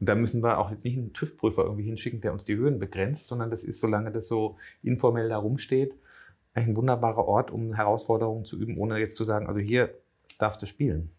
Und 0.01 0.09
da 0.09 0.15
müssen 0.15 0.43
wir 0.43 0.59
auch 0.59 0.71
jetzt 0.71 0.85
nicht 0.85 0.99
einen 0.99 1.13
TÜV-Prüfer 1.13 1.63
irgendwie 1.63 1.85
hinschicken, 1.85 2.21
der 2.21 2.33
uns 2.33 2.45
die 2.45 2.57
Höhen 2.57 2.79
begrenzt, 2.81 3.29
sondern 3.29 3.51
das 3.51 3.63
ist, 3.63 3.81
solange 3.81 4.11
das 4.11 4.27
so 4.27 4.57
informell 4.83 5.29
da 5.29 5.39
rumsteht, 5.39 5.95
ein 6.55 6.77
wunderbarer 6.77 7.27
Ort, 7.27 7.51
um 7.51 7.75
Herausforderungen 7.75 8.45
zu 8.45 8.59
üben, 8.59 8.77
ohne 8.79 8.99
jetzt 8.99 9.15
zu 9.15 9.25
sagen, 9.25 9.47
also 9.47 9.61
hier 9.61 9.95
darfst 10.39 10.61
du 10.63 10.67
spielen. 10.67 11.11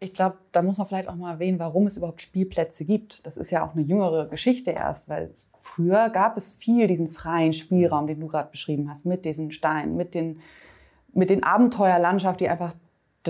Ich 0.00 0.14
glaube, 0.14 0.38
da 0.52 0.62
muss 0.62 0.78
man 0.78 0.86
vielleicht 0.86 1.08
auch 1.08 1.16
mal 1.16 1.32
erwähnen, 1.32 1.58
warum 1.58 1.86
es 1.86 1.96
überhaupt 1.96 2.22
Spielplätze 2.22 2.84
gibt. 2.84 3.26
Das 3.26 3.36
ist 3.36 3.50
ja 3.50 3.66
auch 3.66 3.74
eine 3.74 3.82
jüngere 3.82 4.28
Geschichte 4.28 4.70
erst, 4.70 5.08
weil 5.08 5.32
früher 5.58 6.08
gab 6.10 6.36
es 6.36 6.54
viel 6.54 6.86
diesen 6.86 7.08
freien 7.08 7.52
Spielraum, 7.52 8.06
den 8.06 8.20
du 8.20 8.28
gerade 8.28 8.50
beschrieben 8.50 8.88
hast, 8.88 9.06
mit 9.06 9.24
diesen 9.24 9.50
Steinen, 9.50 9.96
mit 9.96 10.14
den, 10.14 10.40
mit 11.12 11.30
den 11.30 11.42
Abenteuerlandschaft, 11.42 12.38
die 12.40 12.48
einfach 12.48 12.74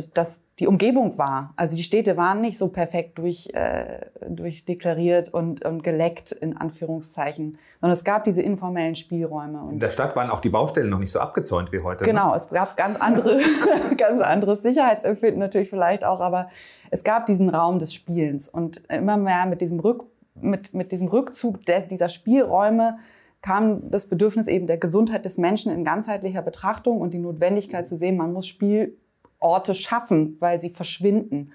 dass 0.02 0.42
die 0.58 0.66
Umgebung 0.66 1.18
war. 1.18 1.52
Also 1.56 1.76
die 1.76 1.82
Städte 1.82 2.16
waren 2.16 2.40
nicht 2.40 2.58
so 2.58 2.68
perfekt 2.68 3.18
durch, 3.18 3.48
äh, 3.54 4.06
durchdeklariert 4.28 5.32
und, 5.32 5.64
und 5.64 5.84
geleckt, 5.84 6.32
in 6.32 6.56
Anführungszeichen, 6.56 7.58
sondern 7.80 7.96
es 7.96 8.04
gab 8.04 8.24
diese 8.24 8.42
informellen 8.42 8.96
Spielräume. 8.96 9.68
In 9.70 9.78
der 9.78 9.90
Stadt 9.90 10.16
waren 10.16 10.30
auch 10.30 10.40
die 10.40 10.48
Baustellen 10.48 10.90
noch 10.90 10.98
nicht 10.98 11.12
so 11.12 11.20
abgezäunt 11.20 11.70
wie 11.72 11.80
heute. 11.80 12.04
Ne? 12.04 12.10
Genau, 12.10 12.30
ne? 12.30 12.36
es 12.36 12.48
gab 12.48 12.76
ganz, 12.76 13.00
andere, 13.00 13.40
ganz 13.96 14.20
anderes 14.20 14.62
Sicherheitsempfinden 14.62 15.38
natürlich 15.38 15.70
vielleicht 15.70 16.04
auch, 16.04 16.20
aber 16.20 16.48
es 16.90 17.04
gab 17.04 17.26
diesen 17.26 17.50
Raum 17.50 17.78
des 17.78 17.94
Spielens 17.94 18.48
und 18.48 18.82
immer 18.88 19.16
mehr 19.16 19.46
mit 19.46 19.60
diesem, 19.60 19.78
Rück, 19.78 20.04
mit, 20.34 20.74
mit 20.74 20.90
diesem 20.90 21.08
Rückzug 21.08 21.64
der, 21.66 21.82
dieser 21.82 22.08
Spielräume 22.08 22.98
kam 23.40 23.90
das 23.90 24.06
Bedürfnis 24.06 24.48
eben 24.48 24.66
der 24.66 24.78
Gesundheit 24.78 25.24
des 25.24 25.38
Menschen 25.38 25.70
in 25.70 25.84
ganzheitlicher 25.84 26.42
Betrachtung 26.42 27.00
und 27.00 27.14
die 27.14 27.18
Notwendigkeit 27.18 27.86
zu 27.86 27.96
sehen, 27.96 28.16
man 28.16 28.32
muss 28.32 28.48
Spiel 28.48 28.96
Orte 29.40 29.74
schaffen, 29.74 30.36
weil 30.40 30.60
sie 30.60 30.70
verschwinden. 30.70 31.52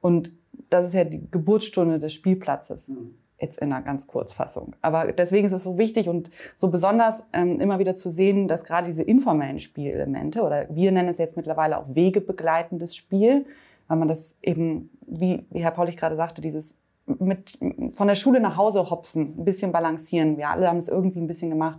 Und 0.00 0.32
das 0.70 0.86
ist 0.86 0.94
ja 0.94 1.04
die 1.04 1.30
Geburtsstunde 1.30 1.98
des 1.98 2.12
Spielplatzes. 2.12 2.90
Jetzt 3.38 3.58
in 3.58 3.70
einer 3.70 3.82
ganz 3.82 4.06
Kurzfassung. 4.06 4.74
Aber 4.80 5.12
deswegen 5.12 5.46
ist 5.46 5.52
es 5.52 5.64
so 5.64 5.76
wichtig 5.76 6.08
und 6.08 6.30
so 6.56 6.68
besonders 6.68 7.24
ähm, 7.34 7.60
immer 7.60 7.78
wieder 7.78 7.94
zu 7.94 8.10
sehen, 8.10 8.48
dass 8.48 8.64
gerade 8.64 8.86
diese 8.86 9.02
informellen 9.02 9.60
Spielelemente 9.60 10.42
oder 10.42 10.66
wir 10.70 10.90
nennen 10.90 11.10
es 11.10 11.18
jetzt 11.18 11.36
mittlerweile 11.36 11.78
auch 11.78 11.94
wegebegleitendes 11.94 12.96
Spiel, 12.96 13.44
weil 13.88 13.98
man 13.98 14.08
das 14.08 14.36
eben, 14.42 14.88
wie, 15.06 15.44
wie 15.50 15.60
Herr 15.60 15.70
Paulich 15.72 15.98
gerade 15.98 16.16
sagte, 16.16 16.40
dieses 16.40 16.76
mit 17.06 17.58
von 17.92 18.08
der 18.08 18.14
Schule 18.14 18.40
nach 18.40 18.56
Hause 18.56 18.90
hopsen, 18.90 19.38
ein 19.38 19.44
bisschen 19.44 19.70
balancieren. 19.70 20.38
Wir 20.38 20.50
alle 20.50 20.68
haben 20.68 20.78
es 20.78 20.88
irgendwie 20.88 21.20
ein 21.20 21.28
bisschen 21.28 21.50
gemacht. 21.50 21.78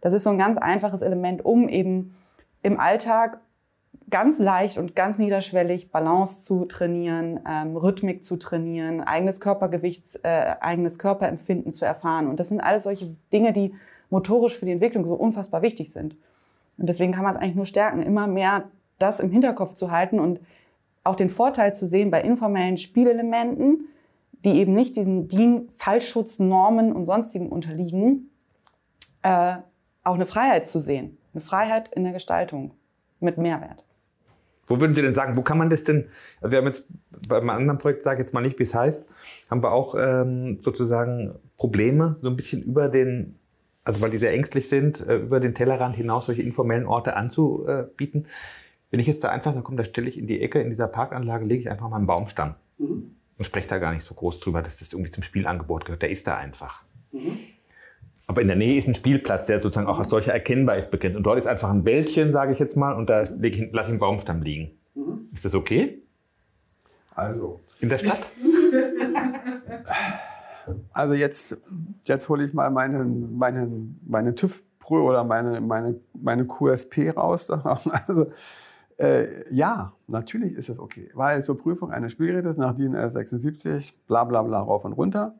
Das 0.00 0.12
ist 0.12 0.24
so 0.24 0.30
ein 0.30 0.38
ganz 0.38 0.58
einfaches 0.58 1.02
Element, 1.02 1.44
um 1.44 1.68
eben 1.68 2.14
im 2.62 2.78
Alltag 2.78 3.40
ganz 4.10 4.38
leicht 4.38 4.78
und 4.78 4.94
ganz 4.96 5.18
niederschwellig 5.18 5.90
Balance 5.90 6.42
zu 6.42 6.64
trainieren, 6.64 7.40
ähm, 7.48 7.76
Rhythmik 7.76 8.24
zu 8.24 8.36
trainieren, 8.36 9.00
eigenes 9.00 9.40
Körpergewicht, 9.40 10.20
äh, 10.22 10.54
eigenes 10.60 10.98
Körperempfinden 10.98 11.72
zu 11.72 11.84
erfahren. 11.84 12.28
Und 12.28 12.40
das 12.40 12.48
sind 12.48 12.60
alles 12.60 12.84
solche 12.84 13.14
Dinge, 13.32 13.52
die 13.52 13.74
motorisch 14.10 14.58
für 14.58 14.66
die 14.66 14.72
Entwicklung 14.72 15.06
so 15.06 15.14
unfassbar 15.14 15.62
wichtig 15.62 15.92
sind. 15.92 16.16
Und 16.78 16.88
deswegen 16.88 17.12
kann 17.12 17.24
man 17.24 17.34
es 17.34 17.40
eigentlich 17.40 17.56
nur 17.56 17.66
stärken, 17.66 18.02
immer 18.02 18.26
mehr 18.26 18.64
das 18.98 19.20
im 19.20 19.30
Hinterkopf 19.30 19.74
zu 19.74 19.90
halten 19.90 20.18
und 20.18 20.40
auch 21.04 21.14
den 21.14 21.30
Vorteil 21.30 21.74
zu 21.74 21.86
sehen 21.86 22.10
bei 22.10 22.20
informellen 22.20 22.76
Spielelementen, 22.76 23.88
die 24.44 24.58
eben 24.58 24.74
nicht 24.74 24.96
diesen 24.96 25.28
DIN-Fallschutznormen 25.28 26.92
und 26.92 27.06
sonstigen 27.06 27.48
unterliegen, 27.48 28.30
äh, 29.22 29.56
auch 30.04 30.14
eine 30.14 30.26
Freiheit 30.26 30.66
zu 30.66 30.80
sehen. 30.80 31.18
Eine 31.34 31.40
Freiheit 31.40 31.88
in 31.88 32.04
der 32.04 32.12
Gestaltung 32.12 32.72
mit 33.20 33.38
Mehrwert. 33.38 33.84
Wo 34.68 34.80
würden 34.80 34.94
Sie 34.94 35.02
denn 35.02 35.14
sagen, 35.14 35.36
wo 35.36 35.42
kann 35.42 35.58
man 35.58 35.70
das 35.70 35.84
denn, 35.84 36.08
wir 36.42 36.58
haben 36.58 36.66
jetzt 36.66 36.92
beim 37.26 37.48
anderen 37.50 37.78
Projekt, 37.78 38.02
sage 38.02 38.20
ich 38.20 38.26
jetzt 38.26 38.34
mal 38.34 38.42
nicht, 38.42 38.58
wie 38.58 38.64
es 38.64 38.74
heißt, 38.74 39.08
haben 39.50 39.62
wir 39.62 39.72
auch 39.72 39.94
ähm, 39.98 40.58
sozusagen 40.60 41.34
Probleme, 41.56 42.16
so 42.20 42.28
ein 42.28 42.36
bisschen 42.36 42.62
über 42.62 42.88
den, 42.88 43.36
also 43.82 44.00
weil 44.00 44.10
die 44.10 44.18
sehr 44.18 44.32
ängstlich 44.32 44.68
sind, 44.68 45.06
äh, 45.06 45.16
über 45.16 45.40
den 45.40 45.54
Tellerrand 45.54 45.96
hinaus 45.96 46.26
solche 46.26 46.42
informellen 46.42 46.86
Orte 46.86 47.16
anzubieten. 47.16 48.26
Wenn 48.90 49.00
ich 49.00 49.06
jetzt 49.06 49.24
da 49.24 49.30
einfach, 49.30 49.52
dann 49.52 49.64
komme, 49.64 49.78
da 49.78 49.84
stelle 49.84 50.08
ich 50.08 50.18
in 50.18 50.26
die 50.26 50.40
Ecke 50.40 50.60
in 50.60 50.70
dieser 50.70 50.86
Parkanlage, 50.86 51.44
lege 51.44 51.62
ich 51.62 51.70
einfach 51.70 51.88
mal 51.88 51.96
einen 51.96 52.06
Baumstamm 52.06 52.54
mhm. 52.78 53.16
und 53.38 53.44
spreche 53.44 53.68
da 53.68 53.78
gar 53.78 53.92
nicht 53.92 54.04
so 54.04 54.14
groß 54.14 54.40
drüber, 54.40 54.62
dass 54.62 54.78
das 54.78 54.92
irgendwie 54.92 55.10
zum 55.10 55.22
Spielangebot 55.22 55.86
gehört. 55.86 56.02
Der 56.02 56.10
ist 56.10 56.26
da 56.26 56.36
einfach. 56.36 56.84
Mhm. 57.12 57.38
Aber 58.28 58.42
in 58.42 58.46
der 58.46 58.56
Nähe 58.56 58.76
ist 58.76 58.86
ein 58.86 58.94
Spielplatz, 58.94 59.46
der 59.46 59.58
sozusagen 59.58 59.86
auch 59.86 59.98
als 59.98 60.10
solcher 60.10 60.34
erkennbar 60.34 60.76
ist, 60.76 60.90
begrenzt. 60.90 61.16
Und 61.16 61.24
dort 61.24 61.38
ist 61.38 61.46
einfach 61.46 61.70
ein 61.70 61.86
Wäldchen, 61.86 62.32
sage 62.32 62.52
ich 62.52 62.58
jetzt 62.58 62.76
mal, 62.76 62.92
und 62.92 63.08
da 63.08 63.20
lasse 63.20 63.38
ich 63.42 63.74
einen 63.74 63.98
Baumstamm 63.98 64.42
liegen. 64.42 64.72
Mhm. 64.94 65.30
Ist 65.32 65.46
das 65.46 65.54
okay? 65.54 66.02
Also. 67.14 67.60
In 67.80 67.88
der 67.88 67.98
Stadt? 67.98 68.18
also 70.92 71.14
jetzt, 71.14 71.56
jetzt 72.04 72.28
hole 72.28 72.44
ich 72.44 72.52
mal 72.52 72.70
meinen, 72.70 73.38
meinen, 73.38 73.98
meine 74.06 74.34
TÜV 74.34 74.62
Pro 74.78 75.00
oder 75.00 75.24
meine, 75.24 75.62
meine, 75.62 75.98
meine 76.12 76.46
QSP 76.46 77.16
raus. 77.16 77.50
Also, 78.06 78.26
äh, 78.98 79.54
ja, 79.54 79.92
natürlich 80.06 80.54
ist 80.54 80.68
es 80.68 80.78
okay. 80.78 81.10
Weil 81.14 81.42
zur 81.42 81.56
Prüfung 81.56 81.92
eines 81.92 82.12
Spielgerätes 82.12 82.56
nach 82.56 82.74
DIN 82.74 82.94
R76, 82.94 83.94
bla 84.06 84.24
bla 84.24 84.42
bla 84.42 84.60
rauf 84.60 84.84
und 84.84 84.92
runter, 84.92 85.34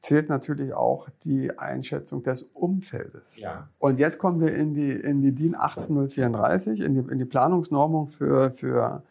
zählt 0.00 0.30
natürlich 0.30 0.72
auch 0.72 1.08
die 1.24 1.56
Einschätzung 1.58 2.22
des 2.22 2.42
Umfeldes. 2.54 3.36
Ja. 3.36 3.68
Und 3.78 4.00
jetzt 4.00 4.18
kommen 4.18 4.40
wir 4.40 4.54
in 4.54 4.74
die, 4.74 4.90
in 4.92 5.20
die 5.20 5.34
DIN 5.34 5.54
18034, 5.54 6.80
in 6.80 6.94
die, 6.94 7.12
in 7.12 7.18
die 7.18 7.26
Planungsnormung 7.26 8.08
für, 8.08 8.50
für, 8.50 9.02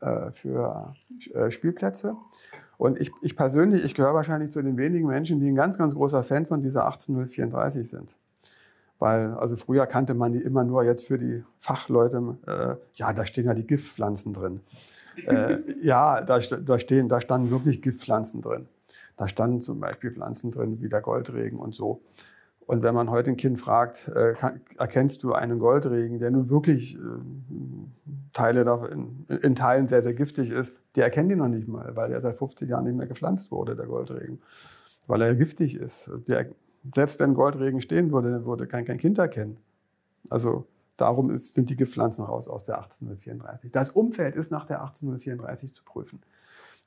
äh, 0.00 0.30
für 0.30 0.94
äh, 1.34 1.50
Spielplätze. 1.50 2.16
Und 2.78 3.00
ich, 3.00 3.10
ich 3.20 3.36
persönlich, 3.36 3.84
ich 3.84 3.94
gehöre 3.94 4.14
wahrscheinlich 4.14 4.52
zu 4.52 4.62
den 4.62 4.76
wenigen 4.76 5.08
Menschen, 5.08 5.40
die 5.40 5.48
ein 5.48 5.56
ganz, 5.56 5.76
ganz 5.76 5.94
großer 5.94 6.22
Fan 6.22 6.46
von 6.46 6.62
dieser 6.62 6.86
18034 6.86 7.88
sind. 7.88 8.14
Weil, 9.00 9.34
also 9.34 9.56
früher 9.56 9.86
kannte 9.86 10.14
man 10.14 10.32
die 10.32 10.40
immer 10.40 10.62
nur 10.62 10.84
jetzt 10.84 11.08
für 11.08 11.18
die 11.18 11.42
Fachleute, 11.58 12.36
äh, 12.46 12.76
ja, 12.94 13.12
da 13.12 13.26
stehen 13.26 13.46
ja 13.46 13.54
die 13.54 13.66
Giftpflanzen 13.66 14.32
drin. 14.34 14.60
äh, 15.26 15.58
ja, 15.82 16.20
da, 16.20 16.38
da, 16.38 16.78
stehen, 16.78 17.08
da 17.08 17.20
standen 17.20 17.50
wirklich 17.50 17.82
Giftpflanzen 17.82 18.40
drin. 18.40 18.68
Da 19.16 19.28
standen 19.28 19.60
zum 19.60 19.80
Beispiel 19.80 20.12
Pflanzen 20.12 20.50
drin 20.50 20.80
wie 20.80 20.88
der 20.88 21.00
Goldregen 21.00 21.58
und 21.58 21.74
so. 21.74 22.02
Und 22.66 22.82
wenn 22.82 22.94
man 22.94 23.10
heute 23.10 23.30
ein 23.30 23.36
Kind 23.36 23.58
fragt, 23.58 24.08
äh, 24.08 24.34
kann, 24.34 24.60
erkennst 24.78 25.22
du 25.22 25.32
einen 25.32 25.58
Goldregen, 25.58 26.18
der 26.18 26.30
nun 26.30 26.48
wirklich 26.48 26.94
äh, 26.94 26.98
Teile 28.32 28.62
in, 28.90 29.26
in, 29.42 29.54
Teilen 29.54 29.88
sehr, 29.88 30.02
sehr 30.02 30.14
giftig 30.14 30.50
ist, 30.50 30.72
die 30.96 31.00
erkennen 31.00 31.28
die 31.28 31.36
noch 31.36 31.48
nicht 31.48 31.68
mal, 31.68 31.94
weil 31.96 32.10
der 32.10 32.20
seit 32.20 32.36
50 32.36 32.68
Jahren 32.68 32.84
nicht 32.84 32.96
mehr 32.96 33.06
gepflanzt 33.06 33.50
wurde, 33.50 33.76
der 33.76 33.86
Goldregen. 33.86 34.40
Weil 35.06 35.22
er 35.22 35.34
giftig 35.34 35.74
ist. 35.74 36.10
Der, 36.28 36.46
selbst 36.94 37.18
wenn 37.18 37.34
Goldregen 37.34 37.80
stehen 37.80 38.12
würde, 38.12 38.30
dann 38.30 38.46
würde 38.46 38.66
kein, 38.66 38.84
kein 38.84 38.98
Kind 38.98 39.18
erkennen. 39.18 39.58
Also 40.30 40.66
darum 40.96 41.30
ist, 41.30 41.54
sind 41.54 41.68
die 41.68 41.76
Giftpflanzen 41.76 42.24
raus 42.24 42.48
aus 42.48 42.64
der 42.64 42.76
1834. 42.76 43.72
Das 43.72 43.90
Umfeld 43.90 44.36
ist 44.36 44.50
nach 44.50 44.66
der 44.66 44.82
1834 44.82 45.74
zu 45.74 45.84
prüfen. 45.84 46.20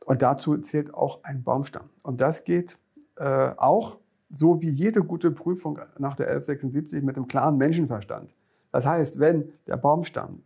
Und 0.03 0.21
dazu 0.21 0.57
zählt 0.57 0.93
auch 0.93 1.23
ein 1.23 1.43
Baumstamm. 1.43 1.89
Und 2.03 2.21
das 2.21 2.43
geht 2.43 2.77
äh, 3.17 3.51
auch 3.57 3.97
so 4.29 4.61
wie 4.61 4.69
jede 4.69 5.01
gute 5.01 5.31
Prüfung 5.31 5.79
nach 5.97 6.15
der 6.15 6.27
1176 6.27 7.03
mit 7.03 7.15
einem 7.15 7.27
klaren 7.27 7.57
Menschenverstand. 7.57 8.33
Das 8.71 8.85
heißt, 8.85 9.19
wenn 9.19 9.53
der 9.67 9.77
Baumstamm 9.77 10.43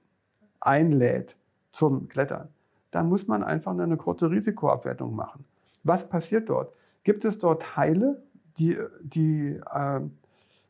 einlädt 0.59 1.35
zum 1.71 2.07
Klettern, 2.07 2.49
dann 2.91 3.09
muss 3.09 3.27
man 3.27 3.43
einfach 3.43 3.71
eine 3.71 3.97
kurze 3.97 4.29
Risikoabwertung 4.29 5.15
machen. 5.15 5.45
Was 5.83 6.07
passiert 6.07 6.49
dort? 6.49 6.73
Gibt 7.03 7.25
es 7.25 7.39
dort 7.39 7.63
Teile, 7.63 8.21
die, 8.57 8.77
die 9.01 9.59
äh, 9.73 10.01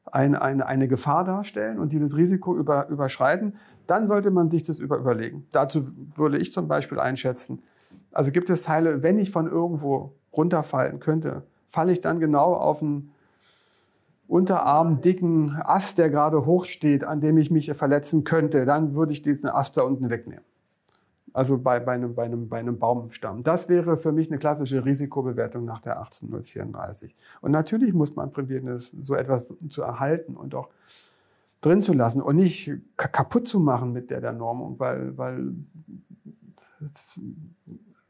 eine, 0.05 0.41
eine, 0.41 0.65
eine 0.65 0.87
Gefahr 0.87 1.23
darstellen 1.23 1.79
und 1.79 1.91
die 1.91 1.99
das 1.99 2.15
Risiko 2.15 2.55
über, 2.55 2.87
überschreiten? 2.87 3.55
Dann 3.87 4.05
sollte 4.05 4.31
man 4.31 4.49
sich 4.51 4.63
das 4.63 4.79
über, 4.79 4.97
überlegen. 4.97 5.47
Dazu 5.51 5.87
würde 6.15 6.37
ich 6.37 6.53
zum 6.53 6.67
Beispiel 6.67 6.99
einschätzen, 6.99 7.63
also 8.11 8.31
gibt 8.31 8.49
es 8.49 8.63
Teile, 8.63 9.03
wenn 9.03 9.19
ich 9.19 9.31
von 9.31 9.47
irgendwo 9.47 10.13
runterfallen 10.35 10.99
könnte, 10.99 11.43
falle 11.67 11.91
ich 11.91 12.01
dann 12.01 12.19
genau 12.19 12.53
auf 12.53 12.81
einen 12.81 13.11
unterarmdicken 14.27 15.57
Ast, 15.59 15.97
der 15.97 16.09
gerade 16.09 16.45
hochsteht, 16.45 17.03
an 17.03 17.19
dem 17.19 17.37
ich 17.37 17.49
mich 17.49 17.71
verletzen 17.73 18.23
könnte, 18.23 18.65
dann 18.65 18.93
würde 18.93 19.11
ich 19.11 19.21
diesen 19.21 19.49
Ast 19.49 19.75
da 19.75 19.81
unten 19.81 20.09
wegnehmen. 20.09 20.43
Also 21.33 21.57
bei, 21.57 21.79
bei, 21.79 21.93
einem, 21.93 22.15
bei, 22.15 22.23
einem, 22.23 22.49
bei 22.49 22.59
einem 22.59 22.79
Baumstamm. 22.79 23.41
Das 23.41 23.69
wäre 23.69 23.97
für 23.97 24.11
mich 24.11 24.29
eine 24.29 24.39
klassische 24.39 24.83
Risikobewertung 24.85 25.65
nach 25.65 25.79
der 25.79 25.99
18034. 25.99 27.15
Und 27.41 27.51
natürlich 27.51 27.93
muss 27.93 28.15
man 28.15 28.31
probieren, 28.31 28.77
so 28.77 29.15
etwas 29.15 29.53
zu 29.69 29.81
erhalten 29.81 30.35
und 30.35 30.55
auch 30.55 30.69
drin 31.61 31.81
zu 31.81 31.93
lassen 31.93 32.21
und 32.21 32.35
nicht 32.35 32.71
kaputt 32.97 33.47
zu 33.47 33.59
machen 33.59 33.93
mit 33.93 34.09
der, 34.09 34.21
der 34.21 34.33
Normung, 34.33 34.79
weil, 34.79 35.17
weil 35.17 35.53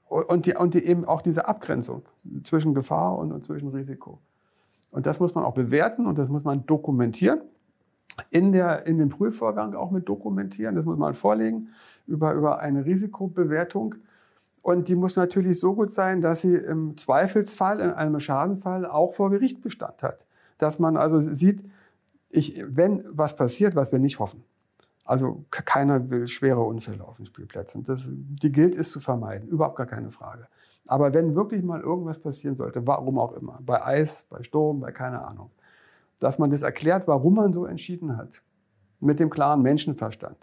und, 0.10 0.46
die, 0.46 0.56
und 0.56 0.74
die 0.74 0.84
eben 0.86 1.06
auch 1.06 1.22
diese 1.22 1.48
Abgrenzung 1.48 2.02
zwischen 2.44 2.74
Gefahr 2.74 3.18
und, 3.18 3.32
und 3.32 3.46
zwischen 3.46 3.70
Risiko. 3.70 4.20
Und 4.92 5.06
das 5.06 5.20
muss 5.20 5.36
man 5.36 5.44
auch 5.44 5.54
bewerten 5.54 6.08
und 6.08 6.18
das 6.18 6.30
muss 6.30 6.44
man 6.44 6.66
dokumentieren. 6.66 7.42
In, 8.32 8.52
der, 8.52 8.86
in 8.86 8.98
dem 8.98 9.10
Prüfvorgang 9.10 9.76
auch 9.76 9.92
mit 9.92 10.10
dokumentieren. 10.10 10.76
Das 10.76 10.84
muss 10.84 10.98
man 10.98 11.14
vorlegen 11.14 11.70
über, 12.06 12.34
über 12.34 12.60
eine 12.60 12.84
Risikobewertung. 12.84 13.96
Und 14.62 14.90
die 14.90 14.96
muss 14.96 15.16
natürlich 15.16 15.58
so 15.58 15.74
gut 15.74 15.94
sein, 15.94 16.20
dass 16.20 16.42
sie 16.42 16.56
im 16.56 16.98
Zweifelsfall, 16.98 17.80
in 17.80 17.92
einem 17.92 18.20
Schadenfall 18.20 18.86
auch 18.86 19.14
vor 19.14 19.30
Gericht 19.30 19.62
Bestand 19.62 20.04
hat. 20.04 20.26
Dass 20.58 20.80
man 20.80 20.98
also 20.98 21.20
sieht, 21.20 21.64
ich, 22.30 22.62
wenn 22.68 23.06
was 23.10 23.38
passiert, 23.38 23.76
was 23.76 23.92
wir 23.94 24.00
nicht 24.00 24.20
hoffen, 24.20 24.44
also 25.10 25.44
keiner 25.50 26.12
will 26.12 26.28
schwere 26.28 26.62
Unfälle 26.62 27.04
auf 27.04 27.18
den 27.18 27.26
Spielplätzen. 27.26 27.84
Das, 27.84 28.08
die 28.12 28.52
gilt 28.52 28.76
es 28.76 28.92
zu 28.92 29.00
vermeiden, 29.00 29.50
überhaupt 29.50 29.76
gar 29.76 29.88
keine 29.88 30.12
Frage. 30.12 30.48
Aber 30.86 31.12
wenn 31.16 31.34
wirklich 31.34 31.64
mal 31.64 31.82
irgendwas 31.82 32.20
passieren 32.20 32.56
sollte, 32.56 32.86
warum 32.86 33.18
auch 33.18 33.34
immer, 33.34 33.58
bei 33.64 33.84
Eis, 33.84 34.28
bei 34.30 34.44
Sturm, 34.44 34.82
bei 34.82 34.92
keine 34.92 35.26
Ahnung, 35.26 35.50
dass 36.20 36.38
man 36.38 36.52
das 36.52 36.62
erklärt, 36.62 37.08
warum 37.08 37.34
man 37.34 37.54
so 37.54 37.66
entschieden 37.66 38.18
hat, 38.18 38.44
mit 39.00 39.20
dem 39.20 39.32
klaren 39.32 39.64
Menschenverstand. 39.64 40.38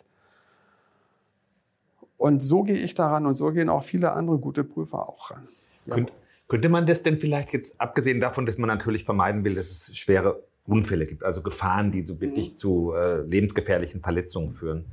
Und 2.16 2.42
so 2.42 2.64
gehe 2.64 2.76
ich 2.76 2.94
daran 2.94 3.24
und 3.26 3.36
so 3.36 3.52
gehen 3.52 3.68
auch 3.68 3.84
viele 3.84 4.14
andere 4.14 4.38
gute 4.38 4.64
Prüfer 4.64 5.08
auch 5.08 5.30
ran. 5.30 5.46
Ja. 5.86 5.94
Könnt, 5.94 6.12
könnte 6.48 6.68
man 6.70 6.86
das 6.86 7.04
denn 7.04 7.20
vielleicht 7.20 7.52
jetzt, 7.52 7.80
abgesehen 7.80 8.20
davon, 8.20 8.46
dass 8.46 8.58
man 8.58 8.66
natürlich 8.66 9.04
vermeiden 9.04 9.44
will, 9.44 9.54
dass 9.54 9.70
es 9.70 9.96
schwere 9.96 10.42
Unfälle 10.66 11.06
gibt, 11.06 11.22
also 11.22 11.42
Gefahren, 11.42 11.92
die 11.92 12.04
so 12.04 12.20
wirklich 12.20 12.52
mhm. 12.52 12.56
zu 12.56 12.92
äh, 12.94 13.22
lebensgefährlichen 13.22 14.02
Verletzungen 14.02 14.50
führen. 14.50 14.86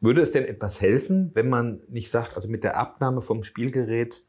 Würde 0.00 0.20
es 0.20 0.32
denn 0.32 0.44
etwas 0.44 0.80
helfen, 0.80 1.30
wenn 1.34 1.48
man 1.48 1.80
nicht 1.88 2.10
sagt, 2.10 2.36
also 2.36 2.48
mit 2.48 2.64
der 2.64 2.76
Abnahme 2.76 3.22
vom 3.22 3.44
Spielgerät 3.44 4.22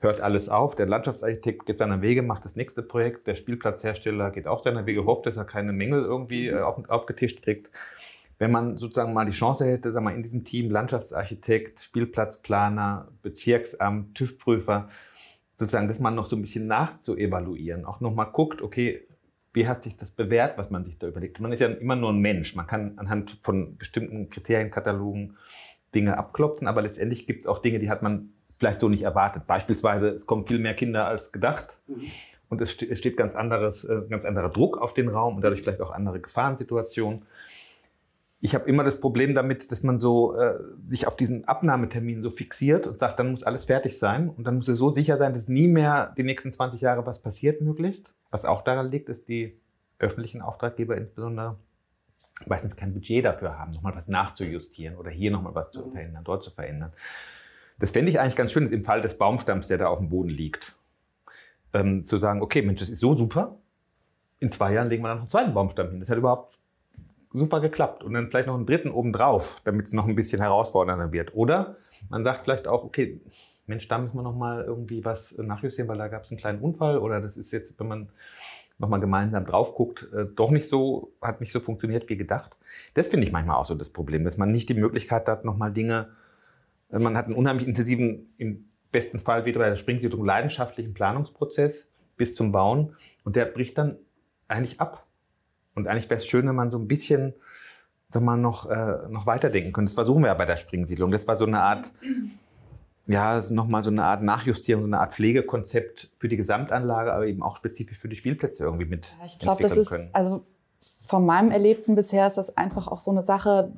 hört 0.00 0.20
alles 0.20 0.48
auf, 0.48 0.74
der 0.74 0.86
Landschaftsarchitekt 0.86 1.66
geht 1.66 1.78
seiner 1.78 2.02
Wege, 2.02 2.22
macht 2.22 2.44
das 2.44 2.56
nächste 2.56 2.82
Projekt, 2.82 3.26
der 3.26 3.36
Spielplatzhersteller 3.36 4.30
geht 4.32 4.48
auch 4.48 4.62
seiner 4.62 4.84
Wege, 4.84 5.04
hofft, 5.04 5.26
dass 5.26 5.36
er 5.36 5.44
keine 5.44 5.72
Mängel 5.72 6.02
irgendwie 6.02 6.48
äh, 6.48 6.60
auf, 6.60 6.88
aufgetischt 6.88 7.42
kriegt. 7.42 7.70
Wenn 8.38 8.50
man 8.50 8.76
sozusagen 8.76 9.12
mal 9.12 9.24
die 9.24 9.30
Chance 9.30 9.64
hätte, 9.64 9.92
sagen 9.92 10.06
wir, 10.06 10.14
in 10.14 10.24
diesem 10.24 10.42
Team 10.42 10.70
Landschaftsarchitekt, 10.70 11.80
Spielplatzplaner, 11.80 13.08
Bezirksamt, 13.22 14.16
TÜV-Prüfer, 14.16 14.88
sozusagen, 15.54 15.86
dass 15.86 16.00
man 16.00 16.16
noch 16.16 16.26
so 16.26 16.34
ein 16.34 16.42
bisschen 16.42 16.66
nachzuevaluieren, 16.66 17.84
auch 17.84 18.00
nochmal 18.00 18.30
guckt, 18.32 18.60
okay, 18.62 19.06
wie 19.52 19.68
hat 19.68 19.82
sich 19.82 19.96
das 19.96 20.10
bewährt, 20.10 20.56
was 20.56 20.70
man 20.70 20.84
sich 20.84 20.98
da 20.98 21.08
überlegt. 21.08 21.40
Man 21.40 21.52
ist 21.52 21.60
ja 21.60 21.68
immer 21.68 21.96
nur 21.96 22.10
ein 22.10 22.18
Mensch. 22.18 22.56
Man 22.56 22.66
kann 22.66 22.98
anhand 22.98 23.30
von 23.42 23.76
bestimmten 23.76 24.30
Kriterienkatalogen 24.30 25.36
Dinge 25.94 26.16
abklopfen, 26.16 26.66
aber 26.68 26.82
letztendlich 26.82 27.26
gibt 27.26 27.44
es 27.44 27.46
auch 27.46 27.60
Dinge, 27.60 27.78
die 27.78 27.90
hat 27.90 28.02
man 28.02 28.30
vielleicht 28.58 28.80
so 28.80 28.88
nicht 28.88 29.02
erwartet. 29.02 29.46
Beispielsweise, 29.46 30.08
es 30.08 30.26
kommen 30.26 30.46
viel 30.46 30.58
mehr 30.58 30.74
Kinder 30.74 31.06
als 31.06 31.32
gedacht 31.32 31.78
mhm. 31.86 32.02
und 32.48 32.60
es 32.62 32.72
steht, 32.72 33.16
ganz, 33.16 33.34
anderes, 33.34 33.84
äh, 33.84 34.02
ganz 34.08 34.24
anderer 34.24 34.48
Druck 34.48 34.78
auf 34.78 34.94
den 34.94 35.08
Raum 35.08 35.36
und 35.36 35.42
dadurch 35.42 35.62
vielleicht 35.62 35.82
auch 35.82 35.90
andere 35.90 36.20
Gefahrensituationen. 36.20 37.26
Ich 38.40 38.54
habe 38.54 38.68
immer 38.68 38.84
das 38.84 39.00
Problem 39.00 39.34
damit, 39.34 39.70
dass 39.70 39.82
man 39.82 39.98
so 39.98 40.34
äh, 40.34 40.58
sich 40.86 41.06
auf 41.06 41.16
diesen 41.16 41.46
Abnahmetermin 41.46 42.22
so 42.22 42.30
fixiert 42.30 42.86
und 42.86 42.98
sagt, 42.98 43.18
dann 43.18 43.32
muss 43.32 43.42
alles 43.42 43.66
fertig 43.66 43.98
sein 43.98 44.30
und 44.30 44.44
dann 44.44 44.56
muss 44.56 44.68
es 44.68 44.78
so 44.78 44.92
sicher 44.94 45.18
sein, 45.18 45.34
dass 45.34 45.48
nie 45.48 45.68
mehr 45.68 46.14
die 46.16 46.24
nächsten 46.24 46.52
20 46.52 46.80
Jahre 46.80 47.06
was 47.06 47.20
passiert 47.20 47.60
möglichst. 47.60 48.12
Was 48.32 48.44
auch 48.44 48.62
daran 48.62 48.88
liegt, 48.88 49.08
ist 49.08 49.28
die 49.28 49.60
öffentlichen 50.00 50.42
Auftraggeber 50.42 50.96
insbesondere 50.96 51.56
meistens 52.46 52.74
kein 52.74 52.92
Budget 52.92 53.24
dafür 53.24 53.58
haben, 53.58 53.72
nochmal 53.72 53.94
was 53.94 54.08
nachzujustieren 54.08 54.96
oder 54.96 55.10
hier 55.10 55.30
nochmal 55.30 55.54
was 55.54 55.70
zu 55.70 55.90
verändern, 55.90 56.24
dort 56.24 56.42
zu 56.42 56.50
verändern. 56.50 56.92
Das 57.78 57.92
fände 57.92 58.10
ich 58.10 58.18
eigentlich 58.18 58.34
ganz 58.34 58.50
schön 58.50 58.72
im 58.72 58.84
Fall 58.84 59.00
des 59.00 59.18
Baumstamms, 59.18 59.68
der 59.68 59.78
da 59.78 59.86
auf 59.86 59.98
dem 59.98 60.08
Boden 60.08 60.30
liegt. 60.30 60.74
Ähm, 61.72 62.04
zu 62.04 62.16
sagen, 62.16 62.42
okay, 62.42 62.62
Mensch, 62.62 62.80
das 62.80 62.88
ist 62.88 63.00
so 63.00 63.14
super. 63.14 63.58
In 64.40 64.50
zwei 64.50 64.72
Jahren 64.72 64.88
legen 64.88 65.02
wir 65.02 65.08
dann 65.08 65.18
noch 65.18 65.24
einen 65.24 65.30
zweiten 65.30 65.54
Baumstamm 65.54 65.90
hin. 65.90 66.00
Das 66.00 66.10
hat 66.10 66.18
überhaupt 66.18 66.58
super 67.32 67.60
geklappt. 67.60 68.02
Und 68.02 68.14
dann 68.14 68.28
vielleicht 68.28 68.48
noch 68.48 68.54
einen 68.54 68.66
dritten 68.66 68.90
obendrauf, 68.90 69.60
damit 69.64 69.86
es 69.86 69.92
noch 69.92 70.06
ein 70.06 70.14
bisschen 70.16 70.40
herausfordernder 70.40 71.12
wird. 71.12 71.34
Oder 71.34 71.76
man 72.08 72.24
sagt 72.24 72.44
vielleicht 72.44 72.66
auch, 72.66 72.84
okay, 72.84 73.20
Mensch, 73.66 73.88
da 73.88 73.98
müssen 73.98 74.16
wir 74.16 74.22
noch 74.22 74.36
mal 74.36 74.64
irgendwie 74.64 75.04
was 75.04 75.38
nachjustieren, 75.38 75.88
weil 75.88 75.98
da 75.98 76.08
gab 76.08 76.24
es 76.24 76.30
einen 76.30 76.38
kleinen 76.38 76.60
Unfall 76.60 76.98
oder 76.98 77.20
das 77.20 77.36
ist 77.36 77.52
jetzt, 77.52 77.78
wenn 77.78 77.88
man 77.88 78.08
noch 78.78 78.88
mal 78.88 78.98
gemeinsam 78.98 79.46
drauf 79.46 79.74
guckt, 79.74 80.08
äh, 80.12 80.26
doch 80.26 80.50
nicht 80.50 80.68
so, 80.68 81.12
hat 81.20 81.40
nicht 81.40 81.52
so 81.52 81.60
funktioniert 81.60 82.08
wie 82.08 82.16
gedacht. 82.16 82.56
Das 82.94 83.08
finde 83.08 83.26
ich 83.26 83.32
manchmal 83.32 83.56
auch 83.56 83.64
so 83.64 83.74
das 83.74 83.90
Problem, 83.90 84.24
dass 84.24 84.38
man 84.38 84.50
nicht 84.50 84.68
die 84.68 84.74
Möglichkeit 84.74 85.28
hat, 85.28 85.44
noch 85.44 85.56
mal 85.56 85.70
Dinge, 85.70 86.08
also 86.90 87.02
man 87.02 87.16
hat 87.16 87.26
einen 87.26 87.36
unheimlich 87.36 87.66
intensiven, 87.66 88.34
im 88.38 88.64
besten 88.90 89.18
Fall 89.18 89.46
wie 89.46 89.52
bei 89.52 89.68
der 89.68 89.76
Springsiedlung, 89.76 90.24
leidenschaftlichen 90.24 90.92
Planungsprozess 90.92 91.88
bis 92.16 92.34
zum 92.34 92.52
Bauen 92.52 92.96
und 93.24 93.36
der 93.36 93.46
bricht 93.46 93.78
dann 93.78 93.96
eigentlich 94.48 94.80
ab. 94.80 95.06
Und 95.74 95.88
eigentlich 95.88 96.10
wäre 96.10 96.18
es 96.18 96.26
schön, 96.26 96.46
wenn 96.46 96.54
man 96.54 96.70
so 96.70 96.78
ein 96.78 96.86
bisschen 96.86 97.34
sag 98.08 98.22
mal, 98.22 98.36
noch, 98.36 98.68
äh, 98.68 99.08
noch 99.08 99.26
weiterdenken 99.26 99.72
könnte. 99.72 99.88
Das 99.88 99.94
versuchen 99.94 100.22
wir 100.22 100.28
ja 100.28 100.34
bei 100.34 100.44
der 100.44 100.58
Springsiedlung. 100.58 101.10
Das 101.10 101.26
war 101.26 101.36
so 101.36 101.46
eine 101.46 101.62
Art 101.62 101.92
ja, 103.06 103.42
nochmal 103.50 103.82
so 103.82 103.90
eine 103.90 104.04
Art 104.04 104.22
Nachjustierung, 104.22 104.82
so 104.82 104.86
eine 104.86 105.00
Art 105.00 105.14
Pflegekonzept 105.14 106.10
für 106.18 106.28
die 106.28 106.36
Gesamtanlage, 106.36 107.12
aber 107.12 107.26
eben 107.26 107.42
auch 107.42 107.56
spezifisch 107.56 107.98
für 107.98 108.08
die 108.08 108.16
Spielplätze 108.16 108.64
irgendwie 108.64 108.84
mit 108.84 109.16
ja, 109.18 109.26
ich 109.26 109.38
glaube, 109.38 109.62
das 109.62 109.76
ist, 109.76 109.88
können. 109.88 110.10
Also 110.12 110.44
von 111.00 111.26
meinem 111.26 111.50
Erlebten 111.50 111.94
bisher 111.94 112.26
ist 112.26 112.38
das 112.38 112.56
einfach 112.56 112.88
auch 112.88 113.00
so 113.00 113.10
eine 113.10 113.24
Sache 113.24 113.72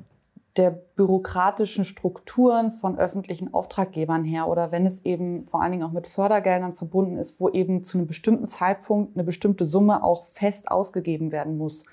der 0.57 0.71
bürokratischen 0.71 1.83
Strukturen 1.83 2.71
von 2.71 2.97
öffentlichen 2.97 3.53
Auftraggebern 3.53 4.23
her 4.23 4.47
oder 4.47 4.71
wenn 4.71 4.85
es 4.85 5.03
eben 5.03 5.45
vor 5.45 5.61
allen 5.61 5.73
Dingen 5.73 5.83
auch 5.83 5.91
mit 5.91 6.07
Fördergeldern 6.07 6.71
verbunden 6.71 7.17
ist, 7.17 7.41
wo 7.41 7.49
eben 7.49 7.83
zu 7.83 7.97
einem 7.97 8.07
bestimmten 8.07 8.47
Zeitpunkt 8.47 9.15
eine 9.15 9.25
bestimmte 9.25 9.65
Summe 9.65 10.03
auch 10.03 10.23
fest 10.25 10.71
ausgegeben 10.71 11.31
werden 11.31 11.57
muss. 11.57 11.83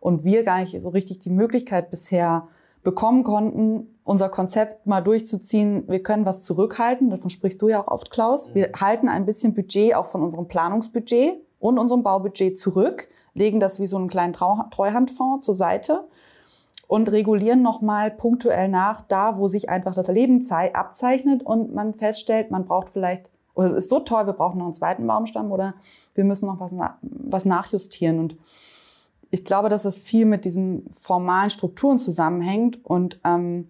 Und 0.00 0.24
wir 0.24 0.42
gar 0.42 0.60
nicht 0.60 0.80
so 0.80 0.88
richtig 0.88 1.20
die 1.20 1.30
Möglichkeit 1.30 1.90
bisher 1.90 2.48
bekommen 2.82 3.22
konnten, 3.22 3.97
unser 4.08 4.30
Konzept 4.30 4.86
mal 4.86 5.02
durchzuziehen. 5.02 5.84
Wir 5.86 6.02
können 6.02 6.24
was 6.24 6.42
zurückhalten, 6.42 7.10
davon 7.10 7.28
sprichst 7.28 7.60
du 7.60 7.68
ja 7.68 7.82
auch 7.82 7.88
oft, 7.88 8.10
Klaus. 8.10 8.54
Wir 8.54 8.68
mhm. 8.68 8.80
halten 8.80 9.08
ein 9.08 9.26
bisschen 9.26 9.54
Budget 9.54 9.94
auch 9.94 10.06
von 10.06 10.22
unserem 10.22 10.48
Planungsbudget 10.48 11.34
und 11.58 11.78
unserem 11.78 12.02
Baubudget 12.02 12.58
zurück, 12.58 13.08
legen 13.34 13.60
das 13.60 13.80
wie 13.80 13.86
so 13.86 13.98
einen 13.98 14.08
kleinen 14.08 14.32
Treuhandfonds 14.32 15.44
zur 15.44 15.54
Seite 15.54 16.08
und 16.86 17.10
regulieren 17.12 17.60
nochmal 17.60 18.10
punktuell 18.10 18.68
nach, 18.68 19.02
da 19.02 19.36
wo 19.36 19.46
sich 19.46 19.68
einfach 19.68 19.94
das 19.94 20.08
Leben 20.08 20.42
abzeichnet 20.50 21.42
und 21.42 21.74
man 21.74 21.92
feststellt, 21.92 22.50
man 22.50 22.64
braucht 22.64 22.88
vielleicht, 22.88 23.30
oder 23.54 23.66
es 23.66 23.84
ist 23.84 23.90
so 23.90 24.00
toll, 24.00 24.24
wir 24.24 24.32
brauchen 24.32 24.56
noch 24.56 24.66
einen 24.66 24.74
zweiten 24.74 25.06
Baumstamm 25.06 25.52
oder 25.52 25.74
wir 26.14 26.24
müssen 26.24 26.46
noch 26.46 26.60
was, 26.60 26.72
was 27.02 27.44
nachjustieren 27.44 28.20
und 28.20 28.36
ich 29.30 29.44
glaube, 29.44 29.68
dass 29.68 29.82
das 29.82 30.00
viel 30.00 30.24
mit 30.24 30.46
diesen 30.46 30.88
formalen 30.90 31.50
Strukturen 31.50 31.98
zusammenhängt 31.98 32.82
und 32.82 33.20
ähm, 33.24 33.68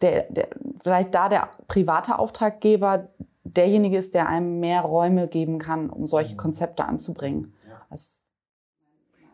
der, 0.00 0.24
der, 0.30 0.48
vielleicht 0.82 1.14
da 1.14 1.28
der 1.28 1.50
private 1.66 2.18
Auftraggeber 2.18 3.08
derjenige 3.44 3.98
ist, 3.98 4.14
der 4.14 4.28
einem 4.28 4.60
mehr 4.60 4.82
Räume 4.82 5.28
geben 5.28 5.58
kann, 5.58 5.90
um 5.90 6.06
solche 6.06 6.34
mhm. 6.34 6.38
Konzepte 6.38 6.84
anzubringen. 6.84 7.54
Ja. 7.66 7.82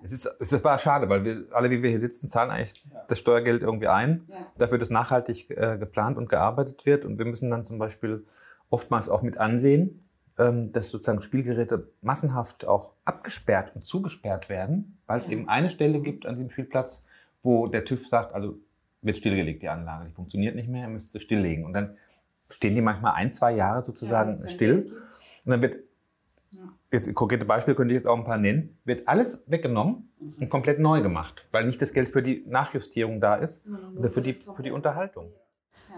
Es 0.05 0.13
ist, 0.13 0.27
es 0.27 0.53
ist 0.53 0.55
aber 0.55 0.79
schade, 0.79 1.09
weil 1.09 1.25
wir 1.25 1.47
alle, 1.53 1.71
wie 1.71 1.83
wir 1.83 1.89
hier 1.89 2.01
sitzen, 2.01 2.29
zahlen 2.29 2.51
eigentlich 2.51 2.85
ja. 2.93 3.03
das 3.09 3.19
Steuergeld 3.19 3.63
irgendwie 3.63 3.89
ein, 3.89 4.27
ja. 4.29 4.37
dafür, 4.59 4.77
dass 4.77 4.91
nachhaltig 4.91 5.51
äh, 5.51 5.79
geplant 5.79 6.19
und 6.19 6.29
gearbeitet 6.29 6.85
wird. 6.85 7.07
Und 7.07 7.19
wir 7.19 7.25
müssen 7.25 7.51
dann 7.51 7.65
zum 7.65 7.79
Beispiel 7.79 8.27
oftmals 8.69 9.09
auch 9.09 9.23
mit 9.23 9.39
ansehen, 9.39 10.07
ähm, 10.39 10.73
dass 10.73 10.91
sozusagen 10.91 11.23
Spielgeräte 11.23 11.89
massenhaft 12.03 12.67
auch 12.67 12.93
abgesperrt 13.07 13.75
und 13.75 13.87
zugesperrt 13.87 14.51
werden, 14.51 14.99
weil 15.07 15.21
es 15.21 15.27
ja. 15.27 15.33
eben 15.33 15.49
eine 15.49 15.71
Stelle 15.71 16.01
gibt 16.01 16.27
an 16.27 16.37
diesem 16.37 16.51
Spielplatz, 16.51 17.07
wo 17.43 17.67
der 17.67 17.87
TÜV 17.87 18.07
sagt, 18.07 18.35
also 18.35 18.59
wird 19.05 19.19
stillgelegt, 19.19 19.63
die 19.63 19.69
Anlage, 19.69 20.05
die 20.09 20.13
funktioniert 20.13 20.55
nicht 20.55 20.69
mehr, 20.69 20.83
ihr 20.83 20.89
müsst 20.89 21.13
sie 21.13 21.21
stilllegen. 21.21 21.65
Und 21.65 21.73
dann 21.73 21.97
stehen 22.51 22.75
die 22.75 22.83
manchmal 22.83 23.15
ein, 23.15 23.33
zwei 23.33 23.53
Jahre 23.53 23.85
sozusagen 23.85 24.39
ja, 24.41 24.49
still. 24.49 24.93
Und 25.45 25.51
dann 25.51 25.63
wird, 25.63 25.77
ja. 26.51 26.61
jetzt 26.93 27.13
konkrete 27.15 27.45
Beispiele 27.45 27.77
könnte 27.77 27.95
ich 27.95 27.99
jetzt 27.99 28.07
auch 28.07 28.17
ein 28.17 28.25
paar 28.25 28.39
nennen, 28.39 28.77
wird 28.85 29.09
alles 29.09 29.45
weggenommen 29.51 30.11
mhm. 30.19 30.35
und 30.41 30.49
komplett 30.49 30.79
neu 30.79 31.03
gemacht, 31.03 31.47
weil 31.53 31.67
nicht 31.67 31.81
das 31.81 31.93
Geld 31.93 32.09
für 32.09 32.23
die 32.23 32.45
Nachjustierung 32.47 33.21
da 33.21 33.37
ist 33.37 33.67
oder 33.97 34.09
für 34.09 34.23
die, 34.23 34.33
für 34.33 34.63
die 34.63 34.71
Unterhaltung. 34.71 35.33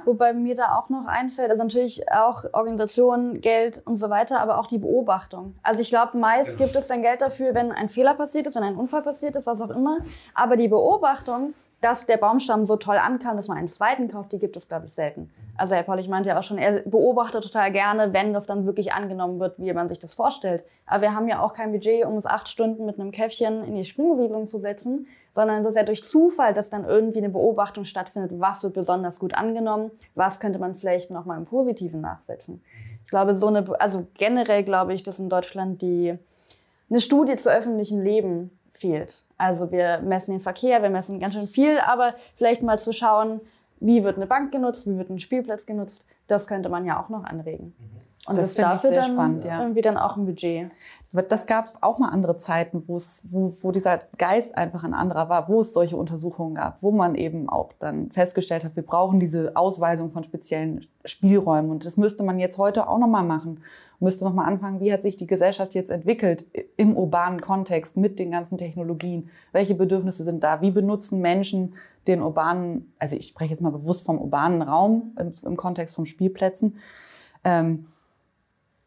Wobei 0.04 0.32
mir 0.32 0.54
da 0.54 0.76
auch 0.76 0.88
noch 0.88 1.06
einfällt, 1.06 1.50
also 1.50 1.64
natürlich 1.64 2.10
auch 2.12 2.44
Organisation, 2.52 3.40
Geld 3.40 3.82
und 3.86 3.96
so 3.96 4.08
weiter, 4.10 4.40
aber 4.40 4.58
auch 4.58 4.66
die 4.66 4.78
Beobachtung. 4.78 5.56
Also 5.62 5.80
ich 5.80 5.88
glaube, 5.88 6.16
meist 6.16 6.58
gibt 6.58 6.76
es 6.76 6.86
dann 6.86 7.02
Geld 7.02 7.20
dafür, 7.20 7.54
wenn 7.54 7.72
ein 7.72 7.88
Fehler 7.88 8.14
passiert 8.14 8.46
ist, 8.46 8.54
wenn 8.54 8.62
ein 8.62 8.76
Unfall 8.76 9.02
passiert 9.02 9.36
ist, 9.36 9.46
was 9.46 9.60
auch 9.62 9.70
immer. 9.70 9.98
Aber 10.34 10.56
die 10.56 10.68
Beobachtung, 10.68 11.54
dass 11.80 12.06
der 12.06 12.16
Baumstamm 12.16 12.64
so 12.64 12.76
toll 12.76 12.96
ankam, 12.96 13.36
dass 13.36 13.48
man 13.48 13.58
einen 13.58 13.68
zweiten 13.68 14.08
kauft, 14.08 14.32
die 14.32 14.38
gibt 14.38 14.56
es, 14.56 14.68
glaube 14.68 14.86
ich, 14.86 14.92
selten. 14.92 15.30
Also 15.56 15.74
Herr 15.74 15.82
Paul, 15.82 15.98
ich 15.98 16.08
meinte 16.08 16.30
ja 16.30 16.38
auch 16.38 16.42
schon, 16.42 16.58
er 16.58 16.80
beobachtet 16.80 17.44
total 17.44 17.70
gerne, 17.70 18.12
wenn 18.12 18.32
das 18.32 18.46
dann 18.46 18.66
wirklich 18.66 18.92
angenommen 18.92 19.38
wird, 19.38 19.58
wie 19.58 19.72
man 19.72 19.88
sich 19.88 19.98
das 19.98 20.14
vorstellt. 20.14 20.64
Aber 20.86 21.02
wir 21.02 21.14
haben 21.14 21.28
ja 21.28 21.40
auch 21.40 21.54
kein 21.54 21.72
Budget, 21.72 22.04
um 22.06 22.14
uns 22.14 22.26
acht 22.26 22.48
Stunden 22.48 22.86
mit 22.86 22.98
einem 22.98 23.10
Käffchen 23.10 23.64
in 23.64 23.74
die 23.74 23.84
Springsiedlung 23.84 24.46
zu 24.46 24.58
setzen, 24.58 25.06
sondern 25.32 25.62
das 25.62 25.70
ist 25.70 25.76
ja 25.76 25.82
durch 25.82 26.02
Zufall, 26.02 26.54
dass 26.54 26.70
dann 26.70 26.84
irgendwie 26.84 27.18
eine 27.18 27.28
Beobachtung 27.28 27.84
stattfindet, 27.84 28.32
was 28.40 28.62
wird 28.62 28.74
besonders 28.74 29.18
gut 29.18 29.34
angenommen, 29.34 29.90
was 30.14 30.40
könnte 30.40 30.58
man 30.58 30.76
vielleicht 30.76 31.10
nochmal 31.10 31.36
im 31.36 31.44
Positiven 31.44 32.00
nachsetzen. 32.00 32.62
Ich 33.04 33.10
glaube, 33.10 33.34
so 33.34 33.48
eine, 33.48 33.64
also 33.80 34.06
generell 34.14 34.64
glaube 34.64 34.94
ich, 34.94 35.02
dass 35.02 35.18
in 35.18 35.28
Deutschland 35.28 35.82
die, 35.82 36.18
eine 36.88 37.00
Studie 37.00 37.36
zu 37.36 37.50
öffentlichen 37.50 38.02
Leben 38.02 38.50
fehlt. 38.76 39.24
Also 39.38 39.70
wir 39.70 40.00
messen 40.00 40.32
den 40.32 40.40
Verkehr, 40.40 40.82
wir 40.82 40.90
messen 40.90 41.20
ganz 41.20 41.34
schön 41.34 41.48
viel, 41.48 41.78
aber 41.78 42.14
vielleicht 42.36 42.62
mal 42.62 42.78
zu 42.78 42.92
schauen, 42.92 43.40
wie 43.80 44.04
wird 44.04 44.16
eine 44.16 44.26
Bank 44.26 44.52
genutzt, 44.52 44.86
wie 44.86 44.96
wird 44.96 45.10
ein 45.10 45.18
Spielplatz 45.18 45.66
genutzt, 45.66 46.06
das 46.26 46.46
könnte 46.46 46.68
man 46.68 46.84
ja 46.84 47.02
auch 47.02 47.08
noch 47.08 47.24
anregen. 47.24 47.74
Und 48.28 48.36
Das 48.36 48.54
das, 48.54 48.56
finde 48.56 48.74
ich 48.74 48.80
sehr 48.80 49.02
dann 49.02 49.12
spannend, 49.12 49.44
ja. 49.44 49.60
irgendwie 49.60 49.82
dann 49.82 49.96
auch 49.96 50.16
ein 50.16 50.26
Budget. 50.26 50.70
Das 51.28 51.46
gab 51.46 51.78
auch 51.80 51.98
mal 51.98 52.08
andere 52.08 52.36
Zeiten, 52.36 52.82
wo 52.86 52.96
es, 52.96 53.22
wo, 53.30 53.54
wo 53.62 53.70
dieser 53.70 54.00
Geist 54.18 54.56
einfach 54.56 54.82
ein 54.82 54.94
anderer 54.94 55.28
war, 55.28 55.48
wo 55.48 55.60
es 55.60 55.72
solche 55.72 55.96
Untersuchungen 55.96 56.56
gab, 56.56 56.82
wo 56.82 56.90
man 56.90 57.14
eben 57.14 57.48
auch 57.48 57.72
dann 57.78 58.10
festgestellt 58.10 58.64
hat, 58.64 58.74
wir 58.74 58.82
brauchen 58.84 59.20
diese 59.20 59.52
Ausweisung 59.54 60.10
von 60.10 60.24
speziellen 60.24 60.86
Spielräumen. 61.04 61.70
Und 61.70 61.84
das 61.84 61.96
müsste 61.96 62.24
man 62.24 62.40
jetzt 62.40 62.58
heute 62.58 62.88
auch 62.88 62.98
nochmal 62.98 63.22
machen. 63.22 63.62
Müsste 63.98 64.24
nochmal 64.24 64.46
anfangen, 64.46 64.80
wie 64.80 64.92
hat 64.92 65.02
sich 65.02 65.16
die 65.16 65.26
Gesellschaft 65.26 65.74
jetzt 65.74 65.90
entwickelt 65.90 66.44
im 66.76 66.96
urbanen 66.96 67.40
Kontext 67.40 67.96
mit 67.96 68.18
den 68.18 68.30
ganzen 68.30 68.58
Technologien? 68.58 69.30
Welche 69.52 69.74
Bedürfnisse 69.74 70.24
sind 70.24 70.44
da? 70.44 70.60
Wie 70.60 70.70
benutzen 70.70 71.20
Menschen 71.20 71.74
den 72.06 72.22
urbanen, 72.22 72.92
also 72.98 73.16
ich 73.16 73.28
spreche 73.28 73.52
jetzt 73.52 73.62
mal 73.62 73.70
bewusst 73.70 74.04
vom 74.04 74.18
urbanen 74.18 74.62
Raum 74.62 75.14
im, 75.18 75.32
im 75.44 75.56
Kontext 75.56 75.94
von 75.94 76.06
Spielplätzen? 76.06 76.76
Ähm, 77.44 77.86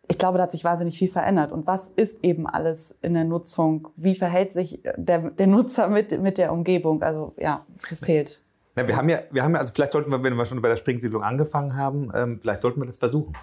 ich 0.09 0.17
glaube, 0.17 0.37
da 0.37 0.43
hat 0.43 0.51
sich 0.51 0.63
wahnsinnig 0.63 0.97
viel 0.97 1.09
verändert. 1.09 1.51
Und 1.51 1.67
was 1.67 1.89
ist 1.89 2.23
eben 2.23 2.47
alles 2.47 2.97
in 3.01 3.13
der 3.13 3.25
Nutzung? 3.25 3.89
Wie 3.95 4.15
verhält 4.15 4.53
sich 4.53 4.81
der, 4.97 5.29
der 5.29 5.47
Nutzer 5.47 5.87
mit, 5.87 6.19
mit 6.19 6.39
der 6.39 6.51
Umgebung? 6.51 7.03
Also 7.03 7.33
ja, 7.37 7.65
das 7.89 7.99
fehlt. 7.99 8.41
Ja, 8.75 8.87
wir 8.87 8.97
haben 8.97 9.09
ja, 9.09 9.19
wir 9.29 9.43
haben 9.43 9.53
ja, 9.53 9.59
also 9.59 9.71
vielleicht 9.73 9.91
sollten 9.91 10.11
wir, 10.11 10.23
wenn 10.23 10.35
wir 10.35 10.45
schon 10.45 10.61
bei 10.61 10.69
der 10.69 10.77
Springsiedlung 10.77 11.21
angefangen 11.21 11.75
haben, 11.75 12.09
ähm, 12.15 12.39
vielleicht 12.41 12.61
sollten 12.61 12.79
wir 12.81 12.85
das 12.87 12.97
versuchen. 12.97 13.33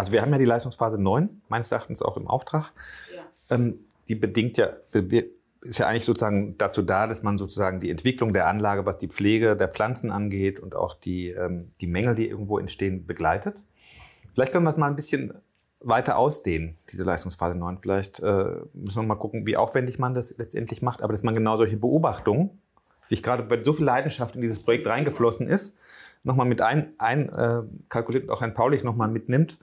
Also 0.00 0.12
wir 0.12 0.22
haben 0.22 0.32
ja 0.32 0.38
die 0.38 0.46
Leistungsphase 0.46 0.98
9, 0.98 1.42
meines 1.50 1.70
Erachtens 1.70 2.00
auch 2.00 2.16
im 2.16 2.26
Auftrag. 2.26 2.72
Ähm, 3.50 3.80
die 4.08 4.14
bedingt 4.14 4.56
ja, 4.56 4.70
ist 5.60 5.78
ja 5.78 5.88
eigentlich 5.88 6.06
sozusagen 6.06 6.56
dazu 6.56 6.80
da, 6.80 7.06
dass 7.06 7.22
man 7.22 7.36
sozusagen 7.36 7.78
die 7.78 7.90
Entwicklung 7.90 8.32
der 8.32 8.46
Anlage, 8.46 8.86
was 8.86 8.96
die 8.96 9.08
Pflege 9.08 9.56
der 9.56 9.68
Pflanzen 9.68 10.10
angeht 10.10 10.58
und 10.58 10.74
auch 10.74 10.94
die, 10.94 11.28
ähm, 11.28 11.68
die 11.82 11.86
Mängel, 11.86 12.14
die 12.14 12.26
irgendwo 12.30 12.58
entstehen, 12.58 13.06
begleitet. 13.06 13.62
Vielleicht 14.32 14.52
können 14.52 14.64
wir 14.64 14.70
es 14.70 14.78
mal 14.78 14.86
ein 14.86 14.96
bisschen 14.96 15.34
weiter 15.80 16.16
ausdehnen, 16.16 16.78
diese 16.90 17.04
Leistungsphase 17.04 17.58
9. 17.58 17.80
Vielleicht 17.80 18.20
äh, 18.20 18.54
müssen 18.72 19.02
wir 19.02 19.06
mal 19.06 19.16
gucken, 19.16 19.46
wie 19.46 19.58
aufwendig 19.58 19.98
man 19.98 20.14
das 20.14 20.34
letztendlich 20.38 20.80
macht, 20.80 21.02
aber 21.02 21.12
dass 21.12 21.24
man 21.24 21.34
genau 21.34 21.56
solche 21.56 21.76
Beobachtungen, 21.76 22.58
sich 23.04 23.22
gerade 23.22 23.42
bei 23.42 23.62
so 23.62 23.74
viel 23.74 23.84
Leidenschaft 23.84 24.34
in 24.34 24.40
dieses 24.40 24.62
Projekt 24.62 24.86
reingeflossen 24.86 25.46
ist, 25.46 25.76
nochmal 26.22 26.46
mit 26.46 26.60
ein, 26.62 26.92
ein 26.98 27.28
äh, 27.30 27.62
kalkuliert 27.88 28.24
und 28.24 28.30
auch 28.30 28.40
Herrn 28.40 28.54
Paulich 28.54 28.84
nochmal 28.84 29.08
mitnimmt 29.08 29.58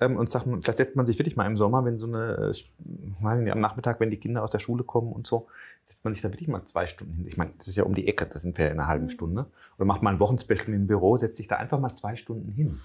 ähm, 0.00 0.16
und 0.16 0.30
sagt, 0.30 0.46
man, 0.46 0.62
vielleicht 0.62 0.78
setzt 0.78 0.96
man 0.96 1.06
sich 1.06 1.18
wirklich 1.18 1.36
mal 1.36 1.46
im 1.46 1.56
Sommer, 1.56 1.84
wenn 1.84 1.98
so 1.98 2.06
eine, 2.06 2.52
äh, 2.52 3.22
weiß 3.22 3.40
nicht, 3.40 3.52
am 3.52 3.60
Nachmittag, 3.60 4.00
wenn 4.00 4.10
die 4.10 4.18
Kinder 4.18 4.42
aus 4.44 4.50
der 4.50 4.58
Schule 4.58 4.84
kommen 4.84 5.12
und 5.12 5.26
so, 5.26 5.46
setzt 5.86 6.04
man 6.04 6.12
sich 6.14 6.22
da 6.22 6.30
wirklich 6.30 6.48
mal 6.48 6.64
zwei 6.64 6.86
Stunden 6.86 7.14
hin. 7.14 7.26
Ich 7.26 7.36
meine, 7.36 7.52
das 7.56 7.68
ist 7.68 7.76
ja 7.76 7.84
um 7.84 7.94
die 7.94 8.06
Ecke, 8.06 8.26
das 8.26 8.42
sind 8.42 8.58
wir 8.58 8.66
ja 8.66 8.70
in 8.72 8.78
einer 8.78 8.88
halben 8.88 9.08
Stunde. 9.08 9.46
Oder 9.76 9.86
macht 9.86 10.02
mal 10.02 10.10
ein 10.12 10.20
Wochenspecial 10.20 10.74
im 10.74 10.86
Büro, 10.86 11.16
setzt 11.16 11.38
sich 11.38 11.48
da 11.48 11.56
einfach 11.56 11.80
mal 11.80 11.94
zwei 11.94 12.16
Stunden 12.16 12.52
hin. 12.52 12.80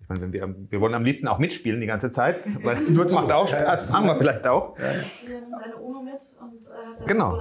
Ich 0.00 0.08
meine, 0.08 0.20
wenn 0.22 0.32
wir, 0.32 0.54
wir 0.70 0.80
wollen 0.80 0.94
am 0.94 1.04
liebsten 1.04 1.26
auch 1.28 1.38
mitspielen 1.38 1.80
die 1.80 1.86
ganze 1.86 2.10
Zeit, 2.10 2.36
weil 2.62 2.80
Nur 2.90 3.04
das 3.04 3.12
macht 3.12 3.30
auch 3.32 3.48
Ja, 3.50 3.56
ja. 3.58 3.76
Spaß, 3.76 3.90
machen 3.90 4.06
wir 4.06 4.16
vielleicht 4.16 4.46
auch. 4.46 4.78
Wir 4.78 5.40
nehmen 5.40 5.52
seine 5.60 5.76
UNO 5.76 6.00
mit 6.02 6.14
und 6.40 6.64
äh, 6.66 6.98
der 6.98 7.06
Genau. 7.06 7.38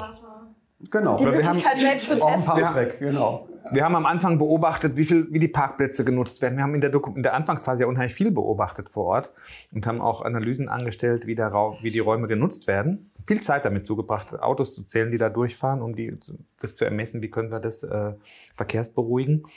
Genau. 0.92 1.18
Die 1.18 1.26
Weil 1.26 1.34
wir 1.38 1.48
haben- 1.48 1.60
selbst 1.60 2.08
zu 2.10 2.18
testen. 2.20 2.54
Parkweg, 2.62 3.00
genau. 3.00 3.48
Wir 3.72 3.84
haben 3.84 3.96
am 3.96 4.06
Anfang 4.06 4.38
beobachtet, 4.38 4.96
wie, 4.96 5.06
viel, 5.06 5.28
wie 5.32 5.40
die 5.40 5.48
Parkplätze 5.48 6.06
genutzt 6.06 6.42
werden. 6.42 6.58
Wir 6.58 6.64
haben 6.64 6.76
in 6.76 6.82
der, 6.82 6.94
in 7.16 7.24
der 7.24 7.34
Anfangsphase 7.34 7.82
ja 7.82 7.88
unheimlich 7.88 8.14
viel 8.14 8.32
beobachtet 8.32 8.90
vor 8.90 9.06
Ort 9.06 9.32
und 9.72 9.86
haben 9.88 10.02
auch 10.02 10.22
Analysen 10.22 10.70
angestellt, 10.70 11.26
wie, 11.26 11.36
der 11.36 11.48
Raum, 11.48 11.78
wie 11.82 11.92
die 11.92 12.00
Räume 12.00 12.28
genutzt 12.28 12.68
werden. 12.68 13.12
Viel 13.26 13.42
Zeit 13.42 13.66
damit 13.66 13.86
zugebracht, 13.86 14.34
Autos 14.40 14.76
zu 14.76 14.84
zählen, 14.84 15.12
die 15.12 15.18
da 15.18 15.30
durchfahren, 15.30 15.82
um 15.82 15.96
die, 15.96 16.16
das 16.60 16.76
zu 16.76 16.86
ermessen, 16.86 17.22
wie 17.22 17.30
können 17.30 17.52
wir 17.52 17.60
das 17.60 17.84
äh, 17.84 18.14
verkehrsberuhigen. 18.56 19.48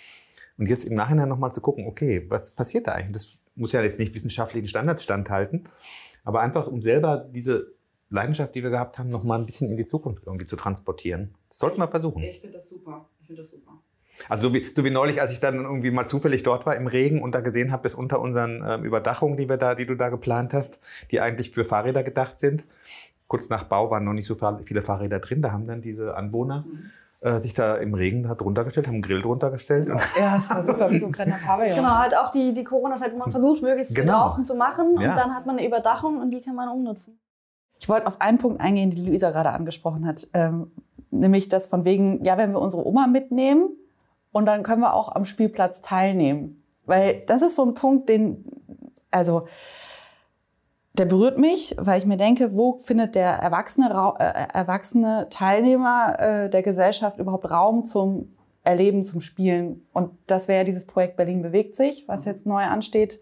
Und 0.56 0.68
jetzt 0.68 0.84
im 0.84 0.94
Nachhinein 0.94 1.28
nochmal 1.28 1.52
zu 1.52 1.60
gucken, 1.60 1.86
okay, 1.86 2.24
was 2.28 2.50
passiert 2.52 2.86
da 2.86 2.92
eigentlich? 2.92 3.12
Das 3.12 3.38
muss 3.56 3.72
ja 3.72 3.82
jetzt 3.82 3.98
nicht 3.98 4.14
wissenschaftlichen 4.14 4.68
Standards 4.68 5.04
standhalten, 5.04 5.68
aber 6.24 6.40
einfach 6.40 6.66
um 6.66 6.82
selber 6.82 7.28
diese 7.30 7.74
Leidenschaft, 8.10 8.54
die 8.54 8.62
wir 8.62 8.70
gehabt 8.70 8.98
haben, 8.98 9.10
nochmal 9.10 9.38
ein 9.38 9.46
bisschen 9.46 9.70
in 9.70 9.76
die 9.76 9.86
Zukunft 9.86 10.24
irgendwie 10.26 10.46
zu 10.46 10.56
transportieren. 10.56 11.34
Das 11.50 11.58
sollten 11.58 11.78
wir 11.78 11.88
versuchen. 11.88 12.22
Ich 12.22 12.40
finde 12.40 12.56
das 12.56 12.68
super. 12.68 13.08
Ich 13.20 13.26
finde 13.26 13.42
das 13.42 13.50
super. 13.50 13.82
Also 14.28 14.48
so 14.48 14.54
wie, 14.54 14.66
so 14.74 14.84
wie 14.84 14.90
neulich, 14.90 15.20
als 15.20 15.30
ich 15.32 15.40
dann 15.40 15.56
irgendwie 15.64 15.90
mal 15.90 16.06
zufällig 16.06 16.42
dort 16.42 16.66
war 16.66 16.74
im 16.76 16.86
Regen 16.86 17.22
und 17.22 17.34
da 17.34 17.40
gesehen 17.40 17.72
habe, 17.72 17.82
dass 17.84 17.94
unter 17.94 18.20
unseren 18.20 18.64
ähm, 18.66 18.84
Überdachungen, 18.84 19.36
die 19.36 19.48
wir 19.48 19.56
da, 19.56 19.74
die 19.74 19.86
du 19.86 19.94
da 19.94 20.08
geplant 20.08 20.52
hast, 20.52 20.80
die 21.10 21.20
eigentlich 21.20 21.50
für 21.50 21.64
Fahrräder 21.64 22.02
gedacht 22.02 22.40
sind, 22.40 22.64
kurz 23.28 23.48
nach 23.48 23.64
Bau 23.64 23.90
waren 23.90 24.04
noch 24.04 24.12
nicht 24.14 24.26
so 24.26 24.34
viele 24.64 24.82
Fahrräder 24.82 25.20
drin. 25.20 25.42
Da 25.42 25.52
haben 25.52 25.66
dann 25.66 25.82
diese 25.82 26.16
Anwohner 26.16 26.64
äh, 27.20 27.38
sich 27.38 27.52
da 27.54 27.76
im 27.76 27.94
Regen 27.94 28.22
da 28.22 28.34
drunter 28.34 28.64
gestellt, 28.64 28.86
haben 28.86 28.94
einen 28.94 29.02
Grill 29.02 29.22
drunter 29.22 29.50
gestellt. 29.50 29.88
Und, 29.88 30.00
Ja, 30.18 30.36
das 30.36 30.50
war 30.50 30.62
super, 30.64 30.90
wie 30.90 30.98
so 30.98 31.06
ein 31.06 31.12
kleiner 31.12 31.36
Pavillon. 31.44 31.76
Genau, 31.76 31.98
halt 31.98 32.16
auch 32.16 32.30
die, 32.32 32.54
die 32.54 32.64
Corona-Zeit, 32.64 33.12
wo 33.12 33.18
man 33.18 33.30
versucht, 33.30 33.62
möglichst 33.62 33.94
viel 33.94 34.04
Genau. 34.04 34.20
draußen 34.22 34.44
zu 34.44 34.54
machen. 34.54 34.96
Und 34.96 35.02
Ja. 35.02 35.14
dann 35.16 35.34
hat 35.34 35.44
man 35.46 35.58
eine 35.58 35.66
Überdachung 35.66 36.20
und 36.20 36.30
die 36.30 36.40
kann 36.40 36.54
man 36.54 36.68
umnutzen. 36.68 37.18
Ich 37.80 37.88
wollte 37.88 38.06
auf 38.06 38.20
einen 38.20 38.38
Punkt 38.38 38.60
eingehen, 38.60 38.90
den 38.90 39.04
Luisa 39.04 39.30
gerade 39.30 39.50
angesprochen 39.50 40.06
hat. 40.06 40.26
Ähm, 40.32 40.70
nämlich 41.10 41.48
das 41.48 41.66
von 41.66 41.84
wegen, 41.84 42.24
ja, 42.24 42.38
wenn 42.38 42.50
wir 42.52 42.60
unsere 42.60 42.86
Oma 42.86 43.06
mitnehmen 43.06 43.70
und 44.38 44.46
dann 44.46 44.62
können 44.62 44.80
wir 44.80 44.94
auch 44.94 45.14
am 45.14 45.24
Spielplatz 45.24 45.82
teilnehmen. 45.82 46.62
Weil 46.86 47.22
das 47.26 47.42
ist 47.42 47.56
so 47.56 47.64
ein 47.64 47.74
Punkt, 47.74 48.08
den, 48.08 48.44
also, 49.10 49.46
der 50.94 51.04
berührt 51.04 51.38
mich, 51.38 51.76
weil 51.78 51.98
ich 51.98 52.06
mir 52.06 52.16
denke, 52.16 52.54
wo 52.54 52.78
findet 52.78 53.14
der 53.14 53.30
erwachsene, 53.30 53.92
Rau 53.92 54.16
äh, 54.18 54.32
erwachsene 54.52 55.28
Teilnehmer 55.30 56.18
äh, 56.18 56.50
der 56.50 56.62
Gesellschaft 56.62 57.18
überhaupt 57.18 57.50
Raum 57.50 57.84
zum 57.84 58.34
Erleben, 58.64 59.04
zum 59.04 59.20
Spielen? 59.20 59.86
Und 59.92 60.10
das 60.26 60.48
wäre 60.48 60.60
ja 60.60 60.64
dieses 60.64 60.86
Projekt 60.86 61.16
Berlin 61.16 61.42
bewegt 61.42 61.76
sich, 61.76 62.08
was 62.08 62.24
jetzt 62.24 62.46
neu 62.46 62.62
ansteht 62.62 63.20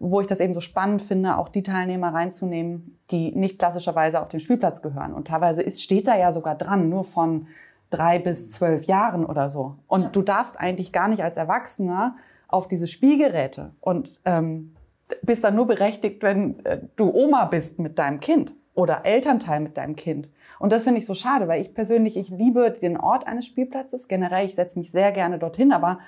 wo 0.00 0.22
ich 0.22 0.26
das 0.26 0.40
eben 0.40 0.54
so 0.54 0.62
spannend 0.62 1.02
finde, 1.02 1.36
auch 1.36 1.50
die 1.50 1.62
Teilnehmer 1.62 2.14
reinzunehmen, 2.14 2.98
die 3.10 3.32
nicht 3.32 3.58
klassischerweise 3.58 4.22
auf 4.22 4.30
den 4.30 4.40
Spielplatz 4.40 4.80
gehören. 4.80 5.12
Und 5.12 5.28
teilweise 5.28 5.60
ist, 5.60 5.82
steht 5.82 6.08
da 6.08 6.16
ja 6.16 6.32
sogar 6.32 6.54
dran, 6.54 6.88
nur 6.88 7.04
von 7.04 7.48
drei 7.90 8.18
bis 8.18 8.50
zwölf 8.50 8.84
Jahren 8.84 9.24
oder 9.24 9.48
so. 9.48 9.76
Und 9.86 10.16
du 10.16 10.22
darfst 10.22 10.58
eigentlich 10.58 10.92
gar 10.92 11.08
nicht 11.08 11.22
als 11.22 11.36
Erwachsener 11.36 12.16
auf 12.48 12.68
diese 12.68 12.86
Spielgeräte 12.86 13.72
und 13.80 14.18
ähm, 14.24 14.74
bist 15.22 15.44
dann 15.44 15.56
nur 15.56 15.66
berechtigt, 15.66 16.22
wenn 16.22 16.64
äh, 16.64 16.80
du 16.96 17.12
Oma 17.12 17.46
bist 17.46 17.78
mit 17.78 17.98
deinem 17.98 18.20
Kind 18.20 18.54
oder 18.74 19.04
Elternteil 19.04 19.60
mit 19.60 19.76
deinem 19.76 19.96
Kind. 19.96 20.28
Und 20.58 20.72
das 20.72 20.84
finde 20.84 20.98
ich 20.98 21.06
so 21.06 21.14
schade, 21.14 21.48
weil 21.48 21.60
ich 21.60 21.74
persönlich, 21.74 22.16
ich 22.16 22.30
liebe 22.30 22.70
den 22.70 22.96
Ort 22.96 23.26
eines 23.26 23.46
Spielplatzes. 23.46 24.08
Generell, 24.08 24.46
ich 24.46 24.54
setze 24.54 24.78
mich 24.78 24.90
sehr 24.90 25.10
gerne 25.12 25.38
dorthin, 25.38 25.72
aber 25.72 26.00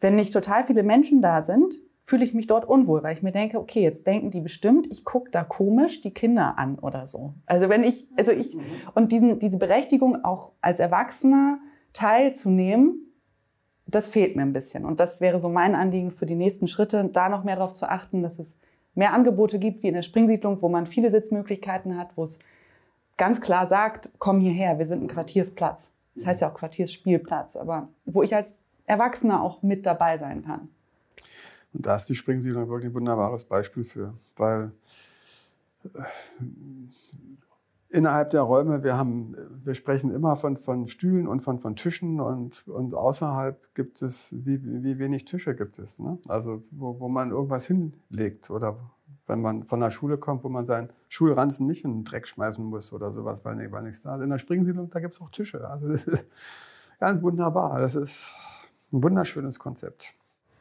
wenn 0.00 0.16
nicht 0.16 0.32
total 0.32 0.64
viele 0.64 0.82
Menschen 0.82 1.22
da 1.22 1.42
sind, 1.42 1.74
fühle 2.08 2.24
ich 2.24 2.32
mich 2.32 2.46
dort 2.46 2.64
unwohl, 2.64 3.02
weil 3.02 3.14
ich 3.14 3.22
mir 3.22 3.32
denke, 3.32 3.58
okay, 3.58 3.82
jetzt 3.82 4.06
denken 4.06 4.30
die 4.30 4.40
bestimmt, 4.40 4.86
ich 4.90 5.04
gucke 5.04 5.30
da 5.30 5.44
komisch 5.44 6.00
die 6.00 6.10
Kinder 6.10 6.56
an 6.56 6.78
oder 6.78 7.06
so. 7.06 7.34
Also 7.44 7.68
wenn 7.68 7.84
ich, 7.84 8.08
also 8.16 8.32
ich, 8.32 8.56
und 8.94 9.12
diesen, 9.12 9.38
diese 9.40 9.58
Berechtigung 9.58 10.24
auch 10.24 10.52
als 10.62 10.80
Erwachsener 10.80 11.58
teilzunehmen, 11.92 13.12
das 13.86 14.08
fehlt 14.08 14.36
mir 14.36 14.42
ein 14.42 14.54
bisschen. 14.54 14.86
Und 14.86 15.00
das 15.00 15.20
wäre 15.20 15.38
so 15.38 15.50
mein 15.50 15.74
Anliegen 15.74 16.10
für 16.10 16.24
die 16.24 16.34
nächsten 16.34 16.66
Schritte, 16.66 17.04
da 17.12 17.28
noch 17.28 17.44
mehr 17.44 17.56
darauf 17.56 17.74
zu 17.74 17.86
achten, 17.86 18.22
dass 18.22 18.38
es 18.38 18.56
mehr 18.94 19.12
Angebote 19.12 19.58
gibt, 19.58 19.82
wie 19.82 19.88
in 19.88 19.94
der 19.94 20.00
Springsiedlung, 20.00 20.62
wo 20.62 20.70
man 20.70 20.86
viele 20.86 21.10
Sitzmöglichkeiten 21.10 21.98
hat, 21.98 22.16
wo 22.16 22.24
es 22.24 22.38
ganz 23.18 23.42
klar 23.42 23.66
sagt, 23.66 24.12
komm 24.18 24.40
hierher, 24.40 24.78
wir 24.78 24.86
sind 24.86 25.02
ein 25.02 25.08
Quartiersplatz. 25.08 25.92
Das 26.14 26.24
heißt 26.24 26.40
ja 26.40 26.48
auch 26.48 26.54
Quartiersspielplatz, 26.54 27.54
aber 27.54 27.88
wo 28.06 28.22
ich 28.22 28.34
als 28.34 28.54
Erwachsener 28.86 29.42
auch 29.42 29.62
mit 29.62 29.84
dabei 29.84 30.16
sein 30.16 30.42
kann. 30.42 30.70
Und 31.72 31.86
da 31.86 31.96
ist 31.96 32.06
die 32.06 32.14
Springsiedlung 32.14 32.68
wirklich 32.68 32.90
ein 32.90 32.94
wunderbares 32.94 33.44
Beispiel 33.44 33.84
für, 33.84 34.14
weil 34.36 34.72
äh, 35.84 36.02
innerhalb 37.90 38.30
der 38.30 38.42
Räume, 38.42 38.82
wir, 38.82 38.96
haben, 38.96 39.34
wir 39.64 39.74
sprechen 39.74 40.12
immer 40.12 40.36
von, 40.36 40.56
von 40.56 40.88
Stühlen 40.88 41.26
und 41.26 41.40
von, 41.40 41.58
von 41.58 41.76
Tischen 41.76 42.20
und, 42.20 42.66
und 42.68 42.94
außerhalb 42.94 43.74
gibt 43.74 44.02
es, 44.02 44.32
wie, 44.32 44.60
wie 44.62 44.98
wenig 44.98 45.24
Tische 45.24 45.54
gibt 45.54 45.78
es. 45.78 45.98
Ne? 45.98 46.18
Also 46.28 46.62
wo, 46.70 47.00
wo 47.00 47.08
man 47.08 47.30
irgendwas 47.30 47.66
hinlegt 47.66 48.50
oder 48.50 48.78
wenn 49.26 49.40
man 49.40 49.64
von 49.64 49.80
der 49.80 49.90
Schule 49.90 50.18
kommt, 50.18 50.44
wo 50.44 50.48
man 50.48 50.66
seinen 50.66 50.90
Schulranzen 51.08 51.66
nicht 51.66 51.84
in 51.84 51.92
den 51.92 52.04
Dreck 52.04 52.26
schmeißen 52.26 52.64
muss 52.64 52.92
oder 52.92 53.12
sowas, 53.12 53.44
weil, 53.44 53.56
nee, 53.56 53.70
weil 53.70 53.82
nichts 53.82 54.00
da 54.00 54.16
ist. 54.16 54.22
In 54.22 54.30
der 54.30 54.38
Springsiedlung, 54.38 54.90
da 54.90 55.00
gibt 55.00 55.14
es 55.14 55.20
auch 55.20 55.30
Tische. 55.30 55.68
Also 55.68 55.88
das 55.88 56.04
ist 56.04 56.26
ganz 56.98 57.22
wunderbar. 57.22 57.80
Das 57.80 57.94
ist 57.94 58.34
ein 58.92 59.02
wunderschönes 59.02 59.58
Konzept. 59.58 60.14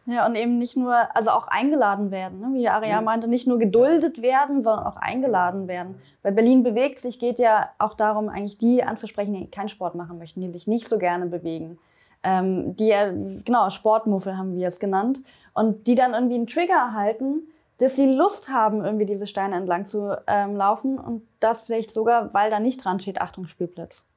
Ja, 0.10 0.26
und 0.26 0.36
eben 0.36 0.58
nicht 0.58 0.78
nur, 0.78 0.96
also 1.14 1.32
auch 1.32 1.48
eingeladen 1.50 2.12
werden, 2.12 2.40
ne? 2.40 2.48
wie 2.54 2.70
Aria 2.70 3.02
meinte, 3.02 3.28
nicht 3.28 3.46
nur 3.46 3.60
geduldet 3.60 4.22
werden, 4.22 4.62
sondern 4.62 4.86
auch 4.86 4.96
eingeladen 4.96 5.68
werden. 5.68 5.96
Weil 6.24 6.32
Berlin 6.32 6.64
bewegt 6.64 6.98
sich, 7.00 7.20
geht 7.20 7.40
ja 7.40 7.70
auch 7.78 7.94
darum, 7.94 8.30
eigentlich 8.30 8.58
die 8.58 8.82
anzusprechen, 8.84 9.34
die 9.34 9.52
keinen 9.52 9.68
Sport 9.68 9.96
machen 9.96 10.18
möchten, 10.18 10.40
die 10.40 10.50
sich 10.50 10.66
nicht 10.66 10.88
so 10.88 10.98
gerne 10.98 11.26
bewegen. 11.26 11.78
Ähm, 12.24 12.74
die 12.78 12.88
ja, 12.88 13.12
genau, 13.12 13.70
Sportmuffel 13.70 14.38
haben 14.38 14.56
wir 14.56 14.68
es 14.70 14.80
genannt. 14.80 15.20
Und 15.54 15.88
die 15.88 15.96
dann 15.96 16.14
irgendwie 16.14 16.36
einen 16.36 16.48
Trigger 16.48 16.76
erhalten, 16.76 17.42
dass 17.78 17.98
sie 17.98 18.16
Lust 18.16 18.48
haben, 18.48 18.86
irgendwie 18.86 19.06
diese 19.06 19.28
Steine 19.28 19.58
entlang 19.58 19.86
zu 19.86 20.18
ähm, 20.26 20.56
laufen 20.56 21.00
und 21.00 21.28
das 21.42 21.62
vielleicht 21.62 21.92
sogar, 21.92 22.34
weil 22.34 22.50
da 22.50 22.62
nicht 22.62 22.84
dran 22.84 23.02
steht, 23.02 23.20
Achtung, 23.20 23.46
Spielplatz. 23.46 24.08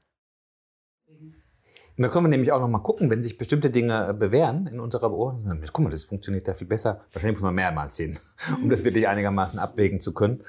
Und 2.00 2.04
da 2.04 2.12
können 2.12 2.24
wir 2.24 2.30
nämlich 2.30 2.50
auch 2.50 2.60
noch 2.60 2.68
mal 2.68 2.78
gucken, 2.78 3.10
wenn 3.10 3.22
sich 3.22 3.36
bestimmte 3.36 3.68
Dinge 3.68 4.08
äh, 4.08 4.14
bewähren 4.14 4.66
in 4.72 4.80
unserer 4.80 5.10
Beobachtung. 5.10 5.62
Guck 5.70 5.84
mal, 5.84 5.90
das 5.90 6.04
funktioniert 6.04 6.48
ja 6.48 6.54
viel 6.54 6.66
besser. 6.66 7.02
Wahrscheinlich 7.12 7.38
muss 7.38 7.44
man 7.44 7.54
mehrmals 7.54 7.94
sehen, 7.94 8.18
um 8.62 8.70
das 8.70 8.84
wirklich 8.84 9.06
einigermaßen 9.06 9.58
abwägen 9.58 10.00
zu 10.00 10.14
können. 10.14 10.42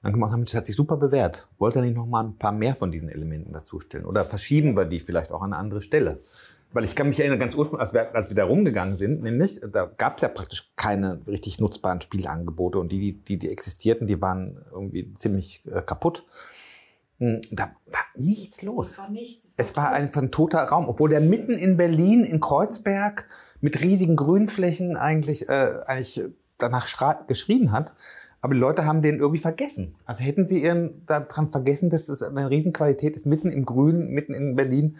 Dann 0.00 0.12
kann 0.12 0.20
man 0.20 0.30
sagen, 0.30 0.44
das 0.44 0.54
hat 0.54 0.64
sich 0.64 0.76
super 0.76 0.96
bewährt. 0.96 1.48
Wollt 1.58 1.74
ihr 1.74 1.82
nicht 1.82 1.96
noch 1.96 2.06
mal 2.06 2.22
ein 2.22 2.38
paar 2.38 2.52
mehr 2.52 2.76
von 2.76 2.92
diesen 2.92 3.08
Elementen 3.08 3.52
dazustellen? 3.52 4.06
Oder 4.06 4.24
verschieben 4.24 4.76
wir 4.76 4.84
die 4.84 5.00
vielleicht 5.00 5.32
auch 5.32 5.42
an 5.42 5.52
eine 5.52 5.60
andere 5.60 5.82
Stelle? 5.82 6.20
Weil 6.72 6.84
ich 6.84 6.94
kann 6.94 7.08
mich 7.08 7.18
erinnern, 7.18 7.40
ganz 7.40 7.56
ursprünglich, 7.56 7.82
als 7.82 7.94
wir, 7.94 8.14
als 8.14 8.28
wir 8.28 8.36
da 8.36 8.44
rumgegangen 8.44 8.94
sind, 8.94 9.24
nämlich, 9.24 9.60
da 9.72 9.86
gab 9.98 10.18
es 10.18 10.22
ja 10.22 10.28
praktisch 10.28 10.70
keine 10.76 11.20
richtig 11.26 11.58
nutzbaren 11.58 12.00
Spielangebote 12.00 12.78
und 12.78 12.92
die, 12.92 13.14
die, 13.24 13.38
die 13.38 13.50
existierten, 13.50 14.06
die 14.06 14.22
waren 14.22 14.64
irgendwie 14.70 15.12
ziemlich 15.14 15.62
äh, 15.66 15.82
kaputt. 15.82 16.24
Hm, 17.18 17.40
da 17.50 17.72
war 17.86 18.04
nichts 18.16 18.62
los. 18.62 18.92
Es 18.92 18.98
war 18.98 19.10
nichts. 19.10 19.54
Es 19.56 19.76
war 19.76 19.92
einfach 19.92 20.22
ein 20.22 20.30
toter 20.30 20.62
Raum, 20.64 20.88
obwohl 20.88 21.10
der 21.10 21.20
mitten 21.20 21.52
in 21.52 21.76
Berlin, 21.76 22.24
in 22.24 22.40
Kreuzberg, 22.40 23.28
mit 23.60 23.80
riesigen 23.80 24.16
Grünflächen 24.16 24.96
eigentlich, 24.96 25.48
äh, 25.48 25.80
eigentlich 25.86 26.22
danach 26.58 26.86
geschrien 27.26 27.72
hat. 27.72 27.92
Aber 28.40 28.54
die 28.54 28.60
Leute 28.60 28.84
haben 28.84 29.02
den 29.02 29.20
irgendwie 29.20 29.38
vergessen. 29.38 29.94
Also 30.04 30.24
hätten 30.24 30.46
sie 30.46 30.62
ihren 30.62 31.06
daran 31.06 31.50
vergessen, 31.50 31.90
dass 31.90 32.08
es 32.08 32.22
eine 32.22 32.50
Riesenqualität 32.50 33.14
ist, 33.14 33.24
mitten 33.24 33.50
im 33.50 33.64
Grün, 33.64 34.08
mitten 34.08 34.34
in 34.34 34.56
Berlin 34.56 34.98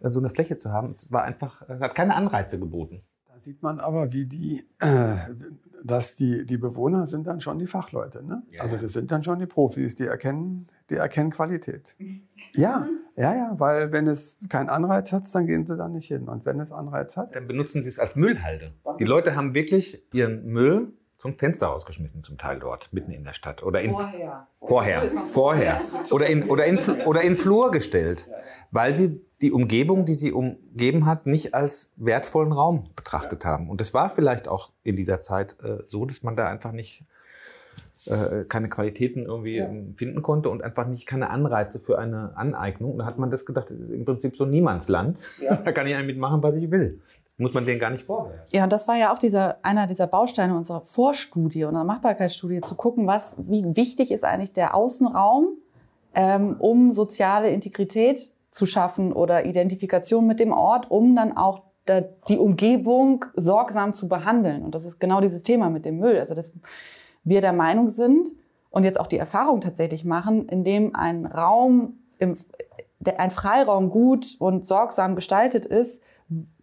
äh, 0.00 0.10
so 0.10 0.20
eine 0.20 0.30
Fläche 0.30 0.58
zu 0.58 0.72
haben. 0.72 0.92
Es 0.92 1.12
war 1.12 1.22
einfach, 1.22 1.68
hat 1.68 1.94
keine 1.94 2.14
Anreize 2.14 2.58
geboten. 2.58 3.02
Da 3.26 3.38
sieht 3.40 3.62
man 3.62 3.78
aber, 3.78 4.12
wie 4.14 4.24
die, 4.24 4.64
äh, 4.80 5.16
dass 5.84 6.14
die, 6.14 6.46
die 6.46 6.56
Bewohner 6.56 7.06
sind 7.06 7.26
dann 7.26 7.42
schon 7.42 7.58
die 7.58 7.66
Fachleute. 7.66 8.24
Ne? 8.24 8.42
Ja. 8.50 8.62
Also 8.62 8.78
das 8.78 8.94
sind 8.94 9.10
dann 9.10 9.22
schon 9.22 9.38
die 9.38 9.46
Profis, 9.46 9.94
die 9.94 10.06
erkennen, 10.06 10.68
die 10.90 10.96
erkennen 10.96 11.30
Qualität. 11.30 11.94
Ja, 12.54 12.88
ja, 13.16 13.34
ja, 13.34 13.54
weil 13.58 13.92
wenn 13.92 14.06
es 14.06 14.36
keinen 14.48 14.68
Anreiz 14.68 15.12
hat, 15.12 15.24
dann 15.34 15.46
gehen 15.46 15.66
sie 15.66 15.76
da 15.76 15.88
nicht 15.88 16.06
hin. 16.06 16.28
Und 16.28 16.46
wenn 16.46 16.60
es 16.60 16.70
Anreiz 16.72 17.16
hat. 17.16 17.34
Dann 17.34 17.46
benutzen 17.46 17.82
sie 17.82 17.88
es 17.88 17.98
als 17.98 18.14
Müllhalde. 18.14 18.72
Die 18.98 19.04
Leute 19.04 19.34
haben 19.36 19.54
wirklich 19.54 20.02
ihren 20.12 20.46
Müll 20.46 20.92
zum 21.18 21.36
Fenster 21.36 21.66
rausgeschmissen, 21.66 22.22
zum 22.22 22.38
Teil 22.38 22.60
dort, 22.60 22.92
mitten 22.92 23.10
in 23.10 23.24
der 23.24 23.32
Stadt. 23.32 23.62
Oder 23.64 23.80
in, 23.80 23.90
vorher. 23.90 24.46
Vorher. 24.60 25.02
Vorher. 25.26 25.80
Oder 26.12 26.26
in, 26.28 26.44
oder 26.44 26.64
in, 26.64 26.78
oder 27.04 27.22
in 27.22 27.34
Flur 27.34 27.72
gestellt. 27.72 28.28
Weil 28.70 28.94
sie 28.94 29.20
die 29.42 29.52
Umgebung, 29.52 30.06
die 30.06 30.14
sie 30.14 30.32
umgeben 30.32 31.06
hat, 31.06 31.26
nicht 31.26 31.54
als 31.54 31.92
wertvollen 31.96 32.52
Raum 32.52 32.90
betrachtet 32.94 33.44
haben. 33.44 33.68
Und 33.68 33.80
es 33.80 33.94
war 33.94 34.10
vielleicht 34.10 34.48
auch 34.48 34.72
in 34.84 34.94
dieser 34.94 35.18
Zeit 35.18 35.56
äh, 35.62 35.78
so, 35.86 36.06
dass 36.06 36.22
man 36.22 36.36
da 36.36 36.48
einfach 36.48 36.72
nicht 36.72 37.04
äh, 38.08 38.44
keine 38.48 38.68
Qualitäten 38.68 39.24
irgendwie 39.24 39.56
ja. 39.56 39.70
finden 39.96 40.22
konnte 40.22 40.50
und 40.50 40.62
einfach 40.62 40.86
nicht 40.86 41.06
keine 41.06 41.30
Anreize 41.30 41.78
für 41.78 41.98
eine 41.98 42.32
Aneignung. 42.36 42.98
Da 42.98 43.04
hat 43.04 43.18
man 43.18 43.30
das 43.30 43.46
gedacht, 43.46 43.70
das 43.70 43.78
ist 43.78 43.90
im 43.90 44.04
Prinzip 44.04 44.36
so 44.36 44.44
Niemandsland. 44.44 45.18
Ja. 45.40 45.56
da 45.64 45.72
kann 45.72 45.86
ich 45.86 45.94
eigentlich 45.94 46.16
mitmachen, 46.16 46.42
was 46.42 46.54
ich 46.56 46.70
will. 46.70 47.00
Muss 47.40 47.54
man 47.54 47.66
denen 47.66 47.78
gar 47.78 47.90
nicht 47.90 48.02
vorwerfen. 48.02 48.48
Ja, 48.52 48.64
und 48.64 48.72
das 48.72 48.88
war 48.88 48.96
ja 48.96 49.12
auch 49.12 49.18
dieser, 49.18 49.58
einer 49.62 49.86
dieser 49.86 50.08
Bausteine 50.08 50.56
unserer 50.56 50.80
Vorstudie, 50.80 51.64
unserer 51.64 51.84
Machbarkeitsstudie, 51.84 52.62
zu 52.62 52.74
gucken, 52.74 53.06
was, 53.06 53.36
wie 53.38 53.76
wichtig 53.76 54.10
ist 54.10 54.24
eigentlich 54.24 54.52
der 54.52 54.74
Außenraum, 54.74 55.50
ähm, 56.14 56.56
um 56.58 56.92
soziale 56.92 57.50
Integrität 57.50 58.32
zu 58.50 58.66
schaffen 58.66 59.12
oder 59.12 59.46
Identifikation 59.46 60.26
mit 60.26 60.40
dem 60.40 60.52
Ort, 60.52 60.90
um 60.90 61.14
dann 61.14 61.36
auch 61.36 61.62
die 62.28 62.38
Umgebung 62.38 63.24
sorgsam 63.34 63.94
zu 63.94 64.08
behandeln. 64.08 64.62
Und 64.62 64.74
das 64.74 64.84
ist 64.84 64.98
genau 64.98 65.20
dieses 65.20 65.42
Thema 65.42 65.70
mit 65.70 65.84
dem 65.84 65.98
Müll. 65.98 66.18
Also 66.18 66.34
das 66.34 66.52
wir 67.24 67.40
der 67.40 67.52
Meinung 67.52 67.90
sind 67.90 68.28
und 68.70 68.84
jetzt 68.84 69.00
auch 69.00 69.06
die 69.06 69.18
Erfahrung 69.18 69.60
tatsächlich 69.60 70.04
machen, 70.04 70.48
indem 70.48 70.94
ein 70.94 71.26
Raum, 71.26 71.98
im, 72.18 72.36
ein 73.16 73.30
Freiraum 73.30 73.90
gut 73.90 74.36
und 74.38 74.66
sorgsam 74.66 75.16
gestaltet 75.16 75.66
ist, 75.66 76.02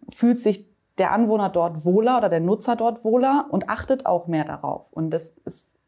fühlt 0.08 0.40
sich 0.40 0.68
der 0.98 1.12
Anwohner 1.12 1.48
dort 1.48 1.84
wohler 1.84 2.18
oder 2.18 2.28
der 2.28 2.40
Nutzer 2.40 2.76
dort 2.76 3.04
wohler 3.04 3.46
und 3.50 3.68
achtet 3.68 4.06
auch 4.06 4.26
mehr 4.26 4.44
darauf. 4.44 4.92
Und 4.92 5.10
das 5.10 5.34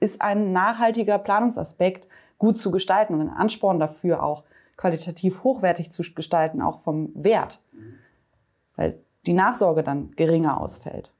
ist 0.00 0.20
ein 0.20 0.52
nachhaltiger 0.52 1.18
Planungsaspekt, 1.18 2.06
gut 2.38 2.58
zu 2.58 2.70
gestalten 2.70 3.14
und 3.14 3.22
ein 3.22 3.30
Ansporn 3.30 3.80
dafür 3.80 4.22
auch 4.22 4.44
qualitativ 4.76 5.42
hochwertig 5.44 5.90
zu 5.90 6.02
gestalten, 6.14 6.62
auch 6.62 6.78
vom 6.78 7.10
Wert. 7.14 7.60
Weil 8.76 9.00
die 9.26 9.32
Nachsorge 9.32 9.82
dann 9.82 10.12
geringer 10.12 10.60
ausfällt. 10.60 11.12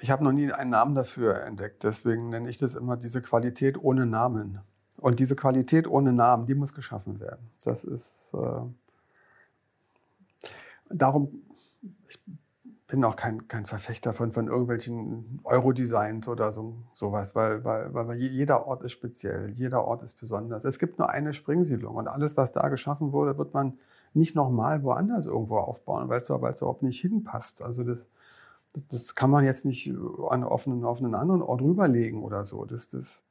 Ich 0.00 0.10
habe 0.10 0.24
noch 0.24 0.32
nie 0.32 0.52
einen 0.52 0.70
Namen 0.70 0.94
dafür 0.94 1.42
entdeckt, 1.42 1.82
deswegen 1.84 2.30
nenne 2.30 2.50
ich 2.50 2.58
das 2.58 2.74
immer 2.74 2.96
diese 2.96 3.22
Qualität 3.22 3.82
ohne 3.82 4.06
Namen. 4.06 4.60
Und 4.96 5.20
diese 5.20 5.36
Qualität 5.36 5.86
ohne 5.86 6.12
Namen, 6.12 6.46
die 6.46 6.54
muss 6.54 6.72
geschaffen 6.72 7.20
werden. 7.20 7.50
Das 7.64 7.84
ist 7.84 8.32
äh, 8.34 8.62
darum, 10.88 11.42
ich 12.08 12.18
bin 12.86 13.02
auch 13.04 13.16
kein, 13.16 13.48
kein 13.48 13.66
Verfechter 13.66 14.12
von, 14.12 14.32
von 14.32 14.46
irgendwelchen 14.46 15.40
Euro-Designs 15.44 16.28
oder 16.28 16.52
so, 16.52 16.74
sowas, 16.94 17.34
weil, 17.34 17.64
weil, 17.64 17.92
weil 17.92 18.16
jeder 18.16 18.66
Ort 18.66 18.82
ist 18.82 18.92
speziell, 18.92 19.50
jeder 19.50 19.84
Ort 19.84 20.02
ist 20.02 20.14
besonders. 20.18 20.64
Es 20.64 20.78
gibt 20.78 20.98
nur 20.98 21.10
eine 21.10 21.32
Springsiedlung 21.32 21.96
und 21.96 22.08
alles, 22.08 22.36
was 22.36 22.52
da 22.52 22.68
geschaffen 22.68 23.12
wurde, 23.12 23.36
wird 23.38 23.54
man 23.54 23.78
nicht 24.12 24.36
nochmal 24.36 24.82
woanders 24.82 25.26
irgendwo 25.26 25.58
aufbauen, 25.58 26.08
weil 26.08 26.20
es 26.20 26.28
überhaupt 26.28 26.82
nicht 26.82 27.00
hinpasst. 27.00 27.62
Also 27.62 27.82
das, 27.82 28.06
das, 28.74 28.86
das, 28.88 29.14
kann 29.14 29.30
man 29.30 29.44
jetzt 29.44 29.64
nicht 29.64 29.90
an, 30.28 30.44
auf, 30.44 30.66
einen, 30.66 30.84
auf 30.84 30.98
einen 30.98 31.14
anderen 31.14 31.42
Ort 31.42 31.62
rüberlegen 31.62 32.22
oder 32.22 32.44
so. 32.44 32.64
Das, 32.64 32.88
das, 32.88 33.22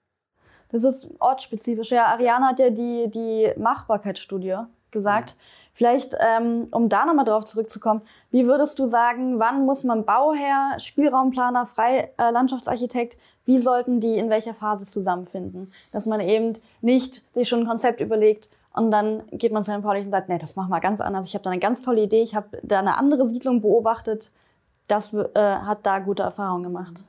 das 0.69 0.83
ist 0.83 1.09
ortsspezifisch. 1.19 1.91
Ja, 1.91 2.05
Ariane 2.07 2.47
hat 2.47 2.59
ja 2.59 2.69
die, 2.69 3.09
die 3.09 3.51
Machbarkeitsstudie 3.57 4.57
gesagt. 4.91 5.35
Mhm. 5.35 5.39
Vielleicht, 5.75 6.15
ähm, 6.19 6.67
um 6.71 6.87
da 6.87 7.05
nochmal 7.05 7.25
drauf 7.25 7.45
zurückzukommen, 7.45 8.01
wie 8.29 8.45
würdest 8.45 8.77
du 8.77 8.85
sagen, 8.85 9.39
wann 9.39 9.65
muss 9.65 9.83
man 9.83 10.05
Bauherr, 10.05 10.79
Spielraumplaner, 10.79 11.65
Freilandschaftsarchitekt, 11.65 13.17
wie 13.45 13.57
sollten 13.57 13.99
die 13.99 14.17
in 14.17 14.29
welcher 14.29 14.53
Phase 14.53 14.85
zusammenfinden? 14.85 15.71
Dass 15.91 16.05
man 16.05 16.19
eben 16.19 16.53
nicht 16.81 17.23
sich 17.33 17.49
schon 17.49 17.61
ein 17.61 17.67
Konzept 17.67 18.01
überlegt 18.01 18.49
und 18.73 18.91
dann 18.91 19.23
geht 19.31 19.51
man 19.51 19.63
zu 19.63 19.71
Herrn 19.71 19.81
Paulich 19.81 20.05
und 20.05 20.11
sagt, 20.11 20.29
nee, 20.29 20.37
das 20.37 20.55
machen 20.55 20.69
wir 20.69 20.79
ganz 20.79 21.01
anders. 21.01 21.27
Ich 21.27 21.33
habe 21.33 21.43
da 21.43 21.49
eine 21.49 21.59
ganz 21.59 21.81
tolle 21.81 22.03
Idee, 22.03 22.21
ich 22.21 22.35
habe 22.35 22.59
da 22.61 22.79
eine 22.79 22.97
andere 22.97 23.27
Siedlung 23.27 23.61
beobachtet 23.61 24.31
das 24.88 25.13
äh, 25.13 25.27
hat 25.36 25.86
da 25.86 25.99
gute 25.99 26.23
Erfahrungen 26.23 26.63
gemacht. 26.63 27.05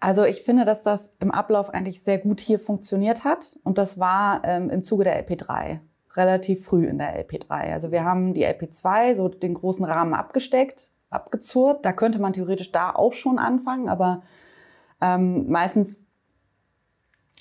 Also 0.00 0.24
ich 0.24 0.42
finde, 0.42 0.64
dass 0.64 0.82
das 0.82 1.12
im 1.20 1.30
Ablauf 1.30 1.70
eigentlich 1.70 2.02
sehr 2.02 2.18
gut 2.18 2.40
hier 2.40 2.60
funktioniert 2.60 3.24
hat. 3.24 3.58
Und 3.64 3.78
das 3.78 3.98
war 3.98 4.42
ähm, 4.44 4.70
im 4.70 4.84
Zuge 4.84 5.04
der 5.04 5.26
LP3, 5.26 5.80
relativ 6.14 6.64
früh 6.64 6.86
in 6.86 6.98
der 6.98 7.26
LP3. 7.26 7.72
Also 7.72 7.90
wir 7.90 8.04
haben 8.04 8.34
die 8.34 8.46
LP2, 8.46 9.14
so 9.14 9.28
den 9.28 9.54
großen 9.54 9.84
Rahmen 9.84 10.14
abgesteckt, 10.14 10.92
abgezurrt. 11.10 11.84
Da 11.84 11.92
könnte 11.92 12.18
man 12.18 12.34
theoretisch 12.34 12.72
da 12.72 12.94
auch 12.94 13.14
schon 13.14 13.38
anfangen, 13.38 13.88
aber 13.88 14.22
ähm, 15.00 15.48
meistens 15.48 15.98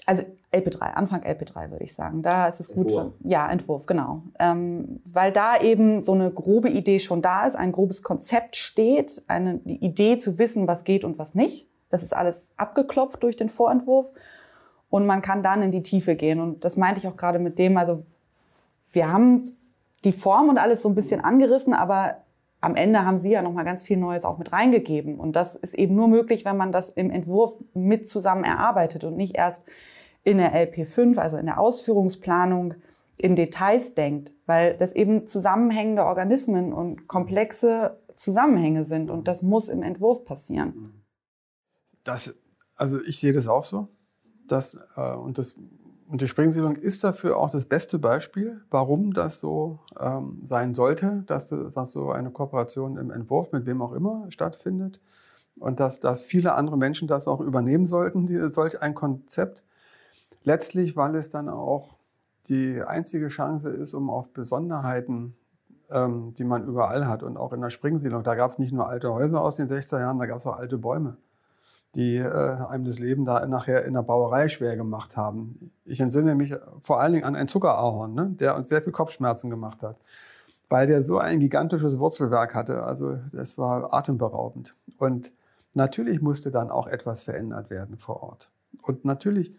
also 0.05 0.23
LP3, 0.56 0.80
Anfang 0.80 1.22
LP3 1.22 1.72
würde 1.72 1.84
ich 1.84 1.93
sagen. 1.93 2.22
Da 2.22 2.47
ist 2.47 2.60
es 2.60 2.70
gut. 2.70 2.88
Entwurf. 2.88 3.14
Ja, 3.24 3.49
Entwurf, 3.49 3.86
genau. 3.86 4.24
Ähm, 4.39 5.01
weil 5.12 5.32
da 5.32 5.58
eben 5.60 6.03
so 6.03 6.14
eine 6.14 6.32
grobe 6.32 6.70
Idee 6.70 6.99
schon 6.99 7.22
da 7.22 7.45
ist, 7.45 7.56
ein 7.56 7.72
grobes 7.72 8.03
Konzept 8.03 8.56
steht, 8.56 9.24
eine 9.28 9.60
die 9.60 9.84
Idee 9.84 10.18
zu 10.18 10.38
wissen, 10.38 10.68
was 10.68 10.84
geht 10.84 11.03
und 11.03 11.20
was 11.20 11.36
nicht. 11.36 11.70
Das 11.89 12.03
ist 12.03 12.16
alles 12.16 12.51
abgeklopft 12.58 13.22
durch 13.24 13.36
den 13.36 13.49
Vorentwurf. 13.49 14.12
Und 14.89 15.06
man 15.06 15.22
kann 15.22 15.43
dann 15.43 15.62
in 15.62 15.72
die 15.72 15.84
Tiefe 15.84 16.16
gehen. 16.16 16.39
Und 16.39 16.64
das 16.64 16.78
meinte 16.78 16.99
ich 16.99 17.08
auch 17.08 17.18
gerade 17.18 17.39
mit 17.39 17.60
dem, 17.60 17.78
also 17.78 18.03
wir 18.91 19.12
haben 19.12 19.43
die 20.03 20.14
Form 20.14 20.49
und 20.49 20.58
alles 20.58 20.82
so 20.82 20.89
ein 20.89 20.95
bisschen 20.95 21.24
angerissen, 21.24 21.74
aber 21.74 22.18
am 22.62 22.76
Ende 22.76 23.06
haben 23.06 23.20
Sie 23.20 23.32
ja 23.32 23.41
noch 23.41 23.51
mal 23.51 23.64
ganz 23.64 23.84
viel 23.84 23.97
Neues 23.97 24.26
auch 24.26 24.38
mit 24.38 24.51
reingegeben. 24.51 25.20
Und 25.20 25.36
das 25.36 25.56
ist 25.56 25.76
eben 25.76 25.95
nur 25.95 26.08
möglich, 26.08 26.45
wenn 26.45 26.58
man 26.58 26.72
das 26.72 26.89
im 26.89 27.12
Entwurf 27.12 27.58
mit 27.74 28.10
zusammen 28.10 28.43
erarbeitet 28.43 29.03
und 29.03 29.16
nicht 29.18 29.36
erst 29.36 29.64
in 30.26 30.39
der 30.39 30.53
LP5, 30.53 31.17
also 31.17 31.38
in 31.38 31.45
der 31.45 31.59
Ausführungsplanung, 31.59 32.73
in 33.17 33.38
Details 33.38 33.95
denkt, 33.95 34.34
weil 34.45 34.76
das 34.76 34.93
eben 34.93 35.26
zusammenhängende 35.26 36.03
Organismen 36.03 36.73
und 36.73 37.07
komplexe 37.07 37.97
Zusammenhänge 38.15 38.84
sind 38.84 39.09
und 39.09 39.28
das 39.28 39.41
muss 39.41 39.69
im 39.69 39.84
Entwurf 39.84 40.26
passieren. 40.26 41.03
Das, 42.03 42.36
also 42.76 43.01
ich 43.03 43.19
sehe 43.19 43.32
das 43.32 43.47
auch 43.47 43.63
so. 43.63 43.88
Das, 44.47 44.78
äh, 44.95 45.13
und, 45.13 45.38
das, 45.38 45.55
und 46.07 46.21
die 46.21 46.28
Springsiedlung 46.28 46.76
ist 46.76 47.03
dafür 47.03 47.38
auch 47.38 47.51
das 47.51 47.65
beste 47.65 47.99
Beispiel, 47.99 48.61
warum 48.69 49.13
das 49.13 49.39
so 49.39 49.80
ähm, 49.99 50.41
sein 50.43 50.73
sollte, 50.73 51.23
dass, 51.28 51.47
dass 51.47 51.91
so 51.91 52.11
eine 52.11 52.32
Kooperation 52.32 52.97
im 52.97 53.11
Entwurf 53.11 53.51
mit 53.51 53.65
wem 53.65 53.82
auch 53.82 53.93
immer 53.93 54.26
stattfindet 54.30 54.99
und 55.57 55.80
dass, 55.80 55.99
dass 55.99 56.21
viele 56.21 56.55
andere 56.55 56.78
Menschen 56.78 57.07
das 57.07 57.28
auch 57.28 57.39
übernehmen 57.39 57.88
sollten, 57.88 58.28
die, 58.28 58.38
solch 58.49 58.82
ein 58.82 58.93
Konzept 58.93 59.63
Letztlich, 60.46 60.96
weil 60.96 61.16
es 61.16 61.30
dann 61.30 61.50
auch 61.50 61.98
die 62.48 62.82
einzige 62.82 63.28
Chance 63.30 63.70
ist, 63.70 63.93
um 63.93 64.10
auf 64.10 64.32
Besonderheiten, 64.32 65.36
ähm, 65.89 66.34
die 66.38 66.43
man 66.46 66.66
überall 66.66 67.08
hat 67.08 67.24
und 67.24 67.38
auch 67.38 67.52
in 67.54 67.62
der 67.62 67.72
Springsiedlung, 67.72 68.24
da 68.24 68.36
gab 68.36 68.52
es 68.52 68.60
nicht 68.60 68.72
nur 68.72 68.88
alte 68.88 69.14
Häuser 69.14 69.41
aus 69.41 69.58
den 69.58 69.68
60er 69.70 70.00
Jahren, 70.00 70.20
da 70.20 70.28
gab 70.28 70.38
es 70.38 70.48
auch 70.48 70.58
alte 70.58 70.78
Bäume, 70.78 71.18
die 71.96 72.18
äh, 72.18 72.28
einem 72.28 72.86
das 72.86 73.00
Leben 73.00 73.26
da 73.26 73.46
nachher 73.48 73.86
in 73.86 73.93
der 73.96 74.04
Bauerei 74.04 74.48
schwer 74.50 74.76
gemacht 74.78 75.18
haben. 75.18 75.72
Ich 75.86 76.00
entsinne 76.00 76.36
mich 76.36 76.54
vor 76.82 77.00
allen 77.02 77.14
Dingen 77.14 77.26
an 77.26 77.36
einen 77.36 77.48
Zuckerahorn, 77.48 78.14
ne, 78.14 78.28
der 78.39 78.56
uns 78.56 78.70
sehr 78.70 78.82
viel 78.84 78.93
Kopfschmerzen 78.93 79.50
gemacht 79.50 79.82
hat. 79.82 79.98
weil 80.70 80.88
der 80.88 81.02
so 81.04 81.20
ein 81.20 81.39
gigantisches 81.39 82.00
Wurzelwerk 82.00 82.56
hatte. 82.56 82.84
Also 82.84 83.18
das 83.32 83.58
war 83.58 83.93
atemberaubend. 83.93 84.76
Und 84.98 85.32
natürlich 85.74 86.22
musste 86.22 86.52
dann 86.52 86.72
auch 86.72 86.88
etwas 86.88 87.24
verändert 87.24 87.70
werden 87.70 87.98
vor 87.98 88.24
Ort. 88.24 88.50
Und 88.84 89.06
natürlich 89.06 89.54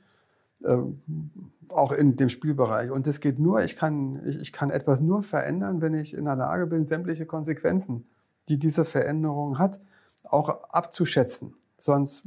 auch 1.69 1.93
in 1.93 2.17
dem 2.17 2.29
Spielbereich. 2.29 2.91
Und 2.91 3.07
das 3.07 3.21
geht 3.21 3.39
nur, 3.39 3.63
ich 3.63 3.77
kann, 3.77 4.23
ich, 4.27 4.41
ich 4.41 4.53
kann 4.53 4.71
etwas 4.71 5.01
nur 5.01 5.23
verändern, 5.23 5.81
wenn 5.81 5.95
ich 5.95 6.15
in 6.15 6.25
der 6.25 6.37
Lage 6.37 6.67
bin, 6.67 6.87
sämtliche 6.87 7.27
Konsequenzen, 7.27 8.07
die 8.49 8.59
diese 8.59 8.85
Veränderung 8.85 9.59
hat, 9.59 9.81
auch 10.25 10.49
abzuschätzen. 10.71 11.55
Sonst 11.79 12.25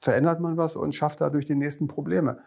verändert 0.00 0.40
man 0.40 0.56
was 0.56 0.76
und 0.76 0.94
schafft 0.94 1.20
dadurch 1.20 1.46
die 1.46 1.54
nächsten 1.54 1.88
Probleme. 1.88 2.38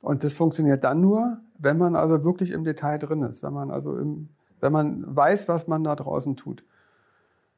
Und 0.00 0.24
das 0.24 0.34
funktioniert 0.34 0.84
dann 0.84 1.00
nur, 1.00 1.38
wenn 1.58 1.78
man 1.78 1.96
also 1.96 2.24
wirklich 2.24 2.50
im 2.50 2.64
Detail 2.64 2.98
drin 2.98 3.22
ist, 3.22 3.42
wenn 3.42 3.52
man 3.52 3.70
also 3.70 3.96
im, 3.96 4.28
wenn 4.60 4.72
man 4.72 5.04
weiß, 5.16 5.48
was 5.48 5.66
man 5.66 5.84
da 5.84 5.96
draußen 5.96 6.36
tut. 6.36 6.64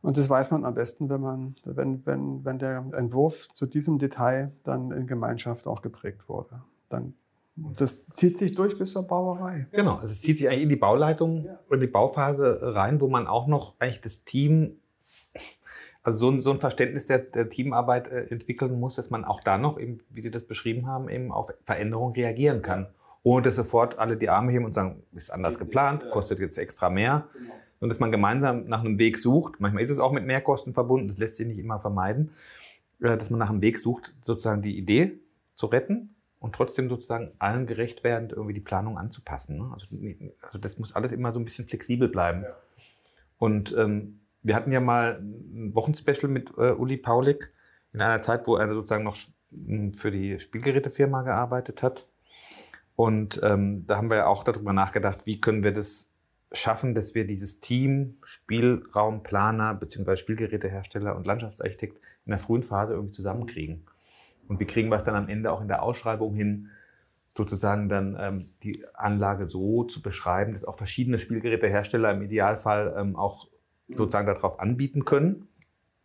Und 0.02 0.16
das 0.16 0.30
weiß 0.30 0.50
man 0.50 0.64
am 0.64 0.74
besten, 0.74 1.10
wenn 1.10 1.20
man, 1.20 1.54
wenn, 1.64 2.04
wenn, 2.06 2.44
wenn 2.44 2.58
der 2.58 2.86
Entwurf 2.92 3.48
zu 3.54 3.66
diesem 3.66 3.98
Detail 3.98 4.52
dann 4.64 4.92
in 4.92 5.06
Gemeinschaft 5.06 5.66
auch 5.66 5.82
geprägt 5.82 6.28
wurde. 6.28 6.62
Dann, 6.90 7.14
das 7.56 8.06
zieht 8.12 8.38
sich 8.38 8.54
durch 8.54 8.78
bis 8.78 8.92
zur 8.92 9.06
Bauerei. 9.06 9.66
Genau, 9.72 9.94
also 9.94 10.12
es 10.12 10.20
zieht 10.20 10.38
sich 10.38 10.48
eigentlich 10.48 10.64
in 10.64 10.68
die 10.68 10.76
Bauleitung, 10.76 11.46
ja. 11.46 11.76
die 11.76 11.86
Bauphase 11.86 12.58
rein, 12.62 13.00
wo 13.00 13.08
man 13.08 13.26
auch 13.26 13.46
noch 13.46 13.74
eigentlich 13.78 14.02
das 14.02 14.24
Team 14.24 14.76
also 16.02 16.18
so 16.18 16.30
ein, 16.30 16.40
so 16.40 16.50
ein 16.50 16.60
Verständnis 16.60 17.06
der, 17.06 17.18
der 17.18 17.48
Teamarbeit 17.50 18.08
äh, 18.08 18.26
entwickeln 18.30 18.78
muss, 18.78 18.96
dass 18.96 19.10
man 19.10 19.24
auch 19.24 19.42
da 19.42 19.58
noch, 19.58 19.78
eben, 19.78 19.98
wie 20.08 20.22
Sie 20.22 20.30
das 20.30 20.46
beschrieben 20.46 20.86
haben, 20.86 21.08
eben 21.08 21.30
auf 21.30 21.52
Veränderungen 21.64 22.14
reagieren 22.14 22.62
kann. 22.62 22.86
Ohne 23.22 23.42
dass 23.42 23.56
sofort 23.56 23.98
alle 23.98 24.16
die 24.16 24.30
Arme 24.30 24.50
heben 24.50 24.64
und 24.64 24.72
sagen, 24.72 25.02
ist 25.12 25.30
anders 25.30 25.58
geplant, 25.58 26.04
kostet 26.10 26.38
jetzt 26.40 26.56
extra 26.56 26.88
mehr. 26.88 27.28
Und 27.80 27.90
dass 27.90 28.00
man 28.00 28.10
gemeinsam 28.10 28.66
nach 28.66 28.80
einem 28.80 28.98
Weg 28.98 29.18
sucht. 29.18 29.60
Manchmal 29.60 29.82
ist 29.82 29.90
es 29.90 29.98
auch 29.98 30.12
mit 30.12 30.24
Mehrkosten 30.24 30.72
verbunden, 30.72 31.08
das 31.08 31.18
lässt 31.18 31.36
sich 31.36 31.46
nicht 31.46 31.58
immer 31.58 31.80
vermeiden. 31.80 32.30
Äh, 33.00 33.18
dass 33.18 33.28
man 33.28 33.38
nach 33.38 33.50
einem 33.50 33.62
Weg 33.62 33.78
sucht, 33.78 34.14
sozusagen 34.22 34.62
die 34.62 34.78
Idee 34.78 35.18
zu 35.54 35.66
retten 35.66 36.14
und 36.40 36.54
trotzdem 36.54 36.88
sozusagen 36.88 37.30
allen 37.38 37.66
gerecht 37.66 38.02
werdend 38.02 38.32
irgendwie 38.32 38.54
die 38.54 38.60
Planung 38.60 38.98
anzupassen. 38.98 39.58
Ne? 39.58 39.70
Also, 39.72 39.86
also 40.40 40.58
das 40.58 40.78
muss 40.78 40.96
alles 40.96 41.12
immer 41.12 41.32
so 41.32 41.38
ein 41.38 41.44
bisschen 41.44 41.66
flexibel 41.66 42.08
bleiben. 42.08 42.44
Und 43.38 43.76
ähm, 43.76 44.20
wir 44.42 44.54
hatten 44.54 44.72
ja 44.72 44.80
mal 44.80 45.20
ein 45.20 45.74
Wochenspecial 45.74 46.30
mit 46.30 46.50
äh, 46.56 46.72
Uli 46.72 46.96
Paulik 46.96 47.52
in 47.92 48.00
einer 48.00 48.22
Zeit, 48.22 48.46
wo 48.46 48.56
er 48.56 48.72
sozusagen 48.72 49.04
noch 49.04 49.16
für 49.94 50.10
die 50.10 50.40
Spielgerätefirma 50.40 51.22
gearbeitet 51.22 51.82
hat. 51.82 52.06
Und 52.96 53.40
ähm, 53.42 53.86
da 53.86 53.96
haben 53.96 54.10
wir 54.10 54.18
ja 54.18 54.26
auch 54.26 54.44
darüber 54.44 54.72
nachgedacht, 54.72 55.26
wie 55.26 55.40
können 55.40 55.64
wir 55.64 55.72
das 55.72 56.14
schaffen, 56.52 56.94
dass 56.94 57.14
wir 57.14 57.26
dieses 57.26 57.60
Team, 57.60 58.18
Spielraumplaner 58.22 59.74
bzw. 59.74 60.16
Spielgerätehersteller 60.16 61.16
und 61.16 61.26
Landschaftsarchitekt 61.26 61.98
in 62.24 62.30
der 62.30 62.38
frühen 62.38 62.62
Phase 62.62 62.94
irgendwie 62.94 63.12
zusammenkriegen. 63.12 63.86
Und 64.50 64.58
wie 64.58 64.64
kriegen 64.64 64.88
wir 64.88 64.96
es 64.96 65.04
dann 65.04 65.14
am 65.14 65.28
Ende 65.28 65.52
auch 65.52 65.60
in 65.60 65.68
der 65.68 65.80
Ausschreibung 65.80 66.34
hin, 66.34 66.70
sozusagen 67.36 67.88
dann 67.88 68.16
ähm, 68.18 68.50
die 68.64 68.84
Anlage 68.94 69.46
so 69.46 69.84
zu 69.84 70.02
beschreiben, 70.02 70.54
dass 70.54 70.64
auch 70.64 70.76
verschiedene 70.76 71.20
Spielgerätehersteller 71.20 72.10
im 72.10 72.22
Idealfall 72.22 72.92
ähm, 72.98 73.14
auch 73.14 73.46
sozusagen 73.88 74.26
darauf 74.26 74.58
anbieten 74.58 75.04
können, 75.04 75.46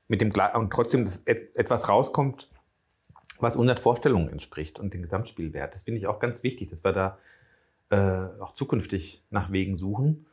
mit 0.08 0.22
dem 0.22 0.30
und 0.54 0.72
trotzdem 0.72 1.06
dass 1.06 1.24
etwas 1.24 1.90
rauskommt, 1.90 2.52
was 3.40 3.56
unseren 3.56 3.78
Vorstellungen 3.78 4.30
entspricht 4.30 4.80
und 4.80 4.94
den 4.94 5.02
Gesamtspielwert. 5.02 5.74
Das 5.74 5.82
finde 5.82 5.98
ich 5.98 6.06
auch 6.06 6.20
ganz 6.20 6.44
wichtig, 6.44 6.70
dass 6.70 6.84
wir 6.84 6.94
da 6.94 7.18
äh, 7.90 8.40
auch 8.40 8.54
zukünftig 8.54 9.24
nach 9.32 9.52
Wegen 9.52 9.80
suchen. 9.80 10.28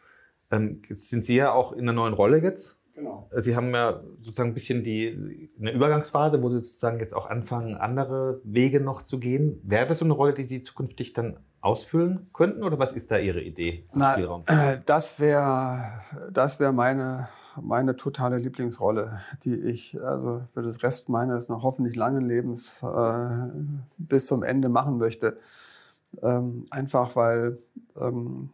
Ähm, 0.51 0.83
jetzt 0.87 1.09
sind 1.09 1.25
Sie 1.25 1.37
ja 1.37 1.51
auch 1.51 1.73
in 1.73 1.81
einer 1.81 1.95
neuen 1.95 2.13
Rolle 2.13 2.43
jetzt. 2.43 2.82
Genau. 2.95 3.29
Sie 3.37 3.57
haben 3.57 3.73
ja 3.73 4.03
sozusagen 4.21 4.51
ein 4.51 4.55
bisschen 4.55 4.85
die 4.85 5.51
eine 5.59 5.73
Übergangsphase, 5.73 6.43
wo 6.43 6.51
Sie 6.51 6.61
sozusagen 6.61 7.01
jetzt 7.01 7.15
auch 7.15 7.29
anfangen, 7.29 7.75
andere 7.77 8.41
Wege 8.45 8.81
noch 8.81 9.03
zu 9.03 9.19
gehen. 9.19 9.61
Wäre 9.65 9.87
das 9.87 10.01
so 10.01 10.05
eine 10.05 10.15
Rolle, 10.15 10.35
die 10.35 10.45
Sie 10.45 10.63
zukünftig 10.63 11.15
dann 11.15 11.39
ausfüllen 11.63 12.29
könnten 12.35 12.65
oder 12.65 12.79
was 12.79 12.95
ist 12.95 13.11
da 13.11 13.19
Ihre 13.19 13.41
Idee? 13.41 13.87
Na, 13.95 14.17
äh, 14.47 14.79
das 14.85 15.21
wäre 15.21 16.03
das 16.31 16.61
wär 16.61 16.73
meine 16.73 17.29
meine 17.61 17.97
totale 17.97 18.39
Lieblingsrolle, 18.39 19.21
die 19.45 19.55
ich 19.55 20.01
also 20.03 20.43
für 20.53 20.63
das 20.63 20.83
Rest 20.83 21.09
meines 21.09 21.49
noch 21.49 21.63
hoffentlich 21.63 21.97
langen 21.97 22.27
Lebens 22.27 22.83
äh, 22.83 23.49
bis 23.99 24.27
zum 24.27 24.43
Ende 24.43 24.69
machen 24.69 24.99
möchte. 24.99 25.39
Ähm, 26.23 26.67
einfach 26.71 27.17
weil, 27.17 27.59
ähm, 27.97 28.51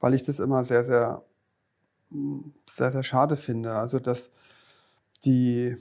weil 0.00 0.14
ich 0.14 0.24
das 0.24 0.40
immer 0.40 0.64
sehr, 0.64 0.84
sehr, 0.84 1.22
sehr, 2.70 2.92
sehr 2.92 3.02
schade 3.02 3.36
finde. 3.36 3.74
Also 3.74 3.98
dass 3.98 4.30
die, 5.24 5.76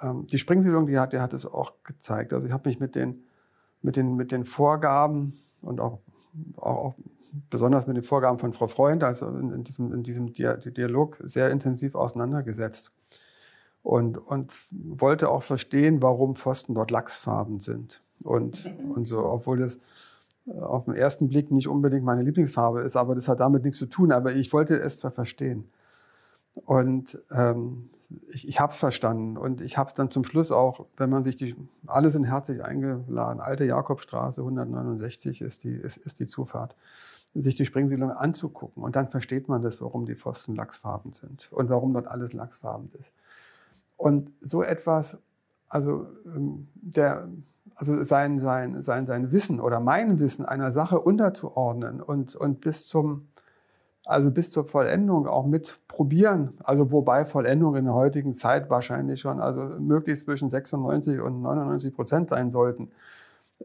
ähm, 0.00 0.26
die 0.26 0.38
Springsiedlung, 0.38 0.86
die 0.86 0.98
hat, 0.98 1.12
die 1.12 1.18
hat 1.18 1.32
es 1.32 1.46
auch 1.46 1.72
gezeigt. 1.84 2.32
Also 2.32 2.46
ich 2.46 2.52
habe 2.52 2.68
mich 2.68 2.80
mit 2.80 2.94
den, 2.94 3.24
mit, 3.82 3.96
den, 3.96 4.16
mit 4.16 4.32
den 4.32 4.44
Vorgaben 4.44 5.38
und 5.62 5.80
auch, 5.80 5.98
auch, 6.56 6.76
auch 6.76 6.94
besonders 7.50 7.86
mit 7.86 7.96
den 7.96 8.04
Vorgaben 8.04 8.38
von 8.38 8.52
Frau 8.52 8.68
Freund, 8.68 9.02
also 9.04 9.26
in, 9.28 9.52
in 9.52 9.64
diesem, 9.64 9.92
in 9.92 10.02
diesem 10.02 10.32
Dialog 10.32 11.16
sehr 11.20 11.50
intensiv 11.50 11.94
auseinandergesetzt. 11.94 12.92
Und, 13.82 14.16
und 14.16 14.52
wollte 14.70 15.28
auch 15.28 15.42
verstehen, 15.42 16.02
warum 16.02 16.36
Pfosten 16.36 16.74
dort 16.74 16.92
lachsfarben 16.92 17.58
sind. 17.58 18.00
Und, 18.22 18.70
und 18.94 19.06
so, 19.06 19.24
obwohl 19.24 19.58
das 19.58 19.78
auf 20.60 20.86
den 20.86 20.94
ersten 20.94 21.28
Blick 21.28 21.50
nicht 21.50 21.68
unbedingt 21.68 22.04
meine 22.04 22.22
Lieblingsfarbe 22.22 22.80
ist, 22.80 22.96
aber 22.96 23.14
das 23.14 23.28
hat 23.28 23.40
damit 23.40 23.64
nichts 23.64 23.78
zu 23.78 23.86
tun. 23.86 24.12
Aber 24.12 24.32
ich 24.32 24.52
wollte 24.52 24.76
es 24.76 24.96
verstehen. 24.96 25.68
Und 26.66 27.18
ähm, 27.30 27.90
ich, 28.28 28.46
ich 28.48 28.60
habe 28.60 28.72
es 28.72 28.78
verstanden. 28.78 29.36
Und 29.36 29.60
ich 29.60 29.78
habe 29.78 29.88
es 29.88 29.94
dann 29.94 30.10
zum 30.10 30.24
Schluss 30.24 30.50
auch, 30.50 30.86
wenn 30.96 31.10
man 31.10 31.24
sich 31.24 31.36
die, 31.36 31.54
alle 31.86 32.10
sind 32.10 32.24
herzlich 32.24 32.62
eingeladen. 32.62 33.40
Alte 33.40 33.64
Jakobstraße 33.64 34.40
169 34.40 35.40
ist 35.40 35.64
die, 35.64 35.74
ist, 35.74 35.96
ist 35.98 36.18
die 36.18 36.26
Zufahrt 36.26 36.74
sich 37.34 37.54
die 37.54 37.64
Springsiedlung 37.64 38.10
anzugucken. 38.10 38.82
Und 38.82 38.96
dann 38.96 39.08
versteht 39.08 39.48
man 39.48 39.62
das, 39.62 39.80
warum 39.80 40.06
die 40.06 40.14
Pfosten 40.14 40.54
lachsfarben 40.54 41.12
sind 41.12 41.50
und 41.50 41.70
warum 41.70 41.94
dort 41.94 42.06
alles 42.06 42.32
lachsfarben 42.32 42.90
ist. 43.00 43.12
Und 43.96 44.30
so 44.40 44.62
etwas, 44.62 45.18
also, 45.68 46.06
ähm, 46.26 46.68
der, 46.74 47.28
also 47.74 48.04
sein, 48.04 48.38
sein, 48.38 48.82
sein, 48.82 49.06
sein 49.06 49.32
Wissen 49.32 49.60
oder 49.60 49.80
mein 49.80 50.18
Wissen 50.18 50.44
einer 50.44 50.72
Sache 50.72 51.00
unterzuordnen 51.00 52.00
und, 52.00 52.34
und 52.34 52.60
bis 52.60 52.86
zum, 52.86 53.28
also 54.04 54.30
bis 54.30 54.50
zur 54.50 54.64
Vollendung 54.64 55.26
auch 55.26 55.46
mit 55.46 55.78
probieren, 55.88 56.54
also 56.64 56.92
wobei 56.92 57.24
Vollendung 57.24 57.76
in 57.76 57.84
der 57.84 57.94
heutigen 57.94 58.34
Zeit 58.34 58.70
wahrscheinlich 58.70 59.20
schon 59.20 59.40
also 59.40 59.62
möglichst 59.78 60.24
zwischen 60.24 60.50
96 60.50 61.20
und 61.20 61.42
99 61.42 61.94
Prozent 61.94 62.30
sein 62.30 62.50
sollten. 62.50 62.90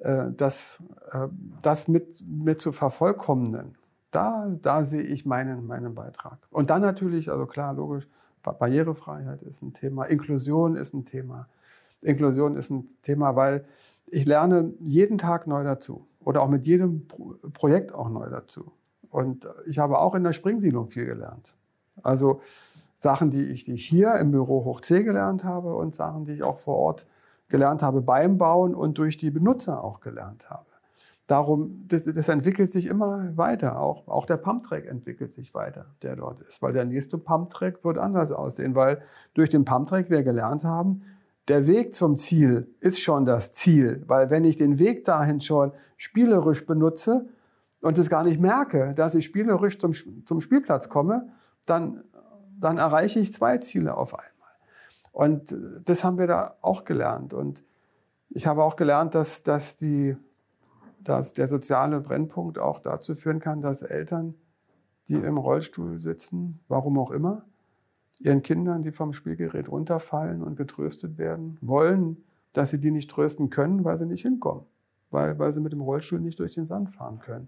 Äh, 0.01 0.31
das, 0.35 0.81
äh, 1.11 1.27
das 1.61 1.87
mit, 1.87 2.23
mit 2.27 2.61
zu 2.61 2.71
vervollkommnen, 2.71 3.75
da, 4.11 4.51
da 4.61 4.83
sehe 4.83 5.01
ich 5.01 5.25
meinen, 5.25 5.67
meinen 5.67 5.93
Beitrag. 5.95 6.37
Und 6.49 6.69
dann 6.69 6.81
natürlich, 6.81 7.29
also 7.29 7.45
klar, 7.45 7.73
logisch, 7.73 8.07
Barrierefreiheit 8.41 9.41
ist 9.43 9.61
ein 9.61 9.73
Thema, 9.73 10.05
Inklusion 10.05 10.75
ist 10.77 10.93
ein 10.93 11.05
Thema. 11.05 11.47
Inklusion 12.01 12.55
ist 12.55 12.69
ein 12.69 12.87
Thema, 13.01 13.35
weil 13.35 13.65
ich 14.07 14.25
lerne 14.25 14.73
jeden 14.79 15.17
Tag 15.17 15.47
neu 15.47 15.63
dazu 15.63 16.07
oder 16.19 16.41
auch 16.41 16.49
mit 16.49 16.65
jedem 16.65 17.07
Projekt 17.53 17.93
auch 17.93 18.09
neu 18.09 18.29
dazu. 18.29 18.71
Und 19.09 19.47
ich 19.65 19.79
habe 19.79 19.99
auch 19.99 20.15
in 20.15 20.23
der 20.23 20.33
Springsiedlung 20.33 20.89
viel 20.89 21.05
gelernt. 21.05 21.55
Also 22.03 22.41
Sachen, 22.97 23.31
die 23.31 23.43
ich, 23.43 23.65
die 23.65 23.73
ich 23.73 23.87
hier 23.87 24.15
im 24.15 24.31
Büro 24.31 24.65
hoch 24.65 24.81
C 24.81 25.03
gelernt 25.03 25.43
habe 25.43 25.75
und 25.75 25.95
Sachen, 25.95 26.25
die 26.25 26.33
ich 26.33 26.43
auch 26.43 26.57
vor 26.57 26.75
Ort 26.75 27.05
gelernt 27.47 27.81
habe 27.81 28.01
beim 28.01 28.37
Bauen 28.37 28.75
und 28.75 28.97
durch 28.97 29.17
die 29.17 29.29
Benutzer 29.31 29.83
auch 29.83 30.01
gelernt 30.01 30.49
habe. 30.49 30.65
Darum, 31.27 31.85
das, 31.87 32.05
das 32.05 32.29
entwickelt 32.29 32.71
sich 32.71 32.85
immer 32.85 33.35
weiter. 33.35 33.79
Auch, 33.81 34.07
auch 34.07 34.25
der 34.25 34.37
Pumptrack 34.37 34.85
entwickelt 34.85 35.33
sich 35.33 35.53
weiter, 35.53 35.85
der 36.01 36.15
dort 36.15 36.39
ist. 36.41 36.61
Weil 36.61 36.73
der 36.73 36.85
nächste 36.85 37.17
Pumptrack 37.17 37.83
wird 37.83 37.97
anders 37.97 38.31
aussehen, 38.31 38.75
weil 38.75 39.01
durch 39.33 39.49
den 39.49 39.65
Pumptrack 39.65 40.09
wir 40.09 40.23
gelernt 40.23 40.63
haben, 40.63 41.03
der 41.47 41.67
Weg 41.67 41.95
zum 41.95 42.17
Ziel 42.17 42.73
ist 42.79 42.99
schon 42.99 43.25
das 43.25 43.53
Ziel. 43.53 44.03
Weil 44.07 44.29
wenn 44.29 44.43
ich 44.43 44.57
den 44.57 44.79
Weg 44.79 45.05
dahin 45.05 45.41
schon 45.41 45.71
spielerisch 45.95 46.65
benutze 46.65 47.27
und 47.81 47.97
es 47.97 48.09
gar 48.09 48.23
nicht 48.23 48.39
merke, 48.39 48.93
dass 48.93 49.15
ich 49.15 49.25
spielerisch 49.25 49.79
zum, 49.79 49.93
zum 50.25 50.41
Spielplatz 50.41 50.89
komme, 50.89 51.29
dann, 51.65 52.03
dann 52.59 52.77
erreiche 52.77 53.19
ich 53.19 53.33
zwei 53.33 53.57
Ziele 53.57 53.95
auf 53.95 54.13
einmal. 54.13 54.27
Und 55.11 55.55
das 55.85 56.03
haben 56.03 56.17
wir 56.17 56.27
da 56.27 56.57
auch 56.61 56.85
gelernt. 56.85 57.33
Und 57.33 57.63
ich 58.29 58.45
habe 58.45 58.63
auch 58.63 58.75
gelernt, 58.75 59.15
dass, 59.15 59.43
dass, 59.43 59.77
die, 59.77 60.15
dass 60.99 61.33
der 61.33 61.47
soziale 61.47 62.01
Brennpunkt 62.01 62.59
auch 62.59 62.79
dazu 62.79 63.15
führen 63.15 63.39
kann, 63.39 63.61
dass 63.61 63.81
Eltern, 63.81 64.35
die 65.07 65.15
im 65.15 65.37
Rollstuhl 65.37 65.99
sitzen, 65.99 66.59
warum 66.67 66.99
auch 66.99 67.11
immer, 67.11 67.45
ihren 68.19 68.41
Kindern, 68.41 68.83
die 68.83 68.91
vom 68.91 69.13
Spielgerät 69.13 69.69
runterfallen 69.69 70.43
und 70.43 70.55
getröstet 70.55 71.17
werden, 71.17 71.57
wollen, 71.61 72.23
dass 72.53 72.71
sie 72.71 72.79
die 72.79 72.91
nicht 72.91 73.09
trösten 73.09 73.49
können, 73.49 73.83
weil 73.83 73.97
sie 73.97 74.05
nicht 74.05 74.23
hinkommen, 74.23 74.63
weil, 75.11 75.37
weil 75.37 75.51
sie 75.51 75.59
mit 75.59 75.71
dem 75.71 75.81
Rollstuhl 75.81 76.19
nicht 76.19 76.39
durch 76.39 76.55
den 76.55 76.67
Sand 76.67 76.91
fahren 76.91 77.19
können. 77.19 77.47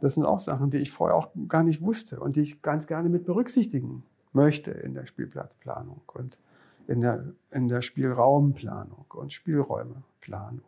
Das 0.00 0.14
sind 0.14 0.24
auch 0.24 0.40
Sachen, 0.40 0.70
die 0.70 0.78
ich 0.78 0.90
vorher 0.90 1.16
auch 1.16 1.28
gar 1.48 1.62
nicht 1.62 1.80
wusste 1.80 2.20
und 2.20 2.36
die 2.36 2.40
ich 2.40 2.62
ganz 2.62 2.86
gerne 2.86 3.08
mit 3.08 3.24
berücksichtigen 3.24 4.04
möchte 4.32 4.70
in 4.70 4.94
der 4.94 5.06
Spielplatzplanung 5.06 6.00
und 6.06 6.38
in 6.86 7.00
der, 7.00 7.24
in 7.50 7.68
der 7.68 7.82
Spielraumplanung 7.82 9.06
und 9.10 9.32
Spielräumeplanung, 9.32 10.64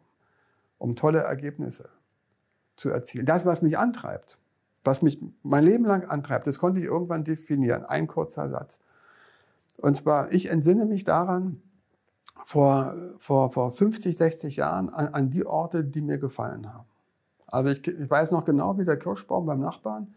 um 0.79 0.95
tolle 0.97 1.21
Ergebnisse 1.21 1.89
zu 2.77 2.91
erzielen. 2.91 3.27
Das, 3.27 3.47
was 3.47 3.63
mich 3.63 3.79
antreibt, 3.79 4.39
was 4.85 5.03
mich 5.03 5.19
mein 5.43 5.65
Leben 5.65 5.85
lang 5.85 6.05
antreibt, 6.05 6.47
das 6.47 6.59
konnte 6.59 6.79
ich 6.79 6.87
irgendwann 6.87 7.25
definieren. 7.25 7.85
Ein 7.85 8.07
kurzer 8.07 8.49
Satz. 8.49 8.81
Und 9.79 9.95
zwar, 9.95 10.33
ich 10.33 10.51
entsinne 10.51 10.87
mich 10.87 11.05
daran, 11.05 11.61
vor, 12.45 12.95
vor, 13.19 13.51
vor 13.51 13.73
50, 13.73 14.17
60 14.17 14.57
Jahren 14.57 14.91
an, 14.91 15.09
an 15.09 15.31
die 15.31 15.47
Orte, 15.47 15.83
die 15.83 16.03
mir 16.03 16.19
gefallen 16.19 16.73
haben. 16.73 16.85
Also 17.47 17.71
ich, 17.71 17.87
ich, 17.87 18.11
weiß 18.11 18.33
noch 18.33 18.45
genau, 18.45 18.79
wie 18.79 18.85
der 18.85 18.99
Kirschbaum 18.99 19.47
beim 19.47 19.61
Nachbarn, 19.61 20.15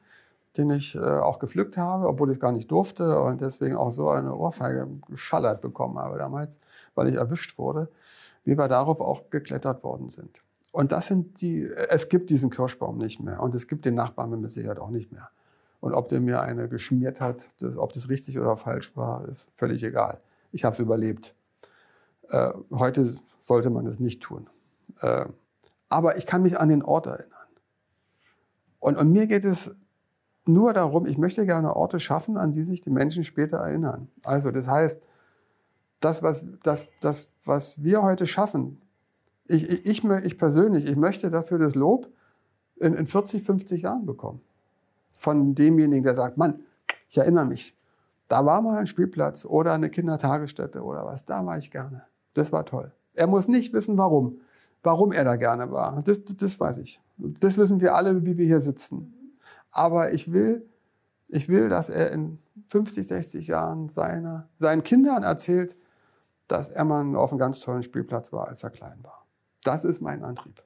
den 0.57 0.71
ich 0.71 0.95
äh, 0.95 0.99
auch 0.99 1.39
gepflückt 1.39 1.77
habe, 1.77 2.07
obwohl 2.07 2.31
ich 2.31 2.39
gar 2.39 2.51
nicht 2.51 2.69
durfte 2.69 3.21
und 3.21 3.41
deswegen 3.41 3.75
auch 3.75 3.91
so 3.91 4.09
eine 4.09 4.35
Ohrfeige 4.35 4.87
geschallert 5.07 5.61
bekommen 5.61 5.97
habe 5.99 6.17
damals, 6.17 6.59
weil 6.95 7.07
ich 7.07 7.15
erwischt 7.15 7.57
wurde, 7.57 7.89
wie 8.43 8.57
wir 8.57 8.67
darauf 8.67 8.99
auch 8.99 9.29
geklettert 9.29 9.83
worden 9.83 10.09
sind. 10.09 10.41
Und 10.71 10.91
das 10.91 11.07
sind 11.07 11.41
die, 11.41 11.63
es 11.89 12.09
gibt 12.09 12.29
diesen 12.29 12.49
Kirschbaum 12.49 12.97
nicht 12.97 13.21
mehr 13.21 13.41
und 13.41 13.55
es 13.55 13.67
gibt 13.67 13.85
den 13.85 13.95
Nachbarn 13.95 14.41
mit 14.41 14.51
Sicherheit 14.51 14.79
auch 14.79 14.89
nicht 14.89 15.11
mehr. 15.11 15.29
Und 15.79 15.93
ob 15.93 16.07
der 16.07 16.19
mir 16.21 16.41
eine 16.41 16.69
geschmiert 16.69 17.21
hat, 17.21 17.49
das, 17.59 17.77
ob 17.77 17.93
das 17.93 18.09
richtig 18.09 18.39
oder 18.39 18.57
falsch 18.57 18.95
war, 18.95 19.27
ist 19.27 19.47
völlig 19.53 19.83
egal. 19.83 20.19
Ich 20.51 20.65
habe 20.65 20.73
es 20.73 20.79
überlebt. 20.79 21.35
Äh, 22.29 22.51
heute 22.71 23.15
sollte 23.39 23.69
man 23.69 23.85
es 23.85 23.99
nicht 23.99 24.21
tun. 24.21 24.49
Äh, 25.01 25.25
aber 25.89 26.17
ich 26.17 26.25
kann 26.25 26.41
mich 26.41 26.59
an 26.59 26.69
den 26.69 26.83
Ort 26.83 27.05
erinnern. 27.05 27.31
Und, 28.79 28.97
und 28.97 29.11
mir 29.11 29.27
geht 29.27 29.45
es 29.45 29.75
nur 30.45 30.73
darum, 30.73 31.05
ich 31.05 31.17
möchte 31.17 31.45
gerne 31.45 31.75
Orte 31.75 31.99
schaffen, 31.99 32.37
an 32.37 32.53
die 32.53 32.63
sich 32.63 32.81
die 32.81 32.89
Menschen 32.89 33.23
später 33.23 33.57
erinnern. 33.57 34.09
Also 34.23 34.51
das 34.51 34.67
heißt, 34.67 35.01
das, 35.99 36.23
was, 36.23 36.45
das, 36.63 36.87
das, 37.01 37.29
was 37.43 37.83
wir 37.83 38.01
heute 38.01 38.25
schaffen, 38.25 38.81
ich, 39.45 39.69
ich, 39.69 40.03
ich 40.03 40.37
persönlich, 40.37 40.85
ich 40.85 40.95
möchte 40.95 41.31
dafür 41.31 41.57
das 41.57 41.75
Lob 41.75 42.07
in, 42.75 42.93
in 42.93 43.07
40, 43.07 43.43
50 43.43 43.81
Jahren 43.81 44.05
bekommen. 44.05 44.41
Von 45.17 45.55
demjenigen, 45.55 46.03
der 46.03 46.15
sagt, 46.15 46.37
Mann, 46.37 46.61
ich 47.09 47.17
erinnere 47.17 47.45
mich, 47.45 47.75
da 48.27 48.45
war 48.45 48.61
mal 48.61 48.77
ein 48.77 48.87
Spielplatz 48.87 49.45
oder 49.45 49.73
eine 49.73 49.89
Kindertagesstätte 49.89 50.83
oder 50.83 51.05
was, 51.05 51.25
da 51.25 51.45
war 51.45 51.57
ich 51.57 51.71
gerne. 51.71 52.03
Das 52.33 52.51
war 52.51 52.65
toll. 52.65 52.91
Er 53.13 53.27
muss 53.27 53.47
nicht 53.47 53.73
wissen, 53.73 53.97
warum, 53.97 54.41
warum 54.83 55.11
er 55.11 55.23
da 55.23 55.35
gerne 55.35 55.71
war. 55.71 56.01
Das, 56.03 56.19
das 56.23 56.59
weiß 56.59 56.77
ich. 56.77 57.01
Das 57.17 57.57
wissen 57.57 57.81
wir 57.81 57.95
alle, 57.95 58.25
wie 58.25 58.37
wir 58.37 58.45
hier 58.45 58.61
sitzen. 58.61 59.13
Aber 59.71 60.13
ich 60.13 60.31
will, 60.31 60.65
ich 61.29 61.49
will, 61.49 61.69
dass 61.69 61.89
er 61.89 62.11
in 62.11 62.39
50, 62.67 63.07
60 63.07 63.47
Jahren 63.47 63.89
seiner, 63.89 64.47
seinen 64.59 64.83
Kindern 64.83 65.23
erzählt, 65.23 65.75
dass 66.47 66.69
er 66.69 66.85
mal 66.85 67.15
auf 67.15 67.31
einem 67.31 67.39
ganz 67.39 67.59
tollen 67.59 67.83
Spielplatz 67.83 68.31
war, 68.31 68.47
als 68.47 68.63
er 68.63 68.69
klein 68.69 68.99
war. 69.03 69.25
Das 69.63 69.83
ist 69.83 70.01
mein 70.01 70.23
Antrieb. 70.23 70.63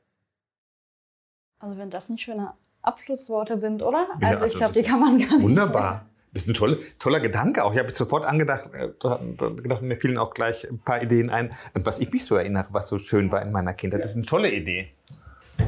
Also 1.59 1.77
wenn 1.77 1.89
das 1.89 2.09
nicht 2.09 2.21
schöne 2.21 2.53
Abschlussworte 2.81 3.57
sind, 3.57 3.83
oder? 3.83 4.07
Ja, 4.19 4.29
also 4.29 4.45
ich 4.45 4.53
also 4.53 4.57
glaube, 4.57 4.73
die 4.73 4.83
kann 4.83 4.99
man 4.99 5.19
gar 5.19 5.37
nicht. 5.37 5.43
Wunderbar. 5.43 6.05
Das 6.33 6.43
ist 6.43 6.49
ein 6.49 6.53
toller, 6.53 6.77
toller 6.97 7.19
Gedanke 7.19 7.63
auch. 7.63 7.73
Ich 7.73 7.79
habe 7.79 7.91
sofort 7.91 8.25
angedacht, 8.25 8.69
äh, 8.73 8.89
gedacht, 8.97 9.81
mir 9.81 9.97
fielen 9.97 10.17
auch 10.17 10.33
gleich 10.33 10.69
ein 10.69 10.79
paar 10.79 11.01
Ideen 11.01 11.29
ein, 11.29 11.51
was 11.73 11.99
ich 11.99 12.11
mich 12.11 12.23
so 12.25 12.35
erinnere, 12.35 12.67
was 12.71 12.87
so 12.87 12.97
schön 12.97 13.31
war 13.31 13.41
in 13.41 13.51
meiner 13.51 13.73
Kindheit. 13.73 14.03
Das 14.03 14.11
ist 14.11 14.17
eine 14.17 14.25
tolle 14.25 14.49
Idee. 14.49 14.89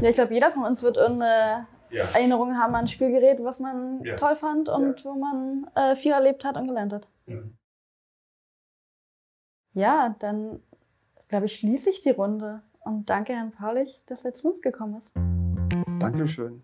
Ja, 0.02 0.10
ich 0.10 0.16
glaube, 0.16 0.34
jeder 0.34 0.52
von 0.52 0.64
uns 0.64 0.82
wird 0.82 0.96
irgendeine 0.96 1.68
ja. 1.90 2.06
Erinnerung 2.14 2.58
haben 2.58 2.74
an 2.76 2.86
ein 2.86 2.88
Spielgerät, 2.88 3.44
was 3.44 3.60
man 3.60 4.02
ja. 4.04 4.16
toll 4.16 4.36
fand 4.38 4.70
und 4.70 5.04
ja. 5.04 5.12
wo 5.12 5.16
man 5.16 5.68
äh, 5.76 5.96
viel 5.96 6.14
erlebt 6.14 6.46
hat 6.46 6.56
und 6.56 6.68
gelernt 6.68 6.94
hat. 6.94 7.08
Ja, 9.74 10.16
dann 10.20 10.62
glaube 11.28 11.48
ich, 11.48 11.56
schließe 11.56 11.90
ich 11.90 12.02
die 12.02 12.12
Runde. 12.12 12.62
Und 12.80 13.10
danke, 13.10 13.34
Herrn 13.34 13.52
Paulich, 13.52 14.04
dass 14.06 14.24
er 14.24 14.34
zu 14.34 14.50
uns 14.50 14.62
gekommen 14.62 14.98
ist. 14.98 15.12
Dankeschön. 16.00 16.64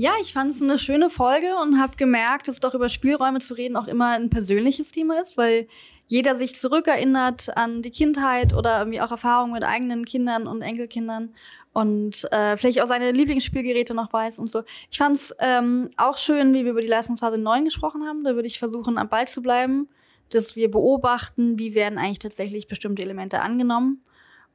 Ja, 0.00 0.12
ich 0.22 0.32
fand 0.32 0.50
es 0.50 0.62
eine 0.62 0.78
schöne 0.78 1.10
Folge 1.10 1.56
und 1.60 1.78
habe 1.78 1.94
gemerkt, 1.94 2.48
dass 2.48 2.58
doch 2.58 2.72
über 2.72 2.88
Spielräume 2.88 3.38
zu 3.38 3.52
reden 3.52 3.76
auch 3.76 3.86
immer 3.86 4.12
ein 4.12 4.30
persönliches 4.30 4.92
Thema 4.92 5.20
ist, 5.20 5.36
weil 5.36 5.68
jeder 6.08 6.36
sich 6.36 6.56
zurückerinnert 6.56 7.54
an 7.54 7.82
die 7.82 7.90
Kindheit 7.90 8.54
oder 8.54 8.78
irgendwie 8.78 9.02
auch 9.02 9.10
Erfahrungen 9.10 9.52
mit 9.52 9.62
eigenen 9.62 10.06
Kindern 10.06 10.46
und 10.46 10.62
Enkelkindern 10.62 11.34
und 11.74 12.26
äh, 12.32 12.56
vielleicht 12.56 12.80
auch 12.80 12.86
seine 12.86 13.12
Lieblingsspielgeräte 13.12 13.92
noch 13.92 14.10
weiß 14.10 14.38
und 14.38 14.48
so. 14.48 14.62
Ich 14.90 14.96
fand 14.96 15.16
es 15.16 15.36
ähm, 15.38 15.90
auch 15.98 16.16
schön, 16.16 16.54
wie 16.54 16.64
wir 16.64 16.70
über 16.70 16.80
die 16.80 16.86
Leistungsphase 16.86 17.38
9 17.38 17.66
gesprochen 17.66 18.06
haben. 18.08 18.24
Da 18.24 18.34
würde 18.34 18.48
ich 18.48 18.58
versuchen, 18.58 18.96
am 18.96 19.10
Ball 19.10 19.28
zu 19.28 19.42
bleiben, 19.42 19.86
dass 20.30 20.56
wir 20.56 20.70
beobachten, 20.70 21.58
wie 21.58 21.74
werden 21.74 21.98
eigentlich 21.98 22.20
tatsächlich 22.20 22.68
bestimmte 22.68 23.02
Elemente 23.02 23.42
angenommen 23.42 24.02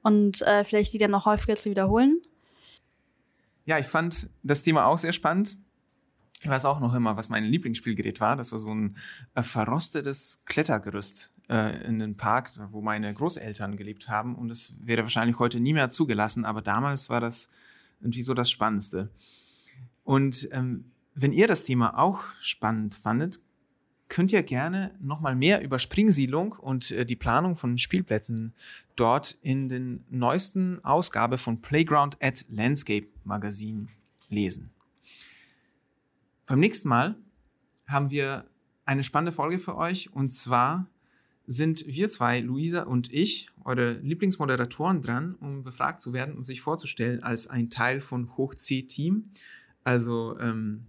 und 0.01 0.41
äh, 0.41 0.63
vielleicht 0.63 0.93
die 0.93 0.97
dann 0.97 1.11
noch 1.11 1.27
häufiger 1.27 1.55
zu 1.55 1.69
wiederholen. 1.69 2.23
Ja, 3.65 3.79
ich 3.79 3.87
fand 3.87 4.29
das 4.43 4.63
Thema 4.63 4.85
auch 4.85 4.97
sehr 4.97 5.13
spannend. 5.13 5.57
Ich 6.41 6.49
weiß 6.49 6.65
auch 6.65 6.79
noch 6.79 6.93
immer, 6.93 7.17
was 7.17 7.29
mein 7.29 7.43
Lieblingsspielgerät 7.43 8.19
war. 8.19 8.35
Das 8.35 8.51
war 8.51 8.59
so 8.59 8.73
ein 8.73 8.97
äh, 9.33 9.41
verrostetes 9.41 10.39
Klettergerüst 10.45 11.31
äh, 11.49 11.83
in 11.85 11.97
den 11.97 12.15
Park, 12.15 12.51
wo 12.71 12.81
meine 12.81 13.11
Großeltern 13.13 13.77
gelebt 13.77 14.07
haben. 14.07 14.35
Und 14.35 14.49
das 14.49 14.73
wäre 14.79 15.01
wahrscheinlich 15.01 15.39
heute 15.39 15.59
nie 15.59 15.73
mehr 15.73 15.89
zugelassen, 15.89 16.45
aber 16.45 16.61
damals 16.61 17.09
war 17.09 17.19
das 17.19 17.49
irgendwie 17.99 18.21
so 18.21 18.33
das 18.35 18.51
Spannendste. 18.51 19.09
Und 20.03 20.47
ähm, 20.51 20.91
wenn 21.15 21.33
ihr 21.33 21.47
das 21.47 21.63
Thema 21.63 21.97
auch 21.97 22.23
spannend 22.39 22.93
fandet, 22.93 23.39
könnt 24.07 24.31
ihr 24.31 24.43
gerne 24.43 24.95
nochmal 25.01 25.35
mehr 25.35 25.63
über 25.63 25.79
Springsiedlung 25.79 26.53
und 26.53 26.91
äh, 26.91 27.05
die 27.05 27.15
Planung 27.15 27.55
von 27.55 27.77
Spielplätzen 27.77 28.53
dort 28.95 29.37
in 29.41 29.69
den 29.69 30.05
neuesten 30.09 30.83
Ausgabe 30.83 31.37
von 31.37 31.61
Playground 31.61 32.17
at 32.21 32.45
Landscape 32.49 33.07
Magazin 33.23 33.89
lesen. 34.29 34.71
Beim 36.45 36.59
nächsten 36.59 36.87
Mal 36.87 37.15
haben 37.87 38.11
wir 38.11 38.45
eine 38.85 39.03
spannende 39.03 39.31
Folge 39.31 39.59
für 39.59 39.75
euch 39.75 40.13
und 40.13 40.31
zwar 40.31 40.87
sind 41.47 41.85
wir 41.87 42.09
zwei, 42.09 42.39
Luisa 42.39 42.83
und 42.83 43.13
ich, 43.13 43.49
eure 43.63 43.93
Lieblingsmoderatoren 43.93 45.01
dran, 45.01 45.35
um 45.35 45.61
befragt 45.61 46.01
zu 46.01 46.13
werden 46.13 46.35
und 46.35 46.43
sich 46.43 46.61
vorzustellen 46.61 47.21
als 47.21 47.47
ein 47.47 47.69
Teil 47.69 48.01
von 48.01 48.35
Hoch 48.35 48.55
C-Team. 48.55 49.29
Also 49.83 50.39
ähm, 50.39 50.87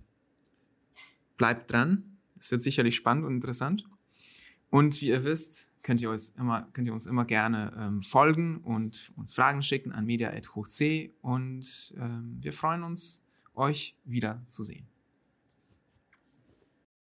bleibt 1.37 1.71
dran, 1.71 2.16
es 2.47 2.53
wird 2.53 2.63
sicherlich 2.63 2.95
spannend 2.95 3.25
und 3.25 3.35
interessant. 3.35 3.85
Und 4.71 5.01
wie 5.01 5.09
ihr 5.09 5.25
wisst, 5.25 5.69
könnt 5.83 6.01
ihr 6.01 6.11
uns 6.11 6.31
immer, 6.31 6.69
könnt 6.73 6.87
ihr 6.87 6.93
uns 6.93 7.07
immer 7.07 7.25
gerne 7.25 7.73
ähm, 7.77 8.03
folgen 8.03 8.59
und 8.59 9.13
uns 9.17 9.35
Fragen 9.35 9.63
schicken 9.63 9.91
an 9.93 10.07
media.hochc 10.07 11.11
und 11.23 11.95
ähm, 11.99 12.39
wir 12.41 12.53
freuen 12.53 12.85
uns, 12.85 13.25
euch 13.55 13.97
wieder 14.05 14.45
zu 14.49 14.63
sehen. 14.63 14.87